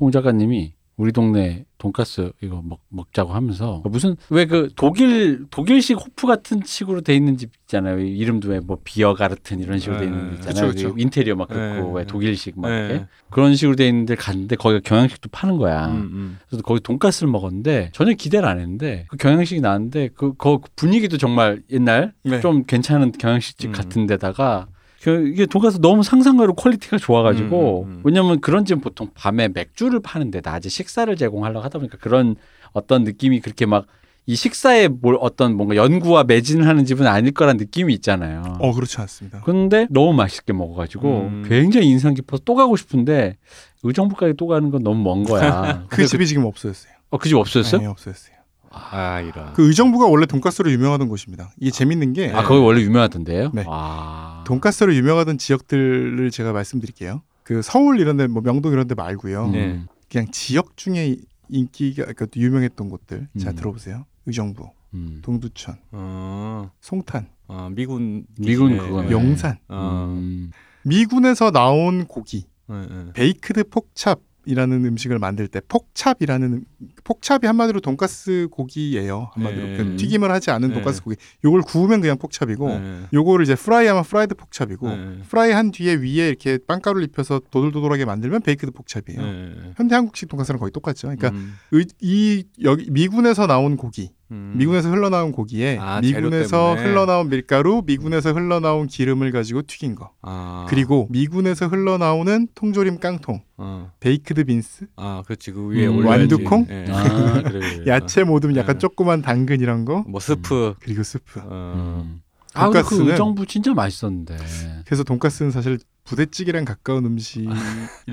[0.00, 6.26] 홍 작가님이 우리 동네 돈가스 이거 먹, 먹자고 하면서 무슨 왜 그 독일 독일식 호프
[6.26, 8.00] 같은 식으로 돼 있는 집 있잖아요.
[8.00, 10.70] 이름도 왜 뭐 비어가르텐 이런 식으로 돼 있는 집 네, 있잖아요.
[10.72, 10.94] 그쵸, 그쵸.
[10.96, 12.06] 그 인테리어 막 그렇고 네, 왜 네.
[12.08, 12.76] 독일식 막 네.
[12.86, 15.86] 이렇게 그런 식으로 돼 있는데 갔는데 거기가 경양식도 파는 거야.
[15.86, 16.38] 음, 음.
[16.48, 21.62] 그래서 거기 돈가스를 먹었는데 전혀 기대를 안 했는데 그 경양식이 나왔는데 그, 그 분위기도 정말
[21.70, 22.40] 옛날 네.
[22.40, 23.72] 좀 괜찮은 경양식집 음.
[23.72, 28.00] 같은 데다가 그 이게 돈가스 너무 상상외로 quality가 좋아가지고 음, 음, 음.
[28.04, 32.34] 왜냐면 그런 집은 보통 밤에 맥주를 파는데 낮에 식사를 제공하려고 하다 보니까 그런
[32.72, 33.86] 어떤 느낌이 그렇게 막
[34.28, 38.42] 이 식사에 뭘 어떤 뭔가 연구와 매진을 하는 집은 아닐 거란 느낌이 있잖아요.
[38.60, 39.40] 어 그렇지 않습니다.
[39.40, 41.44] 근데 너무 맛있게 먹어가지고 음.
[41.48, 43.38] 굉장히 인상 깊어서 또 가고 싶은데
[43.82, 45.86] 의정부까지 또 가는 건 너무 먼 거야.
[45.88, 46.92] 그 집이 지금 없어졌어요.
[47.08, 47.80] 어, 그 집 없어졌어요?
[47.80, 48.36] 네, 없어졌어요.
[48.70, 49.52] 아 이런.
[49.54, 51.50] 그 의정부가 원래 돈가스로 유명하던 곳입니다.
[51.58, 53.50] 이게 재밌는 게 아, 거기 원래 유명하던데요?
[53.54, 53.64] 네.
[53.66, 54.44] 아.
[54.46, 57.22] 돈가스로 유명하던 지역들을 제가 말씀드릴게요.
[57.42, 59.46] 그 서울 이런데 뭐 명동 이런데 말고요.
[59.46, 59.52] 음.
[59.52, 59.82] 네.
[60.10, 61.16] 그냥 지역 중에
[61.48, 63.28] 인기가 그러니까 유명했던 곳들.
[63.40, 63.54] 자 음.
[63.56, 64.04] 들어보세요.
[64.26, 65.20] 의정부, 음.
[65.22, 68.78] 동두천, 어, 송탄, 아, 미군 미군 네.
[68.78, 69.10] 그거네.
[69.10, 69.56] 용산.
[69.68, 70.50] 어, 음.
[70.82, 73.12] 미군에서 나온 고기 네, 네.
[73.14, 74.16] 베이크드 폭찹
[74.48, 76.64] 이라는 음식을 만들 때 pork chop이라는 음-
[77.04, 79.30] pork chop이 한마디로 돈가스 고기예요.
[79.34, 79.76] 한마디로 네.
[79.76, 80.74] 그 튀김을 하지 않은 네.
[80.74, 81.16] 돈가스 고기.
[81.44, 83.00] 요걸 구우면 그냥 pork chop이고 네.
[83.12, 85.18] 요거를 이제 프라이하면 fried pork chop이고 네.
[85.28, 89.20] 프라이 한 뒤에 위에 이렇게 빵가루를 입혀서 도돌도돌하게 만들면 baked pork chop이에요.
[89.22, 89.72] 네.
[89.76, 91.08] 현대 한국식 돈가스랑 거의 똑같죠.
[91.08, 94.54] 그러니까 음, 의- 이 여기 미군에서 나온 고기, 음.
[94.56, 96.74] 미군에서 흘러나온 고기에 아, 미군에서.
[96.74, 100.10] 흘러나온 밀가루, 미군에서 흘러나온 기름을 가지고 튀긴 거.
[100.22, 103.90] 아, 그리고 미군에서 흘러나오는 통조림 깡통, 어.
[104.00, 106.04] baked beans, 아 그렇지 그 위에 음.
[106.06, 106.66] 완두콩?
[106.70, 106.86] 예.
[106.90, 107.60] 아, 그래.
[107.60, 107.84] 그래.
[107.88, 108.78] 야채 모듬 약간 네.
[108.78, 110.74] 조그만 당근 이런 거, 뭐 스프.
[110.80, 111.40] 그리고 스프.
[111.42, 112.02] 어.
[112.04, 112.20] 음.
[112.58, 114.36] 아, 근데 그 돈가스는- 의정부 진짜 맛있었는데.
[114.84, 117.50] 그래서 돈가스는 사실 부대찌개랑 가까운 음식일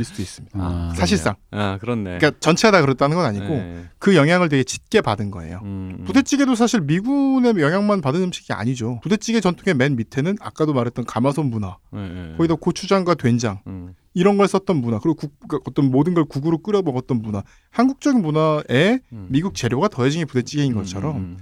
[0.03, 0.59] 수도 있습니다.
[0.59, 1.35] 아, 사실상.
[1.51, 2.17] 아 그렇네.
[2.17, 3.85] 그러니까 전체가 다 그렇다는 건 아니고 네.
[3.99, 5.61] 그 영향을 되게 짙게 받은 거예요.
[5.63, 6.03] 음, 음.
[6.03, 8.99] 부대찌개도 사실 미군의 영향만 받은 음식이 아니죠.
[9.01, 12.33] 부대찌개 전통의 맨 밑에는 아까도 말했던 가마솥 문화, 네, 네.
[12.35, 13.93] 거기다 고추장과 된장 음.
[14.13, 18.21] 이런 걸 썼던 문화, 그리고 국, 그러니까 어떤 모든 걸 국으로 끓여 먹었던 문화, 한국적인
[18.21, 19.27] 문화에 음.
[19.29, 21.37] 미국 재료가 더해진 게 부대찌개인 것처럼 음,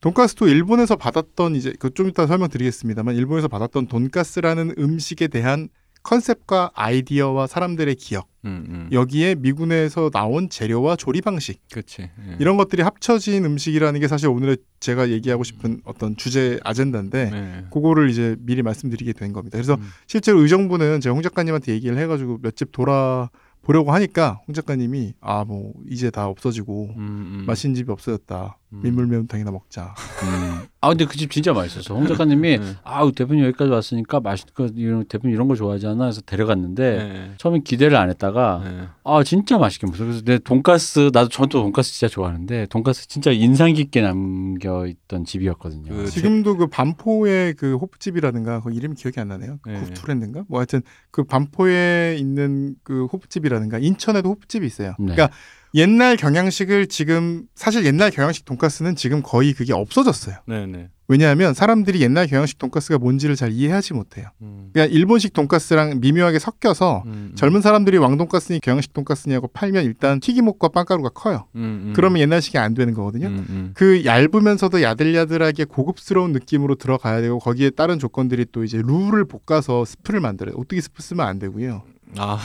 [0.00, 5.68] 돈가스도 일본에서 받았던 이제 그 좀 이따 설명드리겠습니다만 일본에서 받았던 돈가스라는 음식에 대한
[6.04, 8.88] 컨셉과 아이디어와 사람들의 기억 음, 음.
[8.92, 12.02] 여기에 미군에서 나온 재료와 조리 방식 그렇지.
[12.02, 12.36] 예.
[12.38, 17.64] 이런 것들이 합쳐진 음식이라는 게 사실 오늘의 제가 얘기하고 싶은 어떤 주제 아젠다인데 네.
[17.72, 19.58] 그거를 이제 미리 말씀드리게 된 겁니다.
[19.58, 19.88] 그래서 음.
[20.06, 23.28] 실제로 의정부는 제가 홍 작가님한테 얘기를 해가지고 몇 집 돌아
[23.62, 27.44] 보려고 하니까 홍 작가님이 아 뭐 이제 다 없어지고 음, 음.
[27.46, 28.67] 맛있는 집이 없어졌다 음.
[28.70, 29.94] 민물 매운탕이나 먹자.
[30.22, 30.66] 음.
[30.80, 31.94] 아 근데 그 집 진짜 맛있었어.
[31.94, 32.74] 홍 작가님이 네.
[32.84, 36.04] 아우 대표님 여기까지 왔으니까 맛있는 거 이런 대표님 이런 거 좋아하잖아.
[36.04, 37.32] 해서 데려갔는데 네.
[37.38, 38.88] 처음엔 기대를 안 했다가 네.
[39.04, 40.04] 아 진짜 맛있게 먹었어.
[40.04, 45.92] 그래서 내 돈가스 나도 전또 돈가스 진짜 좋아하는데 돈가스 진짜 인상 깊게 남겨 있던 집이었거든요.
[45.94, 49.58] 그 지금도 그 반포의 그 호프집이라든가 그 이름이 기억이 안 나네요.
[49.66, 49.80] 네.
[49.80, 50.44] 구프랜드인가?
[50.48, 54.94] 뭐 하여튼 그 반포에 있는 그 호프집이라든가 인천에도 호프집이 있어요.
[54.98, 55.12] 네.
[55.14, 55.30] 그러니까
[55.74, 60.36] 옛날 경양식을 지금 사실 옛날 경양식 돈가스는 지금 거의 그게 없어졌어요.
[60.46, 60.88] 네, 네.
[61.10, 64.28] 왜냐하면 사람들이 옛날 경양식 돈가스가 뭔지를 잘 이해하지 못해요.
[64.42, 64.68] 음.
[64.74, 71.08] 그냥 일본식 돈가스랑 미묘하게 섞여서 음, 젊은 사람들이 왕돈가스니 경양식 돈가스냐고 팔면 일단 튀김옷과 빵가루가
[71.10, 71.46] 커요.
[71.56, 71.92] 음, 음.
[71.96, 73.28] 그러면 옛날식이 안 되는 거거든요.
[73.28, 73.70] 음, 음.
[73.74, 80.20] 그 얇으면서도 야들야들하게 고급스러운 느낌으로 들어가야 되고 거기에 따른 조건들이 또 이제 루를 볶아서 스프를
[80.20, 80.56] 만들어요.
[80.56, 81.84] 오뚜기 스프 쓰면 안 되고요.
[82.16, 82.38] 아,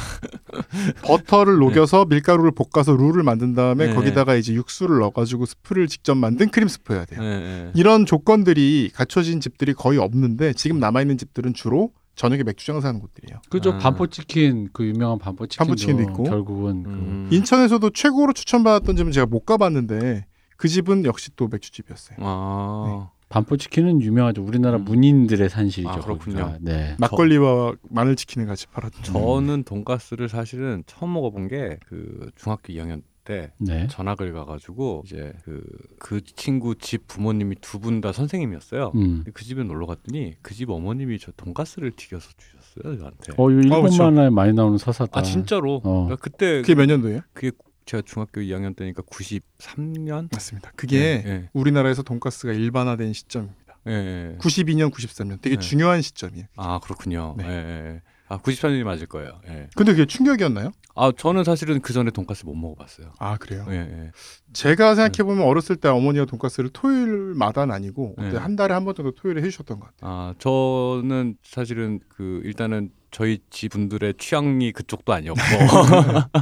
[1.03, 3.93] 버터를 녹여서 밀가루를 볶아서 룰을 만든 다음에 네.
[3.93, 7.21] 거기다가 이제 육수를 넣어가지고 스프를 직접 만든 크림 스프여야 돼요.
[7.23, 7.71] 예, 예.
[7.75, 13.41] 이런 조건들이 갖춰진 집들이 거의 없는데 지금 남아 있는 집들은 주로 저녁에 맥주 장사하는 곳들이에요.
[13.49, 13.77] 그죠 아.
[13.79, 16.23] 반포치킨 그 유명한 반포치킨도, 반포치킨도 있고.
[16.23, 17.29] 결국은 그 음.
[17.31, 20.25] 인천에서도 최고로 추천받았던 집은 제가 못 가봤는데
[20.57, 22.17] 그 집은 역시 또 맥주집이었어요.
[22.21, 24.43] 아, 반포치킨은 유명하죠.
[24.43, 24.85] 우리나라 음.
[24.85, 25.89] 문인들의 산실이죠.
[25.89, 26.37] 아, 그렇군요.
[26.37, 26.57] 거기가.
[26.61, 26.95] 네.
[26.99, 29.01] 막걸리와 마늘치킨을 같이 팔았죠.
[29.03, 33.87] 저는 돈가스를 사실은 처음 먹어본 게 그 중학교 2학년 때 네.
[33.89, 35.63] 전학을 가가지고 이제 그,
[35.97, 38.91] 그 친구 집 부모님이 두 분 다 선생님이었어요.
[38.95, 39.23] 음.
[39.33, 43.31] 그 집에 놀러 갔더니 그 집 어머님이 저 돈가스를 튀겨서 주셨어요 저한테.
[43.37, 44.03] 어, 이거 일본 그렇죠.
[44.03, 45.19] 만화에 많이 나오는 서사다.
[45.19, 45.75] 아 진짜로.
[45.85, 46.03] 어.
[46.05, 47.21] 그러니까 그때 그게 몇 년도예요?
[47.33, 47.51] 그게
[47.85, 50.29] 제가 중학교 2학년 때니까 93년.
[50.31, 50.71] 맞습니다.
[50.75, 53.77] 그게 예, 우리나라에서 돈가스가 일반화된 시점입니다.
[53.87, 54.37] 예, 예.
[54.39, 55.61] 92년, 93년 되게 네.
[55.61, 56.45] 중요한 시점이에요.
[56.55, 57.35] 아 그렇군요.
[57.37, 57.45] 네.
[57.45, 58.01] 예, 예.
[58.29, 59.41] 아 93년이 맞을 거예요.
[59.47, 59.67] 예.
[59.75, 60.71] 근데 그게 충격이었나요?
[60.95, 63.13] 아 저는 사실은 그 전에 돈가스 못 먹어봤어요.
[63.19, 63.65] 아 그래요?
[63.69, 64.11] 예, 예.
[64.53, 68.37] 제가 생각해 보면 어렸을 때 어머니가 돈가스를 토요일마다는 아니고 네.
[68.37, 70.11] 한 달에 한 번 정도 토요일에 해주셨던 것 같아요.
[70.11, 75.39] 아 저는 사실은 그 일단은 저희 지분들의 취향이 그쪽도 아니었고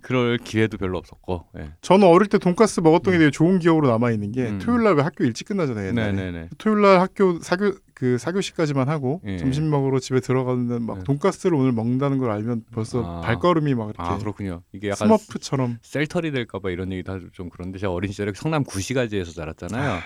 [0.00, 1.46] 그럴 기회도 별로 없었고.
[1.58, 1.72] 예.
[1.82, 4.58] 저는 어릴 때 돈가스 먹었던 게 되게 좋은 기억으로 남아 있는 게 음.
[4.58, 5.88] 토요일 날 왜 학교 일찍 끝나잖아요.
[5.88, 6.12] 옛날에.
[6.12, 6.48] 네네네.
[6.58, 9.38] 토요일 날 학교 사교 그 사교시까지만 하고 예.
[9.38, 11.04] 점심 먹으러 집에 들어가는데 막 네.
[11.04, 13.20] 돈가스를 오늘 먹는다는 걸 알면 벌써 아.
[13.22, 14.62] 발걸음이 막 이렇게 아 그렇군요.
[14.72, 19.98] 이게 약간 스머프처럼 셀터리 될까봐 이런 얘기도 하좀 그런데 제가 어린 시절에 성남 구시가지에서 자랐잖아요.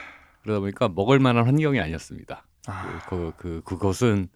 [0.42, 2.46] 그러다 보니까 먹을 만한 환경이 아니었습니다.
[2.66, 4.28] 아, 그, 그, 그것은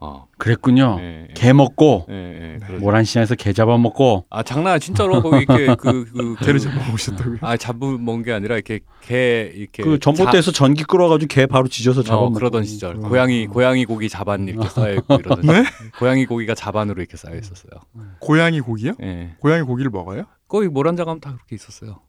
[0.00, 0.98] 어, 그랬군요.
[1.00, 1.34] 예, 예.
[1.34, 2.66] 개 먹고 예, 예, 네.
[2.66, 2.80] 그렇죠.
[2.80, 7.38] 모란 시장에서 개 잡아 먹고 아 장난 진짜로 거기 이렇게 그, 그, 그 개를 잡아오셨다고요?
[7.40, 12.02] 아 잡은 먹은 게 아니라 이렇게 개 이렇게 그 전봇대에서 전기 끌어가지고 개 바로 지져서
[12.02, 13.02] 자, 잡아 어, 그러던 시절 음.
[13.08, 15.64] 고양이 고양이 고기 자반 이렇게 쌓여 있고 이러던 네?
[15.98, 17.80] 고양이 고기가 자반으로 이렇게 쌓여 있었어요.
[18.18, 18.94] 고양이 고기요?
[19.02, 19.36] 예.
[19.38, 20.24] 고양이 고기를 먹어요?
[20.48, 22.00] 거기 모란자 가면 다 그렇게 있었어요.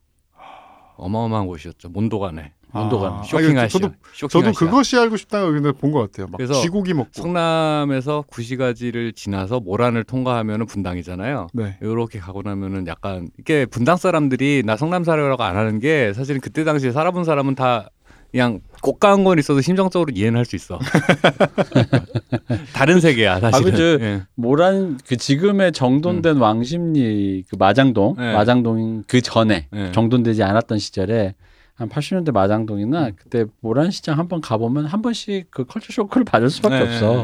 [0.97, 1.89] 어마어마한 곳이었죠.
[1.89, 3.67] 몬도간에 온도가 아, 쇼킹 아시아.
[3.79, 4.59] 저도 쇼킹 저도 아시아.
[4.67, 6.27] 그것이 알고 싶다고 근데 본것 같아요.
[6.31, 7.09] 막 그래서 쥐고기 먹고.
[7.13, 11.47] 성남에서 구시가지를 지나서 모란을 통과하면은 분당이잖아요.
[11.53, 11.77] 네.
[11.81, 16.63] 이렇게 가고 나면은 약간 이게 분당 사람들이 나 성남 사람이라고 안 하는 게 사실은 그때
[16.63, 17.89] 당시에 살아본 사람은 다
[18.31, 20.77] 그냥 고가한 건 있어도 심정적으로 이해는 할 수 있어.
[22.73, 23.67] 다른 세계야 사실은.
[23.67, 23.83] 아, 그죠.
[24.03, 24.23] 예.
[24.35, 28.21] 모란 그 지금의 정돈된 왕십리 그 마장동 음.
[28.21, 28.33] 네.
[28.33, 29.91] 마장동 그 전에 예.
[29.93, 31.35] 정돈되지 않았던 시절에
[31.75, 36.75] 한 80년대 마장동이나 그때 모란시장 한 번 가보면 한 번씩 그 컬처 쇼크를 받을 수밖에
[36.75, 37.23] 예, 없어.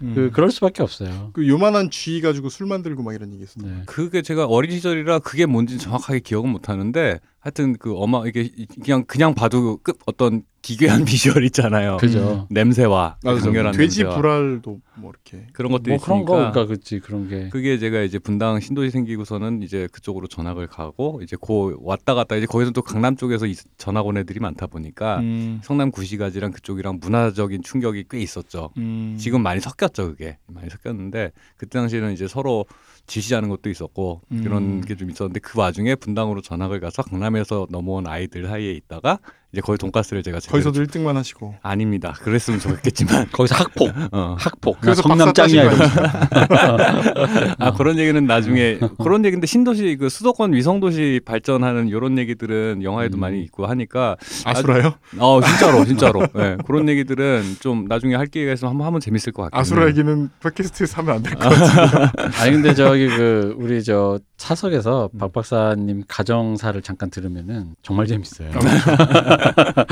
[0.00, 0.12] 음.
[0.14, 1.30] 그 그럴 수밖에 없어요.
[1.32, 3.68] 그 요만한 쥐 가지고 술 만들고 막 이런 얘기 있었어요.
[3.70, 3.82] 네.
[3.86, 8.48] 그게 제가 어린 시절이라 그게 뭔지 정확하게 기억은 못 하는데 하여튼 그 어마 이게
[8.82, 11.96] 그냥 그냥 봐도 끝 어떤 기괴한 비주얼 있잖아요.
[11.96, 12.46] 그죠.
[12.50, 13.40] 냄새와 맞아.
[13.40, 15.46] 강렬한 돼지 냄새와 불알도 뭐 이렇게.
[15.52, 18.90] 그런 것들이 뭐 그런 거 있으니까 그러니까 그치 그런 게 그게 제가 이제 분당 신도시
[18.90, 23.54] 생기고서는 이제 그쪽으로 전학을 가고 이제 고 왔다 갔다 이제 거기서 또 강남 쪽에서 이-
[23.78, 25.60] 전학 온 애들이 많다 보니까 음.
[25.64, 28.70] 성남 구시가지랑 그쪽이랑 문화적인 충격이 꽤 있었죠.
[28.76, 29.16] 음.
[29.18, 32.66] 지금 많이 섞였죠 그게 많이 섞였는데 그때 당시에는 이제 서로
[33.06, 34.42] 지시하는 것도 있었고 음.
[34.42, 39.18] 그런 게 좀 있었는데 그 와중에 분당으로 전학을 가서 강남에서 넘어온 아이들 사이에 있다가
[39.50, 41.54] 이제 거기 돈가스를 제가 거기서도 1등만 하시고.
[41.62, 44.36] 아닙니다 그랬으면 좋겠지만 거기서 학폭 어.
[44.38, 47.54] 학폭 그래서 나 성남 박사 짱이야 따신 이러면서.
[47.58, 53.20] 아 그런 얘기는 나중에 그런 얘기인데 신도시 그 수도권 위성도시 발전하는 이런 얘기들은 영화에도 음.
[53.20, 54.94] 많이 있고 하니까 아수라요?
[55.18, 59.44] 어 진짜로 진짜로 예 그런 얘기들은 좀 나중에 할 기회가 있으면 한번 하면 재밌을 것
[59.44, 59.88] 같긴 아수라 해요.
[59.90, 62.10] 얘기는 팟캐스트에서 하면 안 될 것 같아요.
[62.40, 65.18] 아니 근데 저기 그 우리 저 차석에서 음.
[65.18, 68.50] 박 박사님 가정사를 잠깐 들으면은 정말 재밌어요.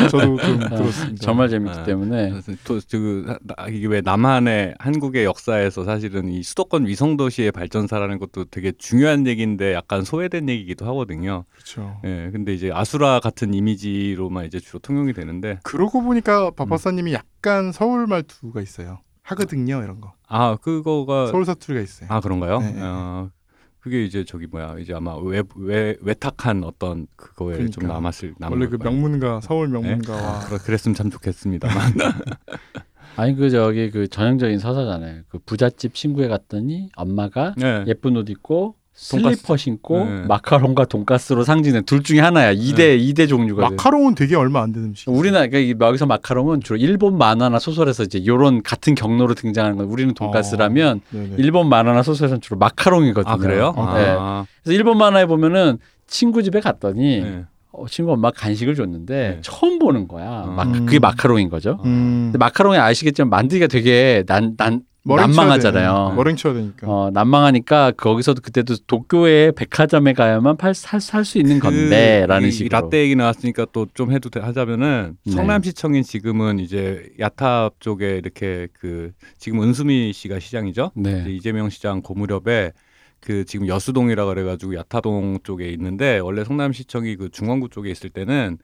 [0.09, 1.17] 저도 좀 어, 들었습니다.
[1.21, 2.33] 정말 재밌기 아, 때문에
[2.65, 8.45] 또, 그, 나- 이게 왜 남한의 한국의 역사에서 사실은 이 수도권 위성 도시의 발전사라는 것도
[8.47, 11.45] 되게 중요한 얘기인데 약간 소외된 얘기기도 하거든요.
[11.53, 12.01] 그렇죠.
[12.05, 16.55] 예, 근데 이제 아수라 같은 이미지로만 이제 주로 통용이 되는데 그러고 보니까 음.
[16.55, 19.01] 박박사님이 약간 서울 말투가 있어요.
[19.23, 20.13] 하거든요 이런 거.
[20.29, 22.09] 아 그거가 서울 사투리가 있어요.
[22.13, 22.61] 아 그런가요?
[22.61, 22.81] 네, 네.
[22.81, 23.29] 어,
[23.87, 27.95] 그게 이제 저기 뭐야 이제 아마 외, 외 외탁한 어떤 그거에 좀 그러니까.
[27.95, 28.83] 남았을 남은 원래 그.
[28.83, 29.75] 명문가 서울 네?
[29.75, 31.77] 명문가와 아, 그래, 그랬으면 참 좋겠습니다만
[33.15, 35.23] 아니 그 저기 그 전형적인 서사잖아요.
[35.29, 37.85] 그 부잣집 친구에 갔더니 엄마가 네.
[37.87, 38.75] 예쁜 옷 입고.
[38.99, 40.23] 슬리퍼 신고 네.
[40.27, 42.55] 마카롱과 돈가스로 상징된 둘 중에 하나야.
[42.55, 43.71] 2대 이 2대 종류가.
[43.71, 45.11] 마카롱은 되게 얼마 안 되는 음식.
[45.11, 49.87] 우리나라 그러니까 이- 여기서 마카롱은 주로 일본 만화나 소설에서 이제 요런 같은 경로로 등장하는 건
[49.87, 51.35] 우리는 돈가스라면 네네.
[51.37, 53.33] 일본 만화나 소설에서는 주로 마카롱이거든요.
[53.33, 53.75] 아 그래요?
[53.77, 54.07] 어, 네.
[54.19, 55.77] 아, 그래서 일본 만화에 보면은
[56.07, 57.45] 친구 집에 갔더니 네.
[57.73, 59.39] 어, 친구 엄마 가 간식을 줬는데 네.
[59.43, 60.45] 처음 보는 거야.
[60.57, 60.87] 마- 음.
[60.87, 61.79] 그게 마카롱인 거죠.
[61.85, 62.31] 음.
[62.33, 64.81] 근데 마카롱이 아시겠지만 만들기가 되게 난, 난
[65.15, 66.09] 난망하잖아요.
[66.11, 66.17] 돼.
[66.17, 66.87] 머랭 쳐야 되니까.
[66.91, 72.69] 어, 난망하니까 거기서도 그때도 도쿄의 백화점에 가야만 살수 있는 그 건데라는 식으로.
[72.81, 75.33] 라떼 얘기 나왔으니까 또 좀 해도 돼- 하자면은 네.
[75.33, 80.91] 성남시청인 지금은 이제 야탑 쪽에 이렇게 그 지금 은수미 씨가 시장이죠.
[80.99, 81.25] 이제 네.
[81.31, 82.73] 이재명 시장 고무렵에
[83.21, 88.59] 그 지금 여수동이라 그래가지고 야타동 쪽에 있는데 원래 성남시청이 그 중원구 쪽에 있을 때는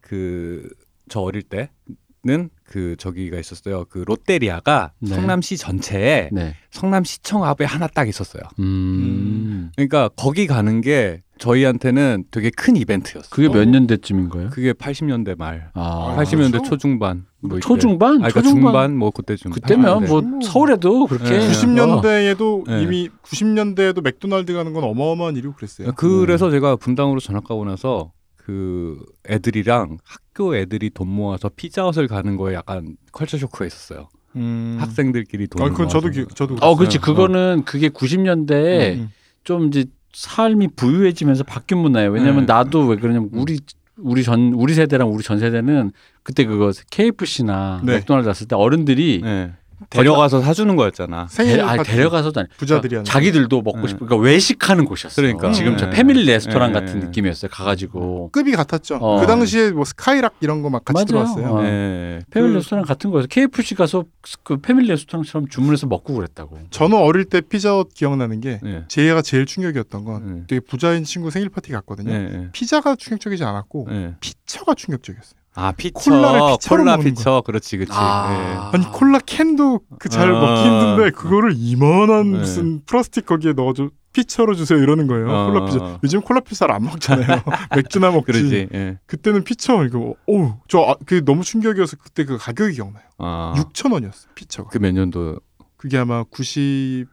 [0.00, 0.68] 그
[1.08, 3.84] 저 어릴 때는 그 저기가 있었어요.
[3.90, 5.12] 그 롯데리아가 네.
[5.16, 6.54] 성남시 전체에 네.
[6.70, 8.44] 성남시청 앞에 하나 딱 있었어요.
[8.60, 9.72] 음.
[9.74, 13.28] 그러니까 거기 가는 게 저희한테는 되게 큰 이벤트였어요.
[13.30, 14.50] 그게 몇 년대쯤인 거예요?
[14.50, 16.70] 그게 80년대 말, 아, 팔- 80년대 그렇죠?
[16.70, 17.66] 초중반, 뭐 이때.
[17.66, 18.08] 초중반?
[18.16, 18.62] 아, 그러니까 초중반?
[18.62, 19.50] 중반 뭐 그때쯤.
[19.50, 20.08] 그때면 80년대.
[20.08, 20.40] 뭐 음.
[20.40, 21.48] 서울에도 그렇게 네.
[21.50, 22.82] 90년대에도 네.
[22.82, 25.90] 이미 90년대에도 맥도날드 가는 건 어마어마한 일이고 그랬어요.
[25.96, 28.98] 그래서 제가 분당으로 전학 가고 나서 그
[29.28, 34.08] 애들이랑 학 교 애들이 돈 모아서 피자헛을 가는 거에 약간 culture shock가 있었어요.
[34.36, 34.78] 음.
[34.80, 35.62] 학생들끼리 돈.
[35.62, 36.24] 아, 그건 저도 모아서.
[36.24, 36.98] 기, 저도 어, 그렇지.
[36.98, 37.14] 그랬어요.
[37.14, 39.10] 그거는 그게 90년대에 음.
[39.44, 39.84] 좀 이제
[40.14, 42.10] 삶이 부유해지면서 바뀐 문화예요.
[42.10, 42.52] 왜냐면 네.
[42.52, 43.60] 나도 왜 그러냐면 우리
[43.96, 47.96] 우리 전 우리 세대랑 우리 전 세대는 그때 그거 KFC나 네.
[47.96, 49.52] 맥도날드 갔을 때 어른들이 네.
[49.88, 51.26] 데려가서 사주는 거였잖아.
[51.30, 51.90] 생일 파티.
[51.90, 53.88] 데려가서도 아니 부자들이 자기들도 먹고 네.
[53.88, 55.22] 싶고 그러니까 외식하는 곳이었어.
[55.22, 55.52] 그러니까.
[55.52, 55.96] 지금 저 네.
[55.96, 56.80] 패밀리 레스토랑 네.
[56.80, 57.50] 같은 느낌이었어요.
[57.50, 58.96] 가가지고 급이 같았죠.
[58.96, 59.20] 어.
[59.20, 61.04] 그 당시에 뭐 스카이락 이런 거 막 같이 맞아요.
[61.06, 61.46] 들어왔어요.
[61.56, 61.62] 어.
[61.62, 62.20] 네.
[62.30, 64.04] 패밀리 그- 레스토랑 같은 거여서 KFC 가서
[64.44, 66.58] 그 패밀리 레스토랑처럼 주문해서 먹고 그랬다고.
[66.70, 68.84] 저는 어릴 때 피자헛 기억나는 게 네.
[68.88, 70.42] 제가 제일 충격이었던 건 네.
[70.46, 72.10] 되게 부자인 친구 생일 파티 갔거든요.
[72.12, 72.28] 네.
[72.30, 72.48] 네.
[72.52, 74.14] 피자가 충격적이지 않았고 네.
[74.20, 75.39] 피처가 충격적이었어요.
[75.54, 77.92] 아 피처, 콜라를 피처로 콜라 먹는 피처, 그렇지, 그렇지.
[77.94, 78.70] 아.
[78.72, 80.40] 아니 콜라 캔도 그잘 아.
[80.40, 82.38] 먹기 힘든데 그거를 이만한 네.
[82.38, 85.28] 무슨 플라스틱 거기에 넣어줘 피처로 주세요 이러는 거예요.
[85.30, 85.50] 어.
[85.52, 85.98] 콜라 피처.
[86.02, 87.42] 요즘 콜라 피처를 안 먹잖아요.
[87.76, 88.14] 맥주나 네.
[88.16, 88.26] 먹지.
[88.32, 88.68] 그러지.
[88.72, 88.98] 예.
[89.06, 93.04] 그때는 피처 이거 어우 저그 너무 충격이어서 그때 그 가격이 기억나요.
[93.18, 93.54] 아.
[93.56, 94.70] 6천 원이었어요 피처가.
[94.70, 95.40] 그 몇 년도?
[95.76, 97.06] 그게 아마 92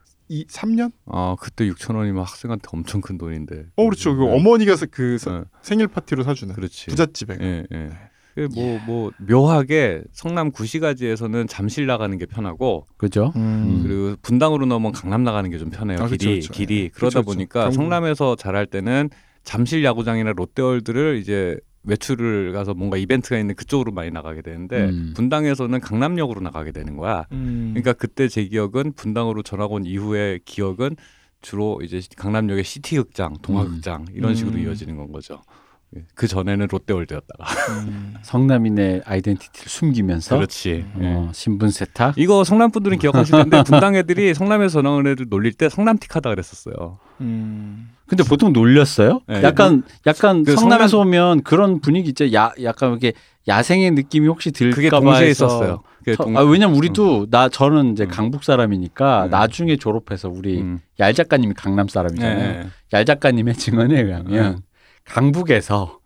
[0.49, 0.91] 3년?
[1.05, 3.65] 아 그때 6천 원이면 학생한테 엄청 큰 돈인데.
[3.75, 4.15] 어 그렇죠.
[4.15, 4.35] 그 네.
[4.35, 5.43] 어머니가 사- 그 사- 네.
[5.61, 6.87] 생일 파티로 사주는 그렇지.
[6.87, 7.37] 부잣집에.
[7.41, 7.89] 예, 예.
[8.53, 13.31] 뭐뭐 뭐 묘하게 성남 구시가지에서는 잠실 나가는 게 편하고 그죠?
[13.35, 13.81] 음.
[13.83, 15.99] 그리고 분당으로 넘으면 강남 나가는 게 좀 편해요.
[16.01, 16.53] 아, 길이 그쵸, 그쵸.
[16.53, 16.87] 길이 예.
[16.89, 17.31] 그러다 그쵸.
[17.31, 17.71] 보니까.
[17.71, 19.09] 성남에서 잘할 때는
[19.43, 25.13] 잠실 야구장이나 롯데월드를 이제 외출을 가서 뭔가 이벤트가 있는 그쪽으로 많이 나가게 되는데 음.
[25.15, 27.25] 분당에서는 강남역으로 나가게 되는 거야.
[27.31, 27.69] 음.
[27.73, 30.95] 그러니까 그때 제 기억은 분당으로 전학 온 이후의 기억은
[31.41, 34.61] 주로 이제 강남역의 시티 극장, 동화 극장 이런 식으로 음.
[34.63, 35.41] 이어지는 건 거죠.
[35.95, 36.01] 예.
[36.15, 37.45] 그 전에는 롯데월드였다가.
[37.85, 38.13] 음.
[38.21, 40.85] 성남인의 아이덴티티를 숨기면서 그렇지.
[40.99, 41.05] 예.
[41.07, 42.15] 어, 신분 세탁.
[42.17, 46.99] 이거 성남 분들은 기억하실 텐데 분당 애들이 성남에서 전학 온 애들 놀릴 때 성남틱하다 그랬었어요.
[47.21, 47.89] 음.
[48.05, 49.21] 근데 보통 놀렸어요?
[49.27, 49.41] 네.
[49.43, 52.31] 약간 약간 그 성남에서 오면 그런 분위기 있죠.
[52.33, 53.13] 야 약간 이렇게
[53.47, 55.83] 야생의 느낌이 혹시 그게 들까봐 동시에 있었어요.
[55.99, 58.09] 그게 저- 동- 아, 왜냐면 우리도 나 저는 이제 음.
[58.09, 59.29] 강북 사람이니까 네.
[59.29, 60.79] 나중에 졸업해서 우리 음.
[60.99, 62.37] 얄 작가님이 강남 사람이잖아요.
[62.63, 62.67] 네.
[62.93, 64.61] 얄 작가님의 증언에 의하면
[65.07, 65.99] 강북에서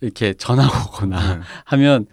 [0.00, 1.40] 이렇게 전화 오거나 네.
[1.66, 2.06] 하면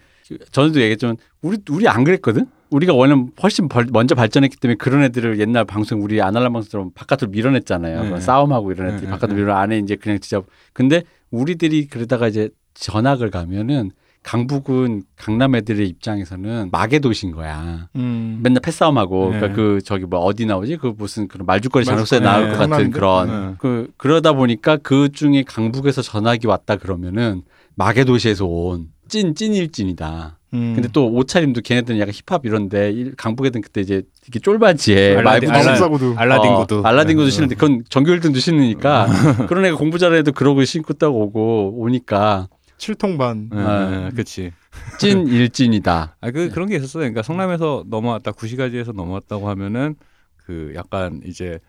[0.52, 2.48] 전에도 얘기했지만 우리 우리 안 그랬거든.
[2.70, 3.14] 우리가 원래
[3.44, 8.02] 훨씬 벌- 먼저 발전했기 때문에 그런 애들을 옛날 방송 우리 아날람 방송처럼 바깥으로 밀어냈잖아요.
[8.02, 8.08] 네.
[8.08, 9.44] 그런 싸움하고 이런 애들이 네, 바깥으로 네.
[9.44, 10.42] 밀어 안에 이제 그냥 진짜
[10.74, 13.92] 근데 우리들이 그러다가 이제 전학을 가면은
[14.24, 17.88] 강북은 강남 애들의 입장에서는 마계 도시인 거야.
[17.96, 18.40] 음.
[18.42, 19.38] 맨날 패싸움하고 네.
[19.40, 22.58] 그러니까 그 저기 뭐 어디 나오지 그 무슨 그런 말죽거리 장소에 말죽거리, 나올 네.
[22.58, 22.92] 것 같은?
[22.92, 23.56] 그런 네.
[23.60, 27.44] 그 그러다 보니까 그 중에 강북에서 전학이 왔다 그러면은
[27.76, 30.40] 마계 도시에서 온 찐 찐일찐이다.
[30.54, 30.72] 음.
[30.76, 35.24] 근데 또 옷차림도 걔네들은 약간 힙합 이런데 일- 강북 애들은 그때 이제 이게 쫄바지에 알라딘-
[35.24, 36.14] 말부 알라- 마법사 구두.
[36.18, 36.80] 알라딘 구두.
[36.80, 37.32] 어, 알라딘 구두 네.
[37.32, 42.48] 신는데 그건 정규 1등도 신으니까 그런 애가 공부 잘해도 그러고 신고 딱 오고 오니까
[42.84, 43.50] 칠통반.
[43.50, 43.90] 네, 아.
[43.90, 44.52] 네, 그렇지.
[45.00, 46.18] 찐 일찐이다.
[46.20, 47.02] 아, 그 그런 게 있었어요.
[47.02, 49.96] 그러니까 성남에서 넘어왔다, 구시가지에서 넘어왔다고 하면은
[50.36, 51.60] 그 약간 이제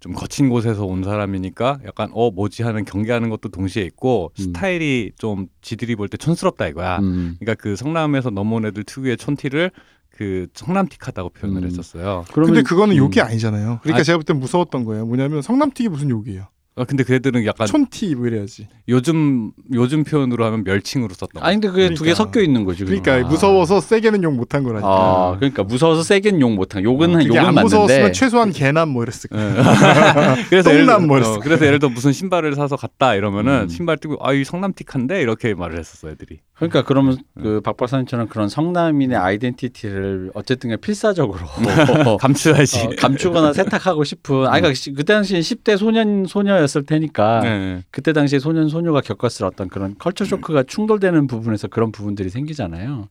[0.00, 4.42] 좀 거친 곳에서 온 사람이니까 약간 어 뭐지 하는 경계하는 것도 동시에 있고 음.
[4.42, 6.98] 스타일이 좀 지들이 볼 때 촌스럽다 이거야.
[6.98, 7.36] 음.
[7.38, 9.70] 그러니까 그 성남에서 넘어온 애들 특유의 촌티를
[10.10, 11.66] 그 성남틱하다고 표현을 음.
[11.66, 12.24] 했었어요.
[12.32, 12.98] 근데 그거는 음.
[12.98, 13.78] 욕이 아니잖아요.
[13.82, 14.02] 그러니까 아.
[14.02, 15.06] 제가 볼땐 무서웠던 거예요.
[15.06, 16.48] 뭐냐면 성남틱이 무슨 욕이에요.
[16.76, 18.66] 아, 근데 그 애들은 약간 촌티 뭐 이래야지.
[18.88, 21.46] 요즘 요즘 표현으로 하면 멸칭으로 썼던 거.
[21.46, 22.16] 아니 근데 그게 두개 그러니까.
[22.16, 22.84] 섞여 있는 거지.
[22.84, 23.28] 그러니까 그러면.
[23.30, 24.88] 무서워서 세게는 욕 못한 거라니까.
[24.88, 26.82] 아, 그러니까 무서워서 세게는 욕 못한.
[26.82, 27.62] 욕은 어, 그게 욕은 안 맞는데.
[27.62, 30.36] 무서웠으면 최소한 개남 뭐 이랬을 거야.
[30.38, 30.42] 예.
[30.50, 33.68] 그래서 들어, 뭐 어, 이랬을 그래서 예를 들어 무슨 신발을 사서 갔다 이러면은 음.
[33.68, 36.40] 신발 뛰고 아이 성남틱한데 이렇게 말을 했었어 애들이.
[36.54, 37.42] 그러니까 그러면 음.
[37.42, 41.38] 그박 박사님처럼 그런 성남인의 아이덴티티를 어쨌든 필사적으로
[42.18, 42.80] 감추야지.
[42.80, 44.46] 어, 감추거나 세탁하고 싶은.
[44.48, 47.82] 아니 그러니까 그 당시에 10대 소년 소녀 였을 테니까 네.
[47.90, 53.08] 그때 당시에 소년 소녀가 겪었을 어떤 그런 컬처 쇼크가 충돌되는 부분에서 그런 부분들이 생기잖아요.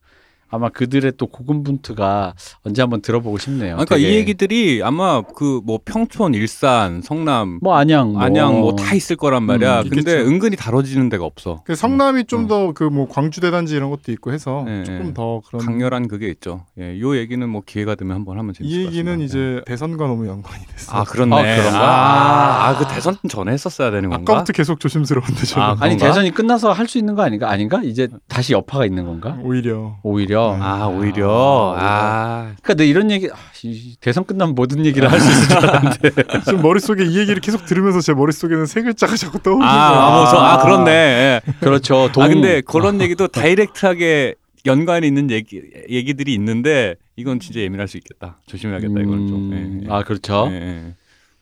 [0.49, 2.33] 아마 그들의 또 고군분투가
[2.63, 3.75] 언제 한번 들어보고 싶네요.
[3.75, 8.75] 그러니까 되게 이 얘기들이 아마 그 뭐 평촌, 일산, 성남, 뭐 안양, 뭐, 안양 뭐
[8.75, 9.81] 다 있을 거란 말이야.
[9.81, 10.29] 음, 근데 있겠죠.
[10.29, 11.61] 은근히 다뤄지는 데가 없어.
[11.65, 12.25] 그 성남이 음.
[12.27, 15.13] 좀더 그 뭐 광주 대단지 이런 것도 있고 해서 예, 조금 예.
[15.13, 16.65] 더 그런 강렬한 그게 있죠.
[16.79, 19.21] 예, 요 얘기는 뭐 기회가 되면 한번 하면 재밌을 이것 얘기는 같습니다.
[19.21, 19.25] 예.
[19.55, 20.91] 이제 대선과 너무 연관이 됐어.
[20.95, 21.35] 아 그렇네.
[21.35, 21.79] 아, 그런가?
[21.79, 24.33] 아, 아, 그 대선 전에 했었어야 되는 건가?
[24.33, 25.97] 아까부터 계속 조심스러운데 저는 아, 아니?
[25.97, 27.49] 대선이 끝나서 할 수 있는 거 아닌가?
[27.49, 27.81] 아닌가?
[27.83, 29.37] 이제 다시 여파가 있는 건가?
[29.41, 30.42] 오히려 오히려.
[30.59, 35.31] 아 오히려 아, 그러니까 내 이런 얘기 아, 이- 대선 끝나면 모든 얘기를 할 수
[35.31, 36.09] 있을 줄 알았는데.
[36.45, 39.99] 지금 머릿속에 이 얘기를 계속 들으면서 제 머릿속에는 세 글자가 자꾸 떠오르는 아, 거야.
[40.01, 40.91] 아, 뭐, 저, 아 그렇네.
[40.91, 41.41] 예.
[41.59, 42.09] 그렇죠.
[42.11, 42.23] 동...
[42.23, 44.35] 아 근데 그런 얘기도 다이렉트하게
[44.65, 48.37] 연관이 있는 얘기 얘기들이 있는데 이건 진짜 예민할 수 있겠다.
[48.47, 49.51] 조심해야겠다 이건 좀.
[49.51, 49.93] 음, 예, 예.
[49.93, 50.47] 아 그렇죠.
[50.51, 50.93] 예, 예.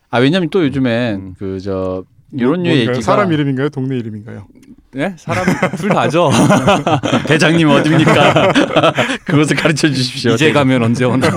[0.09, 1.35] 아 왜냐면 또 요즘에 음.
[1.37, 2.03] 그저
[2.34, 2.75] 이런 류 뭔가요?
[2.75, 3.69] 얘기가 사람 이름인가요?
[3.69, 4.47] 동네 이름인가요?
[4.97, 5.13] 예?
[5.17, 5.45] 사람
[5.77, 6.29] 둘 다죠.
[7.27, 8.51] 대장님 어딥니까?
[9.25, 10.34] 그것을 가르쳐 주십시오.
[10.34, 11.27] 이제 가면 언제 오나.
[11.27, 11.32] 아,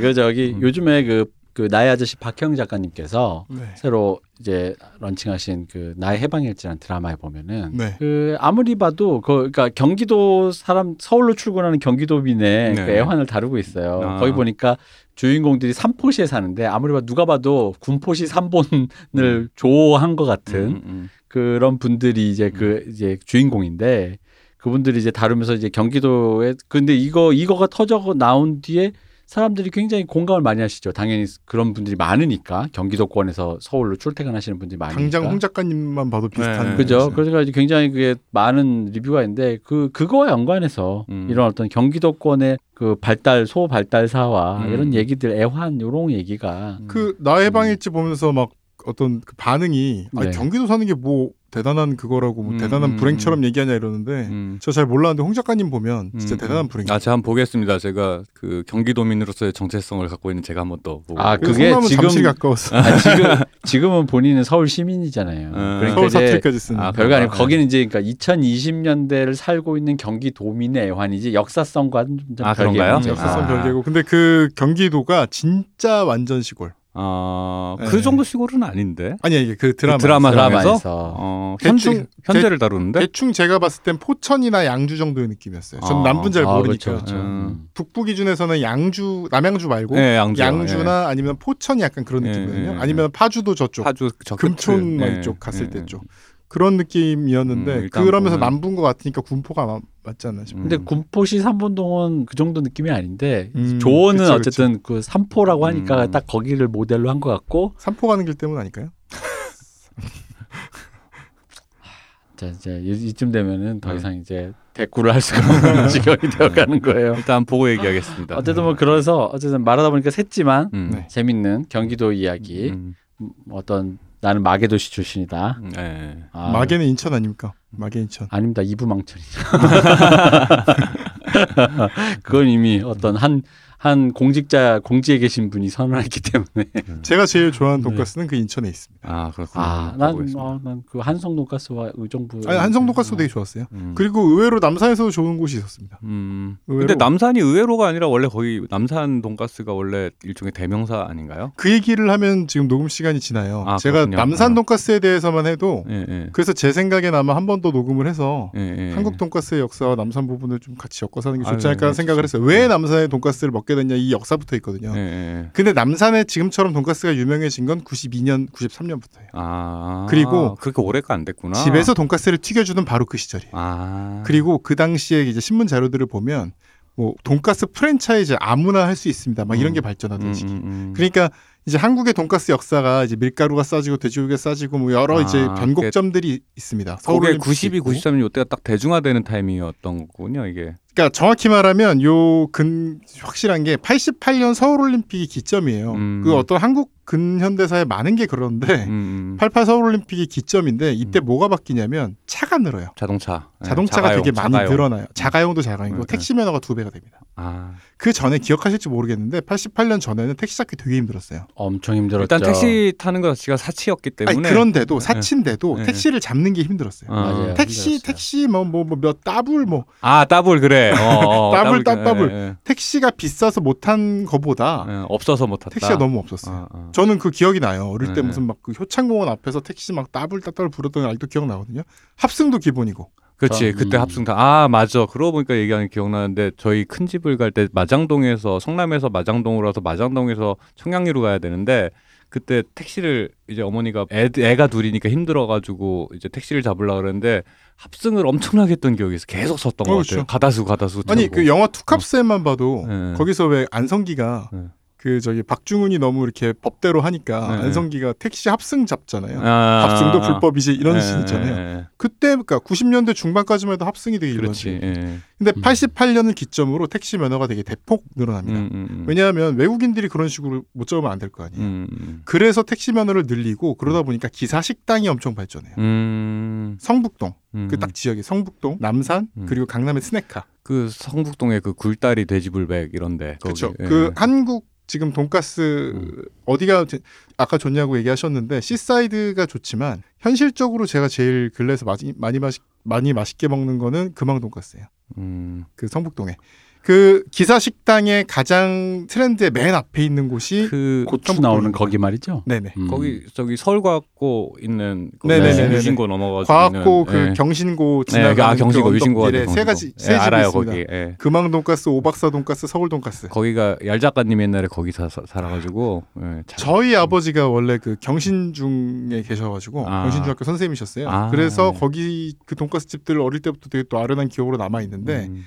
[0.00, 0.62] 그 저기 음.
[0.62, 3.62] 요즘에 그, 그 나의 아저씨 박형 작가님께서 네.
[3.76, 7.96] 새로 이제 런칭하신 그 나의 해방일지라는 드라마에 보면은 네.
[7.98, 12.86] 그 아무리 봐도 그 그러니까 경기도 사람 서울로 출근하는 경기도민의 네.
[12.86, 14.00] 그 애환을 다루고 있어요.
[14.02, 14.18] 아.
[14.18, 14.78] 거기 보니까
[15.14, 21.10] 주인공들이 삼포시에 사는데 아무리 봐도 누가 봐도 군포시 삼본을 조한 것 같은 음, 음.
[21.28, 24.16] 그런 분들이 이제 그 이제 주인공인데
[24.56, 28.92] 그분들이 이제 다루면서 이제 경기도에 근데 이거 이거가 터져 나온 뒤에
[29.32, 30.92] 사람들이 굉장히 공감을 많이 하시죠.
[30.92, 35.00] 당연히 그런 분들이 많으니까 경기도권에서 서울로 출퇴근하시는 분들이 많으니까.
[35.00, 36.76] 당장 홍 작가님만 봐도 비슷한 네.
[36.76, 37.10] 그죠.
[37.14, 41.28] 그래서 굉장히 그게 많은 리뷰가 있는데 그 그거와 연관해서 음.
[41.30, 44.70] 이런 어떤 경기도권의 그 발달 소 발달사와 음.
[44.70, 48.50] 이런 얘기들 애환 요런 얘기가 그 나의 방일지 보면서 막
[48.86, 50.30] 어떤 그 반응이 아 네.
[50.30, 54.58] 경기도 사는 게 뭐 대단한 그거라고 뭐 음, 대단한 음, 불행처럼 얘기하냐 이러는데 음.
[54.62, 56.68] 저잘 몰랐는데 홍 작가님 보면 진짜 음, 대단한 음.
[56.68, 56.86] 불행.
[56.88, 57.78] 아, 제가 한번 보겠습니다.
[57.78, 61.20] 제가 그 경기도민으로서의 정체성을 갖고 있는 제가 한번 또 보고.
[61.20, 62.74] 아, 그 그게 지금- 가까웠어.
[62.74, 63.24] 아, 지금
[63.64, 65.48] 지금은 본인은 서울 시민이잖아요.
[65.48, 65.52] 음.
[65.52, 66.80] 그러니까 서울 사투리까지 쓰는.
[66.80, 67.38] 아, 별거 아니고 네.
[67.38, 72.94] 거기는 이제 그러니까 2020년대를 살고 있는 경기도민의 애환이지 역사성과는 좀 아, 그런가요?
[73.06, 73.46] 역사성 아.
[73.46, 73.82] 별개고.
[73.82, 76.72] 근데 그 경기도가 진짜 완전 시골.
[76.94, 77.86] 아, 네.
[77.86, 79.16] 그 정도 시골은 아닌데.
[79.22, 79.96] 아니야 이게 그 드라마.
[79.96, 83.00] 그 드라마 드라마에서 어, 대충- 현재 현재를 다루는데.
[83.00, 85.80] 대충 제가 봤을 땐 포천이나 양주 정도의 느낌이었어요.
[85.80, 86.02] 전 아.
[86.02, 86.84] 남부는 잘 아, 모르니까.
[86.84, 87.14] 그렇죠, 그렇죠.
[87.16, 87.68] 음.
[87.72, 90.42] 북부 기준에서는 양주, 남양주 말고 네, 양주.
[90.42, 92.72] 양주나 아니면 포천이 약간 그런 예, 느낌이거든요.
[92.74, 94.98] 예, 아니면 파주도 저쪽, 파주 저 금촌.
[94.98, 95.86] 막 예, 이쪽 갔을 예, 때 예.
[95.86, 96.04] 쪽
[96.48, 100.62] 그런 느낌이었는데 음, 그러면서 보면- 남부인 것 같으니까 군포가 마- 맞지 않나 싶어요.
[100.62, 100.84] 근데 음.
[100.84, 106.10] 군포시 삼본동은 그 정도 느낌이 아닌데 음, 조언은 그쵸, 어쨌든 그 삼포라고 하니까 음.
[106.10, 108.88] 딱 거기를 모델로 한 것 같고 삼포 가는 길 때문 아닐까요?
[112.36, 113.96] 자 이제 이- 이쯤 되면은 더 음.
[113.96, 117.14] 이상 이제 대꾸를 할 수가 없는 지경이 되어가는 거예요.
[117.14, 118.36] 일단 보고 얘기하겠습니다.
[118.36, 120.90] 어쨌든 뭐 그래서 어쨌든 말하다 보니까 샜지만 음.
[120.94, 121.06] 네.
[121.08, 125.60] 재밌는 경기도 이야기 음, 음, 어떤 나는 마계도시 출신이다.
[125.62, 126.16] 음, 예.
[126.32, 127.52] 아, 마계는 인천 아닙니까?
[128.00, 128.28] 인천.
[128.30, 128.62] 아닙니다.
[128.62, 129.40] 이부망천이죠.
[132.22, 133.42] 그건 이미 어떤 한
[133.82, 136.66] 한 공직자 공지에 계신 분이 선언했기 때문에
[137.02, 137.90] 제가 제일 좋아하는 네.
[137.90, 139.08] 돈가스는 그 인천에 있습니다.
[139.12, 139.64] 아 그렇군요.
[139.64, 143.64] 아난난그 한성 돈가스와 의정부 아니 한성 돈가스도 되게 좋았어요.
[143.72, 143.94] 음.
[143.96, 145.98] 그리고 의외로 남산에서도 좋은 곳이 있었습니다.
[146.04, 146.58] 음.
[146.68, 151.50] 의외로- 근데 남산이 의외로가 아니라 원래 거의 남산 돈가스가 원래 일종의 대명사 아닌가요?
[151.56, 153.64] 그 얘기를 하면 지금 녹음 시간이 지나요.
[153.66, 154.16] 아, 제가 그렇군요.
[154.16, 154.54] 남산 아.
[154.54, 156.28] 돈가스에 대해서만 해도 예, 예.
[156.32, 158.92] 그래서 제 생각엔 아마 한 번 더 녹음을 해서 예, 예.
[158.94, 162.22] 한국 돈가스의 역사와 남산 부분을 좀 같이 엮어서 하는 게 좋지 아유, 않을까 네, 생각을.
[162.22, 162.42] 했어요.
[162.44, 164.92] 왜 남산에 돈가스를 먹게 됐냐 이 역사부터 있거든요.
[164.96, 165.50] 예, 예.
[165.52, 169.28] 근데 남산에 지금처럼 돈가스가 유명해진 건 92년, 93년부터예요.
[169.32, 171.62] 아 그리고 그렇게 오래가 안 됐구나.
[171.62, 173.50] 집에서 돈가스를 튀겨주던 바로 그 시절이에요.
[173.54, 176.52] 아 그리고 그 당시에 이제 신문 자료들을 보면
[176.94, 179.44] 뭐 돈가스 프랜차이즈 아무나 할 수 있습니다.
[179.46, 179.74] 막 이런 음.
[179.74, 180.52] 게 발전하던 음, 시기.
[180.52, 180.92] 음, 음.
[180.94, 181.30] 그러니까
[181.64, 186.98] 이제 한국의 돈가스 역사가 이제 밀가루가 싸지고 돼지고기가 싸지고 뭐 여러 아, 이제 변곡점들이 있습니다.
[187.00, 187.92] 서울올림픽 92, 있고.
[187.92, 190.74] 93년 이때가 딱 대중화되는 타이밍이었던 거군요, 이게.
[190.94, 195.92] 그러니까 정확히 말하면 요 근 확실한 게 88년 서울 올림픽이 기점이에요.
[195.92, 196.20] 음.
[196.24, 198.90] 그 어떤 한국 근현대사에 많은 게 그런데 음,
[199.32, 199.36] 음.
[199.40, 201.24] 88 서울올림픽이 기점인데 이때 음.
[201.24, 202.88] 뭐가 바뀌냐면 차가 늘어요.
[202.96, 203.48] 자동차.
[203.64, 204.70] 예, 자동차가 자가용, 되게 많이 자가용.
[204.70, 205.06] 늘어나요.
[205.14, 206.10] 자가용도 자가용이고 네, 네.
[206.10, 207.20] 택시 면허가 두 배가 됩니다.
[207.36, 207.72] 아.
[207.96, 211.46] 그 전에 기억하실지 모르겠는데 88년 전에는 택시 잡기 되게 힘들었어요.
[211.54, 212.22] 엄청 힘들었죠.
[212.24, 215.84] 일단 택시 타는 것 자체가 사치였기 아니, 때문에 그런데도 사치인데도 네.
[215.84, 217.10] 택시를 잡는 게 힘들었어요.
[217.10, 217.14] 어.
[217.14, 217.54] 맞아요.
[217.54, 217.98] 택시 힘들었어요.
[218.06, 220.92] 택시 뭐뭐뭐 몇 따블 뭐 아 따블 그래.
[220.92, 222.30] 어, 어, 따블, 따블, 따블.
[222.32, 222.56] 예, 예.
[222.64, 225.74] 택시가 비싸서 못한 거보다 예, 없어서 못 탔다.
[225.74, 226.56] 택시가 너무 없었어요.
[226.56, 226.91] 어, 어.
[226.92, 227.88] 저는 그 기억이 나요.
[227.88, 228.22] 어릴 때 네.
[228.22, 231.82] 무슨 막 그 효창공원 앞에서 택시 막 따블따블 부르던 게 아직도 기억나거든요.
[232.16, 233.10] 합승도 기본이고.
[233.38, 233.74] 그렇지 음.
[233.76, 238.60] 그때 합승타 아 맞아 그러고 보니까 얘기하는 게 기억나는데 저희 큰 집을 갈 때 마장동에서
[238.60, 241.90] 성남에서 마장동으로 와서 마장동에서 청량리로 가야 되는데
[242.28, 247.42] 그때 택시를 이제 어머니가 애, 애가 둘이니까 힘들어가지고 이제 택시를 잡으려고 그랬는데
[247.76, 250.10] 합승을 엄청나게 했던 기억이 있어 계속 섰던 것 그렇죠.
[250.18, 251.34] 같아요 가다수 가다수 아니 틀고.
[251.34, 253.14] 그 영화 투캅스에만 봐도 네.
[253.18, 254.60] 거기서 왜 안성기가 네.
[255.02, 257.62] 그 저기 박중훈이 너무 이렇게 법대로 하니까 네.
[257.64, 259.40] 안성기가 택시 합승 잡잖아요.
[259.42, 261.54] 아, 합승도 아, 불법이지 이런 예, 씬 있잖아요.
[261.56, 261.86] 예, 예.
[261.96, 264.80] 그때 그러니까 90년대 중반까지만 해도 합승이 되게 일반적이에요.
[264.80, 265.18] 예.
[265.38, 265.60] 근데 음.
[265.60, 268.60] 88년을 기점으로 택시 면허가 되게 대폭 늘어납니다.
[268.60, 269.04] 음, 음, 음.
[269.08, 271.60] 왜냐하면 외국인들이 그런 식으로 못 잡으면 안 될 거 아니에요.
[271.64, 272.22] 음, 음.
[272.24, 275.74] 그래서 택시 면허를 늘리고 그러다 보니까 기사 식당이 엄청 발전해요.
[275.78, 277.66] 음, 성북동 음.
[277.68, 279.46] 그딱 지역이 성북동, 남산 음.
[279.48, 280.44] 그리고 강남의 스네카.
[280.62, 283.74] 그 성북동에 그 굴다리 돼지불백 이런데 그렇죠.
[283.80, 283.84] 예.
[283.84, 286.22] 그 한국 지금 돈가스 음.
[286.44, 286.98] 어디가 제-
[287.38, 292.52] 아까 좋냐고 얘기하셨는데 시사이드가 좋지만 현실적으로 제가 제일 근래에서 많이 많이 맛
[292.82, 294.84] 많이 맛있게 먹는 거는 금왕 돈가스예요.
[295.16, 296.36] 음, 그 성북동에
[296.82, 301.40] 그 기사 식당의 가장 트렌드의 맨 앞에 있는 곳이 그 고추.
[301.40, 302.42] 나오는 거기 말이죠.
[302.46, 302.88] 네네 음.
[302.88, 305.76] 거기 저기 서울과학고 있는 그 네네네네네.
[305.76, 308.12] 유신고 넘어가지고 과학고 그 있는, 경신고 예.
[308.16, 310.72] 네, 아 지나가는 경신고 그 언덕길에 세 가지 세 집이 알아요 있습니다.
[310.72, 311.14] 거기 예.
[311.18, 313.28] 금왕 돈가스, 오박사 돈가스, 서울 돈가스.
[313.28, 319.22] 거기가 얄 작가님 옛날에 거기 사, 사- 살아가지고 예, 참- 저희 아버지가 원래 그 경신중에
[319.22, 320.02] 계셔가지고 아.
[320.02, 321.08] 경신중학교 선생님이셨어요.
[321.08, 321.30] 아.
[321.30, 325.44] 그래서 거기 그 돈가스 집들 어릴 때부터 되게 또 아련한 기억으로 남아 있는데 음,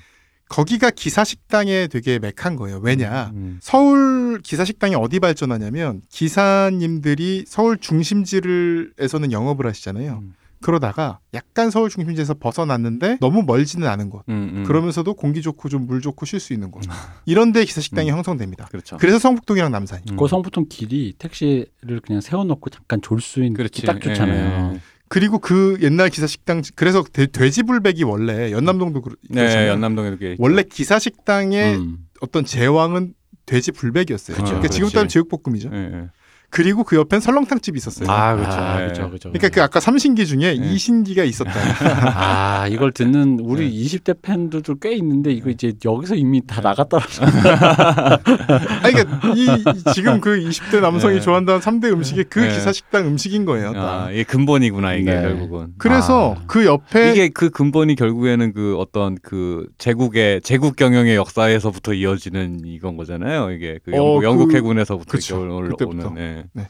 [0.48, 2.78] 거기가 기사 식당에 되게 맥한 거예요.
[2.82, 3.30] 왜냐?
[3.34, 10.20] 음, 서울 기사 식당이 어디 발전하냐면 기사님들이 서울 중심지를에서는 영업을 하시잖아요.
[10.22, 10.34] 음.
[10.62, 14.22] 그러다가 약간 서울 중심지에서 벗어났는데 너무 멀지는 않은 곳.
[14.28, 14.64] 음, 음.
[14.64, 16.82] 그러면서도 공기 좋고 좀 물 좋고 쉴 수 있는 곳.
[17.26, 18.64] 이런 데 기사 식당이 형성됩니다.
[18.66, 18.96] 그렇죠.
[18.96, 20.02] 그래서 성북동이랑 남산이.
[20.12, 20.16] 음.
[20.16, 23.82] 그 성북동 길이 택시를 그냥 세워놓고 잠깐 졸 수 있는 그렇지.
[23.82, 24.74] 딱 좋잖아요.
[24.74, 24.80] 예.
[25.08, 29.70] 그리고 그 옛날 기사 식당 그래서 돼, 돼지불백이 원래 연남동도 네, 그렇잖아요.
[29.70, 31.98] 연남동에 이렇게 원래 기사 식당의 음.
[32.20, 33.14] 어떤 제왕은
[33.46, 34.36] 돼지 불백이었어요.
[34.36, 34.88] 그쵸, 그러니까 지금.
[34.90, 35.70] 따면 제육볶음이죠.
[35.72, 36.08] 예, 예.
[36.48, 38.08] 그리고 그 옆엔 설렁탕 집이 있었어요.
[38.10, 38.56] 아, 그렇죠.
[38.56, 38.84] 아, 예.
[38.86, 39.28] 그렇죠, 그렇죠.
[39.30, 40.72] 그러니까 그 아까 삼신기 중에 네.
[40.72, 41.50] 이신기가 있었다.
[42.62, 43.70] 아 이걸 듣는 우리 네.
[43.98, 47.08] 20대 팬들도 꽤 있는데 이거 이제 여기서 이미 다 나갔더라고.
[48.82, 51.20] 아니 그러니까 이, 이 지금 그 20대 남성이 네.
[51.20, 52.48] 좋아한다는 3대 음식이 그 네.
[52.54, 53.72] 기사 식당 음식인 거예요.
[53.72, 54.06] 딱.
[54.06, 55.22] 아, 이게 근본이구나 이게 네.
[55.22, 55.74] 결국은.
[55.78, 56.42] 그래서 아.
[56.46, 62.96] 그 옆에 이게 그 근본이 결국에는 그 어떤 그 제국의 제국 경영의 역사에서부터 이어지는 이건
[62.96, 63.50] 거잖아요.
[63.50, 65.36] 이게 그 영국, 어, 그- 영국 해군에서부터 그쵸.
[65.40, 66.14] 이렇게 올- 그때부터.
[66.58, 66.68] 예.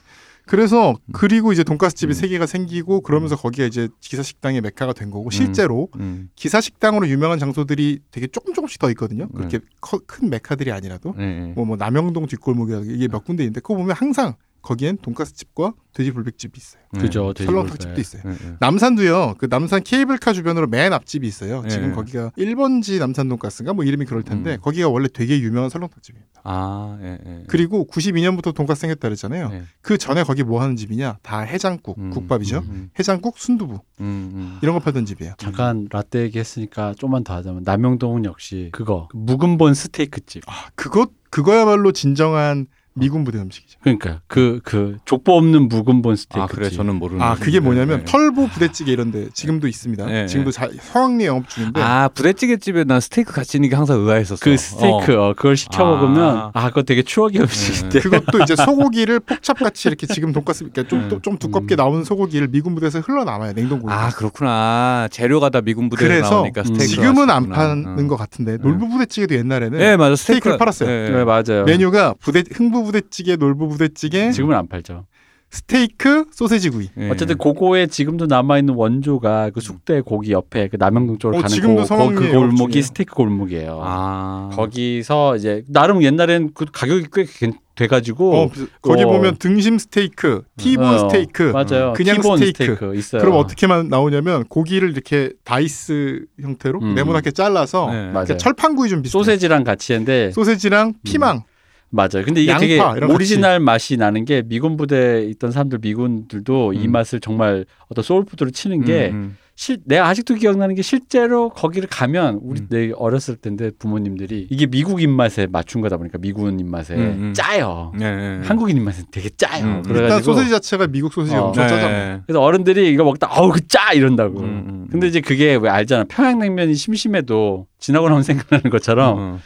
[0.49, 2.15] 그래서 그리고 이제 돈가스 집이 음.
[2.15, 6.29] 세 개가 생기고 그러면서 거기가 이제 기사 식당의 메카가 된 거고 실제로 음.
[6.37, 9.25] 기사 식당으로 유명한 장소들이 되게 조금 조금씩 더 있거든요.
[9.25, 9.31] 네.
[9.35, 11.53] 그렇게 커- 큰 메카들이 아니라도 예, 예.
[11.57, 14.35] 뭐, 뭐 남영동 뒷골목이라든가 이게 몇 군데 있는데 그거 보면 항상
[14.67, 16.83] 거기엔 돈가스 집과 돼지 불백집이 있어요.
[16.99, 17.33] 그죠.
[17.37, 17.81] 설렁탕 돼지불백.
[17.81, 18.23] 집도 있어요.
[18.27, 18.57] 예, 예.
[18.59, 19.37] 남산도요.
[19.39, 21.63] 그 남산 케이블카 주변으로 맨 앞집이 있어요.
[21.69, 21.93] 지금 예.
[21.93, 24.61] 거기가 1번지 남산 돈가스인가 뭐 이름이 그럴 텐데 음.
[24.61, 26.41] 거기가 원래 되게 유명한 설렁탕 집입니다.
[26.43, 27.45] 아, 예, 예.
[27.47, 29.51] 그리고 92년부터 돈가스 생겼다 그랬잖아요.
[29.53, 29.63] 예.
[29.83, 31.19] 그 전에 거기 뭐 하는 집이냐?
[31.23, 32.65] 다 해장국, 음, 국밥이죠.
[32.69, 34.59] 음, 해장국, 순두부 음, 음.
[34.63, 35.35] 이런 거 팔던 집이에요.
[35.39, 40.43] 잠깐 라떼 얘기했으니까 좀만 더 하자면 남영동은 역시 그거 그 묵은본 스테이크 집.
[40.49, 42.67] 아, 그것 그거야말로 진정한
[42.99, 43.79] 미군 부대 음식이죠.
[43.83, 46.77] 그러니까 그그 족보 없는 묵은본 스테이크 아, 그래 집.
[46.77, 47.21] 저는 모르는.
[47.21, 48.05] 아, 그게 뭐냐면 예.
[48.05, 50.07] 털보 부대찌개 이런데 지금도 있습니다.
[50.07, 54.01] 네, 지금도 자, 성황리 영업 중인데 아, 부대찌개 집에 난 스테이크 같이 있는 게 항상
[54.01, 54.43] 의아했었어.
[54.43, 55.91] 그 스테이크 어, 그걸 시켜 아.
[55.91, 58.01] 먹으면 아 그거 되게 추억의 음식인데.
[58.01, 61.21] 그것도 이제 소고기를 폭찹 같이 이렇게 지금 돈가스 그러니까 좀, 음.
[61.21, 61.77] 좀 두껍게 음.
[61.77, 63.93] 나오는 소고기를 미군 부대에서 흘러나와요 냉동고에.
[63.93, 65.09] 아, 그렇구나.
[65.11, 66.65] 재료가 다 미군 부대에 그래서 나오니까 음.
[66.65, 66.87] 스테이크.
[66.87, 70.17] 지금은 안 파는 것 같은데 놀부 부대찌개도 옛날에는 네, 맞아.
[70.17, 70.89] 스테이크를 스테이크 팔았어요.
[70.91, 71.11] 예.
[71.11, 71.65] 네 맞아요.
[71.67, 75.05] 메뉴가 부대 흥부 부대찌개, 놀부 부대찌개, 지금은 안 팔죠.
[75.49, 76.89] 스테이크, 소세지 구이.
[76.99, 77.09] 예.
[77.09, 81.55] 어쨌든 그거에 지금도 남아 있는 원조가 그 숙대 거기 옆에 그 남영동 쪽으로 어, 가는
[81.55, 82.83] 지금도 고, 거, 성황리에 그 골목이 중이에요.
[82.83, 83.81] 스테이크 골목이에요.
[83.83, 84.51] 아.
[84.53, 88.51] 거기서 이제 나름 옛날엔 그 가격이 꽤 괜- 돼가지고 어,
[88.83, 89.07] 거기 어.
[89.07, 91.43] 보면 등심 스테이크, 티본 어, 스테이크.
[91.53, 91.93] 맞아요.
[91.95, 92.95] 그냥 티본 스테이크.
[92.97, 93.21] 있어요.
[93.23, 96.95] 그럼 어떻게만 나오냐면 고기를 이렇게 dice 형태로 음.
[96.95, 98.37] 네모나게 잘라서 네.
[98.37, 99.13] 철판구이 좀 비슷해.
[99.19, 101.45] 소세지랑 같이 했는데 소세지랑 피망.
[101.91, 102.25] 맞아요.
[102.25, 106.93] 근데 이게 되게 오리지널 맛이 나는 게 미군 부대에 있던 사람들 미군들도 이 음.
[106.93, 111.89] 맛을 정말 어떤 soul food로 치는 게 음, 실, 내가 아직도 기억나는 게 실제로 거기를
[111.91, 112.67] 가면 우리 음.
[112.69, 117.33] 내 어렸을 때인데 부모님들이 이게 미국 입맛에 맞춘 거다 보니까 미군 입맛에 음, 음.
[117.35, 117.93] 짜요.
[117.95, 118.01] 음.
[118.03, 118.47] 예, 예.
[118.47, 119.65] 한국인 입맛은 되게 짜요.
[119.65, 119.77] 음.
[119.87, 121.47] 일단 그래가지고 소세지 자체가 미국 소세지가 어.
[121.47, 121.71] 엄청 네.
[121.71, 122.23] 짜잖아요.
[122.27, 124.41] 그래서 어른들이 이거 먹다 어우 그 짜 이런다고.
[124.41, 124.87] 음, 음.
[124.91, 126.05] 근데 이제 그게 왜 알잖아.
[126.09, 129.39] 평양냉면이 심심해도 지나고 나면 생각나는 것처럼 음,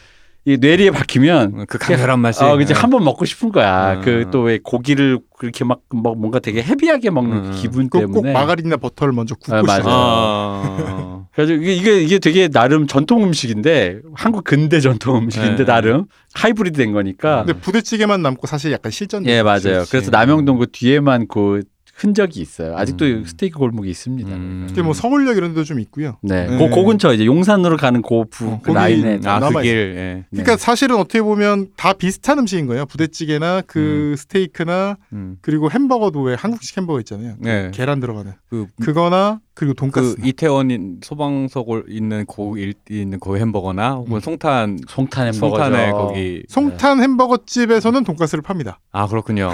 [0.46, 2.42] 이 뇌리에 박히면 음, 그 강렬한 맛이.
[2.42, 2.78] 어, 그치 예.
[2.78, 3.94] 한번 먹고 싶은 거야.
[3.94, 4.00] 음.
[4.00, 7.50] 그또 왜 고기를 그렇게 막, 뭐 뭔가 되게 헤비하게 먹는 음.
[7.52, 8.32] 그 기분 꼭, 꼭 때문에.
[8.32, 9.60] 마가린이나 버터를 먼저 굽고 아.
[9.60, 9.84] 시작해요.
[9.92, 11.26] 아.
[11.34, 15.64] 그래서 이게, 이게 이게 되게 나름 전통 음식인데 한국 근대 전통 음식인데 네.
[15.64, 17.44] 나름 하이브리드 된 거니까.
[17.44, 19.26] 근데 부대찌개만 남고 사실 약간 실전.
[19.26, 19.60] 예 맞아요.
[19.60, 19.90] 그렇지.
[19.90, 21.62] 그래서 남영동 그 뒤에만 그
[22.00, 22.76] 흔적이 있어요.
[22.76, 23.24] 아직도 음.
[23.26, 24.30] 스테이크 골목이 있습니다.
[24.30, 24.64] 음.
[24.68, 26.16] 특히 뭐 서울역 이런 데도 좀 있고요.
[26.22, 26.56] 네, 네.
[26.58, 29.40] 그, 그 근처 이제 용산으로 가는 고 부 어, 그 라인에 아.
[29.40, 29.94] 그 길.
[29.96, 30.24] 예.
[30.30, 30.62] 그러니까 네.
[30.62, 32.86] 사실은 어떻게 보면 다 비슷한 음식인 거예요.
[32.86, 35.36] 부대찌개나 그 스테이크나 음.
[35.42, 37.34] 그리고 햄버거도 왜 한국식 햄버거 있잖아요.
[37.38, 37.70] 네.
[37.74, 40.16] 계란 들어가는 그, 그거나 그리고 돈가스.
[40.16, 44.20] 그 이태원 소방서골 있는 고 일, 있는 그 햄버거나 혹은 음.
[44.20, 45.62] 송탄 송탄 햄버거죠.
[45.64, 48.78] 송탄에 거기 송탄 햄버거 집에서는 돈가스를 팝니다.
[48.92, 49.50] 아 그렇군요.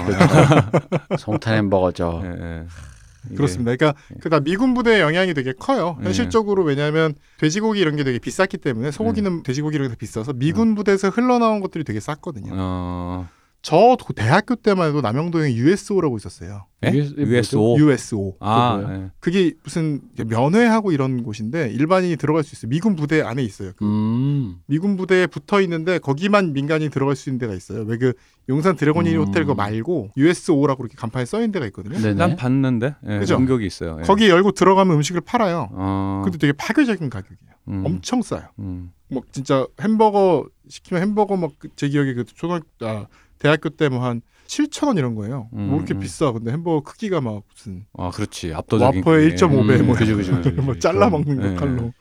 [1.17, 2.21] 송탄 햄버거죠.
[2.23, 3.35] 예, 예.
[3.35, 3.75] 그렇습니다.
[3.75, 5.97] 그러니까 그다 미군 부대의 영향이 되게 커요.
[5.99, 6.05] 네.
[6.05, 11.09] 현실적으로 왜냐하면 돼지고기 이런 게 되게 비쌌기 때문에 소고기는 돼지고기 이런 게 비싸서 미군 부대에서
[11.09, 12.51] 흘러나온 것들이 되게 쌌거든요.
[12.53, 13.27] 어.
[13.67, 16.67] 저 도- 대학교 때만 해도 남영동에 USO라고 있었어요.
[16.85, 16.91] 예?
[16.93, 17.77] US USO.
[17.77, 18.35] USO.
[18.39, 19.11] 아, 예.
[19.19, 22.69] 그게 무슨 면회하고 이런 곳인데 일반인이 들어갈 수 있어요.
[22.69, 23.73] 미군 부대 안에 있어요.
[23.75, 24.59] 그 음.
[24.67, 27.83] 미군 부대에 붙어 있는데 거기만 민간인 들어갈 수 있는 데가 있어요.
[27.83, 28.13] 왜 그
[28.47, 29.25] 용산 드래곤 힐 음.
[29.25, 31.97] 호텔 거 말고 USO라고 이렇게 간판에 써 있는 데가 있거든요.
[31.97, 32.13] 네네.
[32.13, 33.35] 난 봤는데 예, 그죠?
[33.35, 33.97] 공격이 있어요.
[33.99, 34.03] 예.
[34.05, 35.67] 거기 열고 들어가면 음식을 팔아요.
[35.73, 36.21] 어.
[36.23, 37.51] 근데 되게 파괴적인 가격이에요.
[37.67, 37.83] 음.
[37.85, 38.43] 엄청 싸요.
[38.59, 38.93] 음.
[39.09, 43.07] 뭐 진짜 햄버거 시키면 햄버거 막 제 기억에 그 초등 아
[43.39, 45.49] 대학교 때 뭐 한 7천 원 이런 거예요.
[45.53, 45.99] 음, 뭐 이렇게 음.
[45.99, 46.31] 비싸.
[46.31, 49.35] 근데 햄버거 크기가 막 무슨 아 그렇지 압도적인 와퍼의 그게.
[49.45, 50.61] 1.5배 뭐, 음, 그죠, 그죠, 그죠.
[50.61, 51.53] 뭐 잘라 먹는 예.
[51.53, 51.91] 역할로.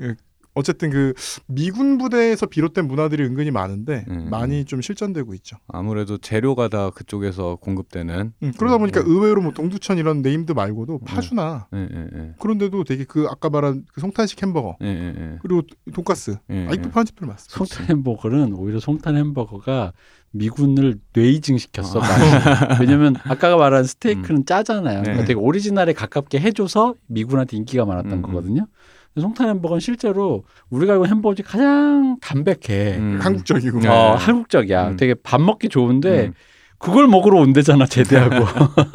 [0.00, 0.14] 예.
[0.52, 1.14] 어쨌든 그
[1.46, 4.28] 미군 부대에서 비롯된 문화들이 은근히 많은데 음.
[4.30, 5.56] 많이 좀 실전되고 있죠.
[5.68, 8.32] 아무래도 재료가 다 그쪽에서 공급되는.
[8.42, 9.06] 음, 그러다 보니까 음.
[9.06, 12.34] 의외로 뭐 동두천 이런 named 말고도 파주나 예, 예, 예.
[12.40, 15.38] 그런데도 되게 그 아까 말한 그 송탄식 햄버거 예, 예, 예.
[15.40, 15.62] 그리고
[15.94, 16.92] 돈가스 예, 아직도 예.
[16.92, 17.56] 파는 집들 많습니다.
[17.56, 19.92] 송탄 햄버거는 오히려 송탄 햄버거가
[20.32, 22.00] 미군을 뇌이징 시켰어.
[22.00, 22.78] 아.
[22.80, 24.98] 왜냐면 아까 말한 스테이크는 짜잖아요.
[24.98, 25.02] 네.
[25.02, 28.66] 그러니까 되게 오리지널에 가깝게 해줘서 미군한테 인기가 많았던 음, 거거든요.
[29.12, 32.98] 근데 송탄 햄버거는 실제로 우리가 알고 햄버거 중에 가장 담백해.
[32.98, 33.18] 음.
[33.20, 33.88] 한국적이고 네.
[33.88, 34.90] 어, 한국적이야.
[34.90, 34.96] 음.
[34.96, 36.34] 되게 밥 먹기 좋은데 음.
[36.80, 38.46] 그걸 먹으러 온대잖아 제대하고.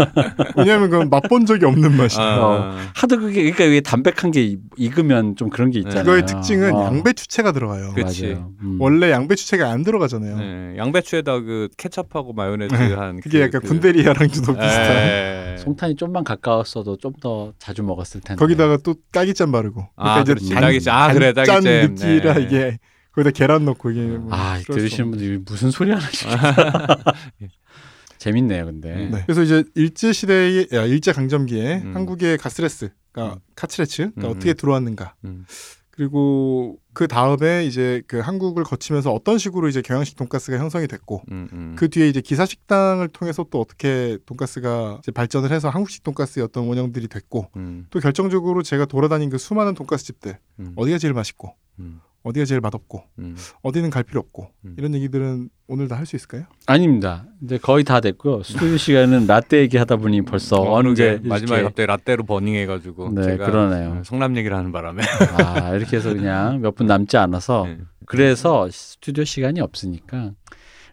[0.57, 2.23] 왜냐하면 그건 맛본 적이 없는 맛이야.
[2.23, 6.03] 아, 하도 그게 그러니까 이게 담백한 게 익- 익으면 좀 그런 게 있잖아요.
[6.03, 6.85] 그거의 특징은 어.
[6.85, 7.91] 양배추채가 들어가요.
[7.95, 8.01] 그-.
[8.01, 8.51] 맞아요.
[8.61, 8.77] 음.
[8.81, 10.37] 원래 양배추채가 안 들어가잖아요.
[10.73, 12.93] 예, 양배추에다 그 케첩하고 마요네즈 네.
[12.95, 14.95] 한 그게 그- 약간 그- 군대리아랑 좀 비슷한.
[14.95, 15.55] 예.
[15.59, 18.37] 송탄이 좀만 가까웠어도 좀 더 자주 먹었을 텐데.
[18.39, 19.87] 거기다가 또 딸기잼 바르고.
[19.95, 20.53] 아, 그렇지.
[20.53, 20.91] 딸기잼.
[20.93, 21.93] 아, 그래, 짠 딸기잼.
[21.95, 22.41] 느끼라 네.
[22.41, 22.77] 이게
[23.15, 25.11] 거기다 계란 넣고 이게 뭐 아 들으시는.
[25.11, 26.27] 분들이 무슨 소리 하나씩.
[28.17, 28.95] 재밌네요, 근데.
[29.11, 29.23] 네.
[29.25, 31.95] 그래서 이제 일제 시대의 야, 일제 강점기에 음.
[31.95, 34.25] 한국의 가스레스, 그러니까 카츠레츠가 음.
[34.25, 35.15] 어떻게 들어왔는가.
[35.25, 35.45] 음.
[35.91, 41.47] 그리고 그 다음에 이제 그 한국을 거치면서 어떤 식으로 이제 경양식 돈가스가 형성이 됐고 음,
[41.53, 41.75] 음.
[41.77, 46.67] 그 뒤에 이제 기사 식당을 통해서 또 어떻게 돈가스가 이제 발전을 해서 한국식 돈가스의 어떤
[46.67, 51.53] 원형들이 됐고 음, 또 결정적으로 제가 돌아다닌 그 수많은 돈가스 집들 음, 어디가 제일 맛있고
[51.79, 53.35] 음, 어디가 제일 맛없고 음.
[53.61, 54.75] 어디는 갈 필요 없고 음.
[54.77, 56.43] 이런 얘기들은 오늘 다 할 수 있을까요?
[56.65, 57.25] 아닙니다.
[57.43, 58.43] 이제 거의 다 됐고요.
[58.43, 64.01] 스튜디오 시간은 라떼 얘기하다 보니 벌써 어느 게 마지막에 갑자기 라떼로 버닝해가지고 네, 제가 그러네요.
[64.03, 65.03] 성남 얘기를 하는 바람에
[65.37, 67.77] 아 이렇게 해서 그냥 몇 분 남지 않아서 네.
[68.05, 70.31] 그래서 스튜디오 시간이 없으니까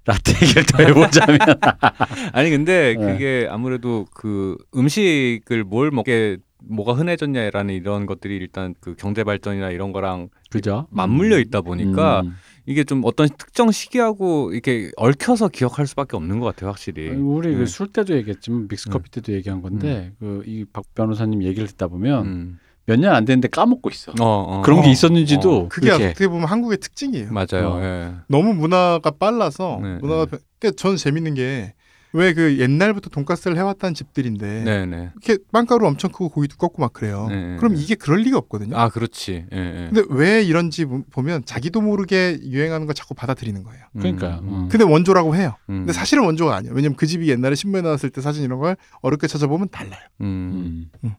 [0.05, 1.39] 라떼 얘기를 더 해보자면
[2.33, 3.13] 아니 근데 네.
[3.13, 6.39] 그게 아무래도 그 음식을 뭘 먹게
[6.69, 10.87] 뭐가 흔해졌냐라는 이런 것들이 일단 그 경제 발전이나 이런 거랑 그죠?
[10.91, 12.35] 맞물려 있다 보니까 음.
[12.67, 17.09] 이게 좀 어떤 특정 시기하고 이렇게 얽혀서 기억할 수밖에 없는 것 같아요, 확실히.
[17.11, 17.57] 우리 네.
[17.57, 22.59] 그술 때도 얘기했지만 믹스커피 때도 얘기한 건데 그 이 박 변호사님 얘기를 듣다 보면 음.
[22.87, 24.13] 몇년안 됐는데 까먹고 있어.
[24.13, 24.63] 어, 어.
[24.63, 25.69] 그런 게 어, 있었는지도 어.
[25.69, 27.31] 그게 이렇게 어떻게 보면 한국의 특징이에요.
[27.33, 27.69] 맞아요.
[27.75, 27.83] 어.
[27.83, 28.13] 예.
[28.29, 31.75] 너무 문화가 빨라서 네, 문화가 변- 그러니까 저는 재밌는 게
[32.15, 35.11] 왜 그 옛날부터 돈가스를 해왔다는 집들인데 네, 네.
[35.23, 37.27] 이렇게 빵가루 엄청 크고 고기 두껍고 막 그래요.
[37.31, 37.81] 네, 그럼 네.
[37.81, 38.77] 이게 그럴 리가 없거든요.
[38.77, 39.47] 아, 그렇지.
[39.53, 39.91] 예, 예.
[39.93, 43.85] 근데 왜 이런지 보- 보면 자기도 모르게 유행하는 걸 자꾸 받아들이는 거예요.
[43.99, 44.69] 그러니까 음.
[44.71, 45.57] 근데 원조라고 해요.
[45.71, 45.81] 음.
[45.81, 46.75] 근데 사실은 원조가 아니에요.
[46.75, 50.01] 왜냐면 그 집이 옛날에 신문에 나왔을 때 사진 이런 걸 어렵게 찾아보면 달라요.
[50.21, 50.91] 음.
[51.05, 51.15] 음.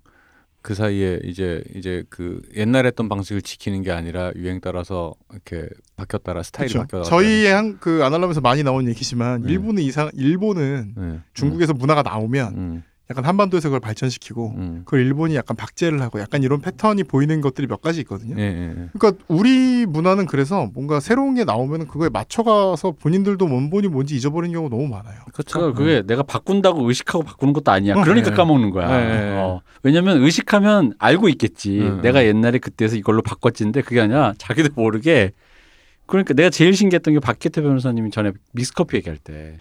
[0.64, 5.68] 그 사이에 이제 이제 그 옛날에 했던 방식을 지키는 게 아니라 유행 따라서 이렇게
[5.98, 6.88] 바뀌었다라 스타일이 그렇죠.
[6.88, 7.10] 바뀌었다.
[7.10, 9.52] 저희의 한 그 아날람에서 많이 나온 얘기지만 네.
[9.52, 11.20] 일본은 이상 일본은 네.
[11.34, 12.84] 중국에서 문화가 나오면 음.
[13.10, 14.82] 약간 한반도에서 그걸 발전시키고 음.
[14.86, 18.36] 그걸 일본이 약간 박제를 하고 약간 이런 패턴이 보이는 것들이 몇 가지 있거든요.
[18.38, 18.90] 예, 예, 예.
[18.94, 24.74] 그러니까 우리 문화는 그래서 뭔가 새로운 게 나오면 그거에 맞춰가서 본인들도 원본이 뭔지 잊어버리는 경우가
[24.74, 25.20] 너무 많아요.
[25.34, 25.44] 그
[25.74, 27.96] 그게 내가 바꾼다고 의식하고 바꾸는 것도 아니야.
[28.02, 28.36] 그러니까 네.
[28.36, 28.88] 까먹는 거야.
[28.88, 29.38] 네, 네, 네.
[29.38, 29.62] 어.
[29.84, 31.82] 왜냐면 의식하면 알고 있겠지.
[31.82, 35.34] 음, 내가 옛날에 그때서 이걸로 바꿨지인데 그게 아니라 자기도 모르게
[36.06, 39.58] 그러니까 내가 제일 신기했던 게 박혜태 변호사님이 전에 믹스커피 얘기할 때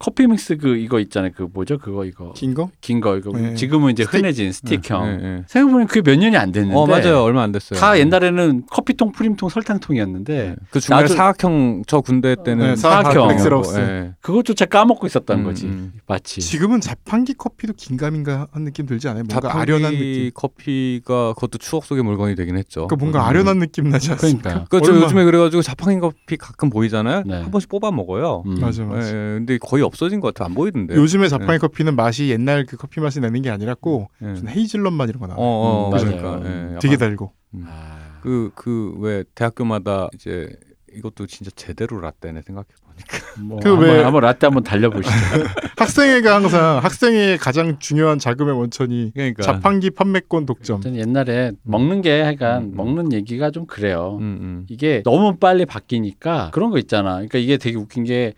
[0.00, 1.30] 커피 믹스 그 이거 있잖아요.
[1.36, 1.76] 그 뭐죠?
[1.78, 2.70] 그거 이거 긴 거?
[2.80, 3.54] 긴 거 이거 네.
[3.54, 4.16] 지금은 이제 스틱?
[4.18, 5.04] 흔해진 스틱형.
[5.04, 5.44] 네, 네.
[5.46, 6.74] 생각해보면 그게 몇 년이 안 됐는데.
[6.74, 7.78] 어 맞아요 얼마 안 됐어요.
[7.78, 10.56] 다 옛날에는 커피통, 프림통, 설탕통이었는데 네.
[10.70, 13.30] 그 중간에 나도- 사각형 저 군대 때는 네, 사각형.
[13.76, 14.12] 예.
[14.22, 15.66] 그것조차 까먹고 있었다는 음, 거지.
[15.66, 15.92] 음.
[16.06, 16.40] 마치.
[16.40, 19.24] 지금은 자판기 커피도 긴가민가 한 느낌 들지 않아요?
[19.28, 20.30] 뭔가 자판기 아련한 느낌.
[20.34, 22.86] 커피가 그것도 추억 속의 물건이 되긴 했죠.
[22.86, 23.28] 그러니까 뭔가 음.
[23.28, 24.42] 아련한 느낌 나지 않습니까?
[24.50, 24.68] 그러니까.
[24.70, 27.22] 그저 얼마- 요즘에 그래가지고 자판기 커피 가끔 보이잖아요.
[27.26, 27.42] 네.
[27.42, 28.44] 한 번씩 뽑아 먹어요.
[28.46, 28.60] 음.
[28.60, 29.08] 맞아 예, 맞아.
[29.08, 30.46] 예, 근데 거의 없어진 것 같아.
[30.46, 30.94] 안 보이던데.
[30.94, 34.26] 요즘에 자판기 커피는 맛이 옛날 그 커피 맛이 나는 게 아니라고 예.
[34.26, 35.34] 무슨 헤이즐넛 맛 이런 거 나.
[35.34, 36.22] 어, 어, 음, 그러니까.
[36.38, 36.74] 맞아요.
[36.74, 37.32] 예, 되게 달고.
[37.66, 38.18] 아.
[38.22, 40.48] 그, 그, 왜, 대학교마다 이제,
[40.94, 43.40] 이것도 진짜 제대로 라떼네, 생각해 보니까.
[43.42, 45.14] 뭐그 한번, 왜- 한번 라떼 한번 달려보시죠.
[45.78, 49.42] 학생회가 항상 학생회의 가장 중요한 자금의 원천이 그러니까.
[49.42, 50.80] 자판기 판매권 독점.
[50.82, 52.76] 저는 옛날에 먹는 게 약간 음, 음.
[52.76, 54.18] 먹는 얘기가 좀 그래요.
[54.20, 54.66] 음, 음.
[54.68, 57.14] 이게 너무 빨리 바뀌니까 그런 거 있잖아.
[57.14, 58.34] 그러니까 이게 되게 웃긴 게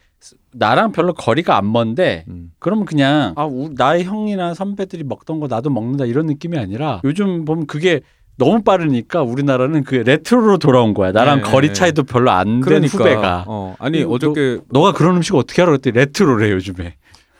[0.53, 2.51] 나랑 별로 거리가 안 먼데 음.
[2.59, 7.44] 그러면 그냥 아 우- 나의 형이나 선배들이 먹던 거 나도 먹는다 이런 느낌이 아니라 요즘
[7.44, 8.01] 보면 그게
[8.39, 11.12] 너무 빠르니까 우리나라는 그 레트로로 돌아온 거야.
[11.12, 11.73] 나랑 네, 거리 네.
[11.74, 12.99] 차이도 별로 안된 그러니까.
[12.99, 13.44] 후배가.
[13.47, 15.70] 어, 아니, 이거 어저께, 너 가 그런 음식 어떻게 알아?
[15.73, 16.97] 그랬더니 레트로래 요즘에.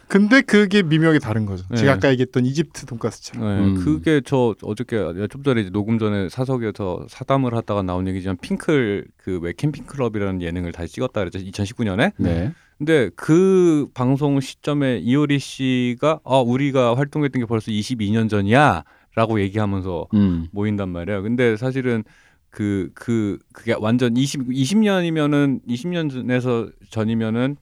[0.07, 1.65] 근데 그게 미묘하게 다른 거죠.
[1.71, 1.79] 네.
[1.79, 3.43] 제가 아까 얘기했던 이집트 돈가스처럼.
[3.49, 3.75] 네, 음.
[3.83, 9.41] 그게 저 어저께 좀 전에 이제 녹음 전에 사석에서 사담을 하다가 나온 얘기지만 핑클 그
[9.43, 12.53] 왜 캠핑 클럽이라는 예능을 다시 찍었다 그랬죠 2019년에 네.
[12.83, 20.49] 근데 그 방송 시점에 이효리 씨가 아 우리가 활동했던 게 벌써 22년 전이야라고 얘기하면서 음.
[20.51, 21.21] 모인단 말이야.
[21.21, 22.03] 근데 사실은
[22.51, 27.57] 그, 그, 그게 완전 20, 20년이면은, 20년 전에서 전이면은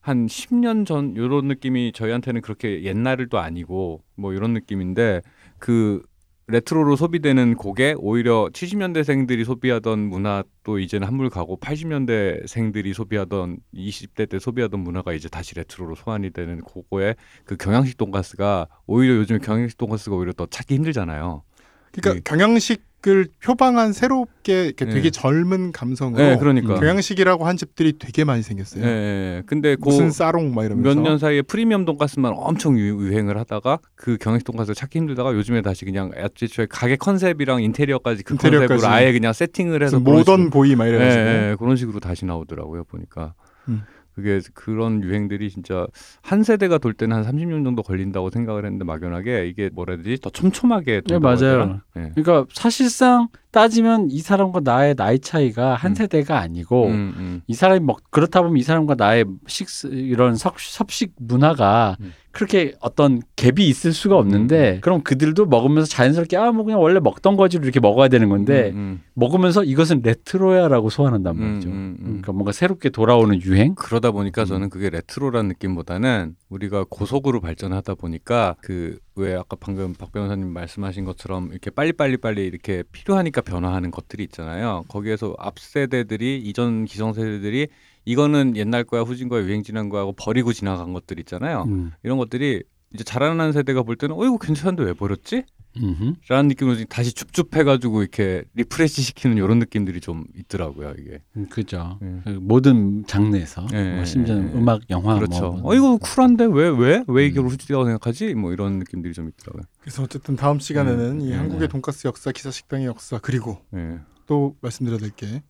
[0.00, 5.22] 한 10년 전, 요런 느낌이 저희한테는 그렇게 옛날도 아니고 뭐 이런 느낌인데
[5.58, 6.02] 그
[6.48, 14.78] 레트로로 소비되는 거에 오히려 70년대생들이 소비하던 문화도 이제는 한물 가고 80년대생들이 소비하던 20대 때 소비하던
[14.78, 20.32] 문화가 이제 다시 레트로로 소환이 되는 그거에 그 경양식 돈가스가 오히려 요즘에 경양식 돈가스가 오히려
[20.32, 21.42] 더 찾기 힘들잖아요.
[21.90, 22.20] 그러니까 네.
[22.24, 24.86] 경양식 을 표방한 새롭게 네.
[24.86, 26.74] 되게 젊은 감성으로 네, 그러니까.
[26.74, 28.82] 경양식이라고 한 집들이 되게 많이 생겼어요.
[28.84, 29.42] 예, 예.
[29.46, 33.78] 근데 무슨 그 싸롱 막 이러면서 몇 년 사이에 프리미엄 돈가스만 엄청 유- 유행을 하다가
[33.94, 38.68] 그 경양식 돈가스 찾기 힘들다가 요즘에 다시 그냥 애초에 가게 컨셉이랑 인테리어까지 그 인테리어까지.
[38.68, 42.82] 컨셉으로 아예 그냥 세팅을 해서 모던 보이 막 예, 이래가지고 예, 그런 식으로 다시 나오더라고요
[42.84, 43.34] 보니까
[43.68, 43.82] 음.
[44.16, 45.86] 그게 그런 유행들이 진짜
[46.22, 50.22] 한 세대가 돌 때는 한 30년 정도 걸린다고 생각을 했는데 막연하게 이게 뭐라 해야 되지
[50.22, 51.82] 더 촘촘하게 네, 맞아요.
[51.98, 52.12] 예.
[52.14, 55.94] 그러니까 사실상 따지면 이 사람과 나의 나이 차이가 한 음.
[55.94, 57.42] 세대가 아니고 음, 음.
[57.46, 62.14] 이 사람이 먹 그렇다 보면 이 사람과 나의 식습 이런 섭, 섭식 문화가 음.
[62.36, 67.36] 그렇게 어떤 갭이 있을 수가 없는데 그럼 그들도 먹으면서 자연스럽게 아 뭐 그냥 원래 먹던
[67.36, 69.02] 거지 이렇게 먹어야 되는 건데 음, 음.
[69.14, 71.68] 먹으면서 이것은 레트로야라고 소환한단 음, 말이죠.
[71.70, 72.04] 음, 음.
[72.04, 73.74] 그러니까 뭔가 새롭게 돌아오는 유행.
[73.74, 74.46] 그러다 보니까 음.
[74.46, 81.06] 저는 그게 레트로라는 느낌보다는 우리가 고속으로 발전하다 보니까 그 왜 아까 방금 박 변호사님 말씀하신
[81.06, 84.84] 것처럼 이렇게 빨리빨리 빨리 이렇게 필요하니까 변화하는 것들이 있잖아요.
[84.88, 87.68] 거기에서 앞 세대들이 이전 기성 세대들이
[88.06, 91.64] 이거는 옛날 거야 후진 거야 유행 지난 거야 하고 버리고 지나간 것들 있잖아요.
[91.68, 91.90] 음.
[92.02, 92.62] 이런 것들이
[92.94, 95.42] 이제 자라나는 세대가 볼 때는 어 이거 괜찮은데 왜 버렸지?
[95.78, 96.14] 음흠.
[96.28, 101.20] 라는 느낌으로 다시 줍줍해가지고 이렇게 refresh 시키는 이런 느낌들이 좀 있더라고요 이게.
[101.36, 101.98] 음, 그죠.
[102.02, 102.20] 예.
[102.24, 104.58] 그 모든 장르에서 예, 뭐 심지어 예, 는 예.
[104.58, 105.52] 음악, 영화 그렇죠.
[105.52, 107.48] 뭐 어 이거 쿨한데 왜 왜 왜 이게 음.
[107.48, 108.34] 후지다고 생각하지?
[108.36, 109.64] 뭐 이런 느낌들이 좀 있더라고요.
[109.80, 111.66] 그래서 어쨌든 다음 시간에는 음, 이 네, 한국의 네.
[111.68, 113.98] 돈가스 역사, 기사식당의 역사 그리고 예.
[114.26, 115.42] 또 말씀드려야 될 게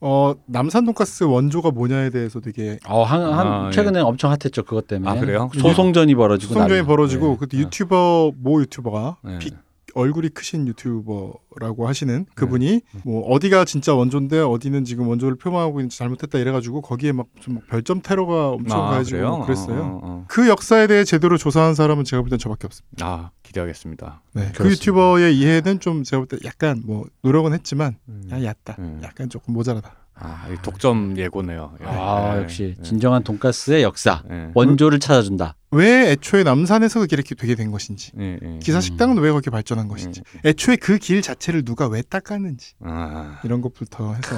[0.00, 3.72] 어, 남산 돈가스 원조가 뭐냐에 대해서 되게 어, 한, 한 아, 예.
[3.72, 5.10] 최근에 엄청 핫했죠 그것 때문에.
[5.10, 5.50] 아, 그래요?
[5.58, 6.86] 소송전이 벌어지고 수송전이 난리.
[6.86, 7.36] 벌어지고 네.
[7.40, 9.38] 그때 유튜버 모 유튜버가 네.
[9.38, 9.54] 빅
[9.96, 12.32] 얼굴이 크신 유튜버라고 하시는 네.
[12.34, 18.02] 그분이 뭐 어디가 진짜 원조인데 어디는 지금 원조를 표방하고 있는지 잘못했다 이래가지고 거기에 막좀 별점
[18.02, 19.42] 테러가 엄청 아, 가해지고 그래요?
[19.44, 19.80] 그랬어요.
[19.80, 23.06] 어, 어, 그 역사에 대해 제대로 조사한 사람은 제가 볼 땐 저밖에 없습니다.
[23.06, 23.08] 어.
[23.10, 24.22] 아 기대하겠습니다.
[24.34, 24.70] 네, 그 그렇습니다.
[24.70, 28.28] 유튜버의 이해는 좀 제가 볼 때 약간 뭐 노력은 했지만 음.
[28.30, 29.00] 야 얕다, 음.
[29.02, 30.05] 약간 조금 모자라다.
[30.18, 31.76] 아, 이 독점 예고네요.
[31.82, 31.84] 예.
[31.86, 32.42] 아 예.
[32.42, 32.82] 역시 예.
[32.82, 34.22] 진정한 돈가스의 역사.
[34.30, 34.50] 예.
[34.54, 35.56] 원조를 찾아준다.
[35.72, 38.58] 왜 애초에 남산에서 이렇게 되게 된 것인지, 예, 예.
[38.62, 40.48] 기사 식당은 왜 그렇게 발전한 것인지, 예.
[40.50, 44.36] 애초에 그 길 자체를 누가 왜 닦았는지 아, 이런 것부터 해서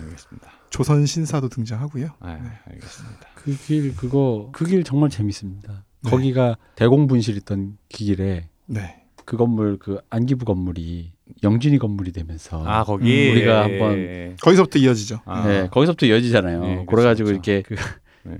[0.00, 0.50] 알겠습니다.
[0.70, 2.08] 조선 신사도 등장하고요.
[2.20, 2.40] 아, 네.
[2.72, 3.26] 알겠습니다.
[3.36, 5.84] 그 길 그거 그 길 정말 재밌습니다.
[6.02, 6.10] 네.
[6.10, 9.04] 거기가 대공분실 있던 길에 네.
[9.24, 11.11] 그 건물 그 안기부 건물이
[11.42, 15.20] 영진이 건물이 되면서 아 거기 음, 우리가 한번 거기서부터 이어지죠.
[15.24, 16.60] 아, 네, 거기서부터 이어지잖아요.
[16.60, 17.50] 네, 그렇죠, 그래가지고 그렇죠.
[17.50, 17.76] 이렇게 그
[18.24, 18.36] 네.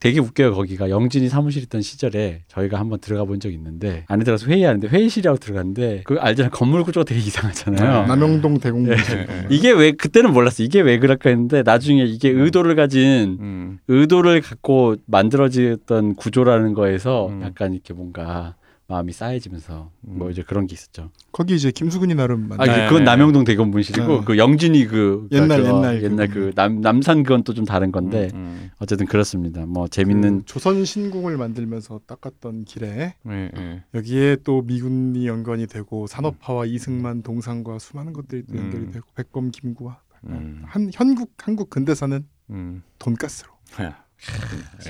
[0.00, 4.46] 되게 웃겨요 거기가 영진이 사무실 있던 시절에 저희가 한번 들어가 본 적이 있는데 안에 들어가서
[4.46, 8.06] 회의하는데 회의실이라고 들어갔는데 그 알잖아 건물 구조가 되게 이상하잖아요.
[8.08, 9.46] 남영동 대공분 네.
[9.48, 13.78] 이게 왜 그때는 몰랐어 이게 왜 그럴까 했는데 나중에 이게 의도를 가진 음.
[13.86, 17.42] 의도를 갖고 만들어졌던 구조라는 거에서 음.
[17.42, 18.56] 약간 이렇게 뭔가
[18.92, 20.30] 마음이 쌓여지면서 뭐 음.
[20.30, 21.10] 이제 그런 게 있었죠.
[21.32, 23.04] 거기 이제 김수근이 나름 아, 그- 네, 그건 네.
[23.06, 24.24] 남영동 대검분실이고 어.
[24.24, 26.40] 그 영진이 그 옛날, 그, 어, 옛날 옛날 그거.
[26.50, 28.70] 그남 남산 그건 또 좀 다른 건데 음.
[28.78, 29.64] 어쨌든 그렇습니다.
[29.64, 33.82] 뭐 재밌는 그 조선 신궁을 만들면서 닦았던 길에 네, 네.
[33.94, 38.90] 여기에 또 미군이 연관이 되고 산업화와 이승만 동상과 수많은 것들이 또 연결이 음.
[38.90, 40.62] 되고 백범 김구와 음.
[40.66, 42.82] 한 현국 한국 근대사는 음.
[42.98, 44.04] 돈가스로 자,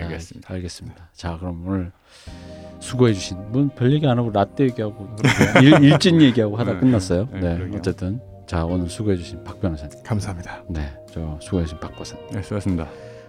[0.03, 0.53] 알겠습니다.
[0.53, 1.09] 알겠습니다.
[1.15, 1.93] 자, 그럼 오늘
[2.83, 5.09] 수고해 주신 분별 얘기 안 하고 라떼 얘기하고
[5.63, 7.29] 일, 일진 얘기하고 하다 네, 끝났어요.
[7.33, 7.77] 네, 네.
[7.77, 10.03] 어쨌든 자 오늘 수고해 주신 박 변호사님.
[10.05, 10.65] 감사합니다.
[10.69, 12.25] 네, 저 수고해 주신 박 보사님.
[12.33, 12.89] 네, 수고하셨습니다.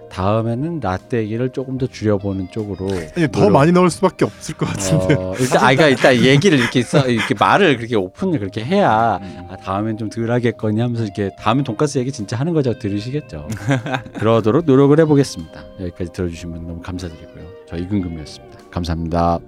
[0.10, 5.16] 다음에는 라떼 얘기를 조금 더 줄여보는 쪽으로 아니, 더 많이 넣을 수밖에 없을 것 같은데
[5.16, 9.48] 어, 일단 아이가 일단 얘기를 이렇게 써 이렇게 말을 그렇게 오픈을 그렇게 해야 음.
[9.50, 13.48] 아, 다음엔 좀 덜 하겠거니 하면서 이렇게 다음엔 돈가스 얘기 진짜 하는 거죠 들으시겠죠.
[14.20, 15.64] 그러도록 노력을 해보겠습니다.
[15.80, 17.53] 여기까지 들어주신 분 너무 감사드리고요.
[17.74, 18.70] 저 이근금이었습니다.
[18.70, 19.40] 감사합니다.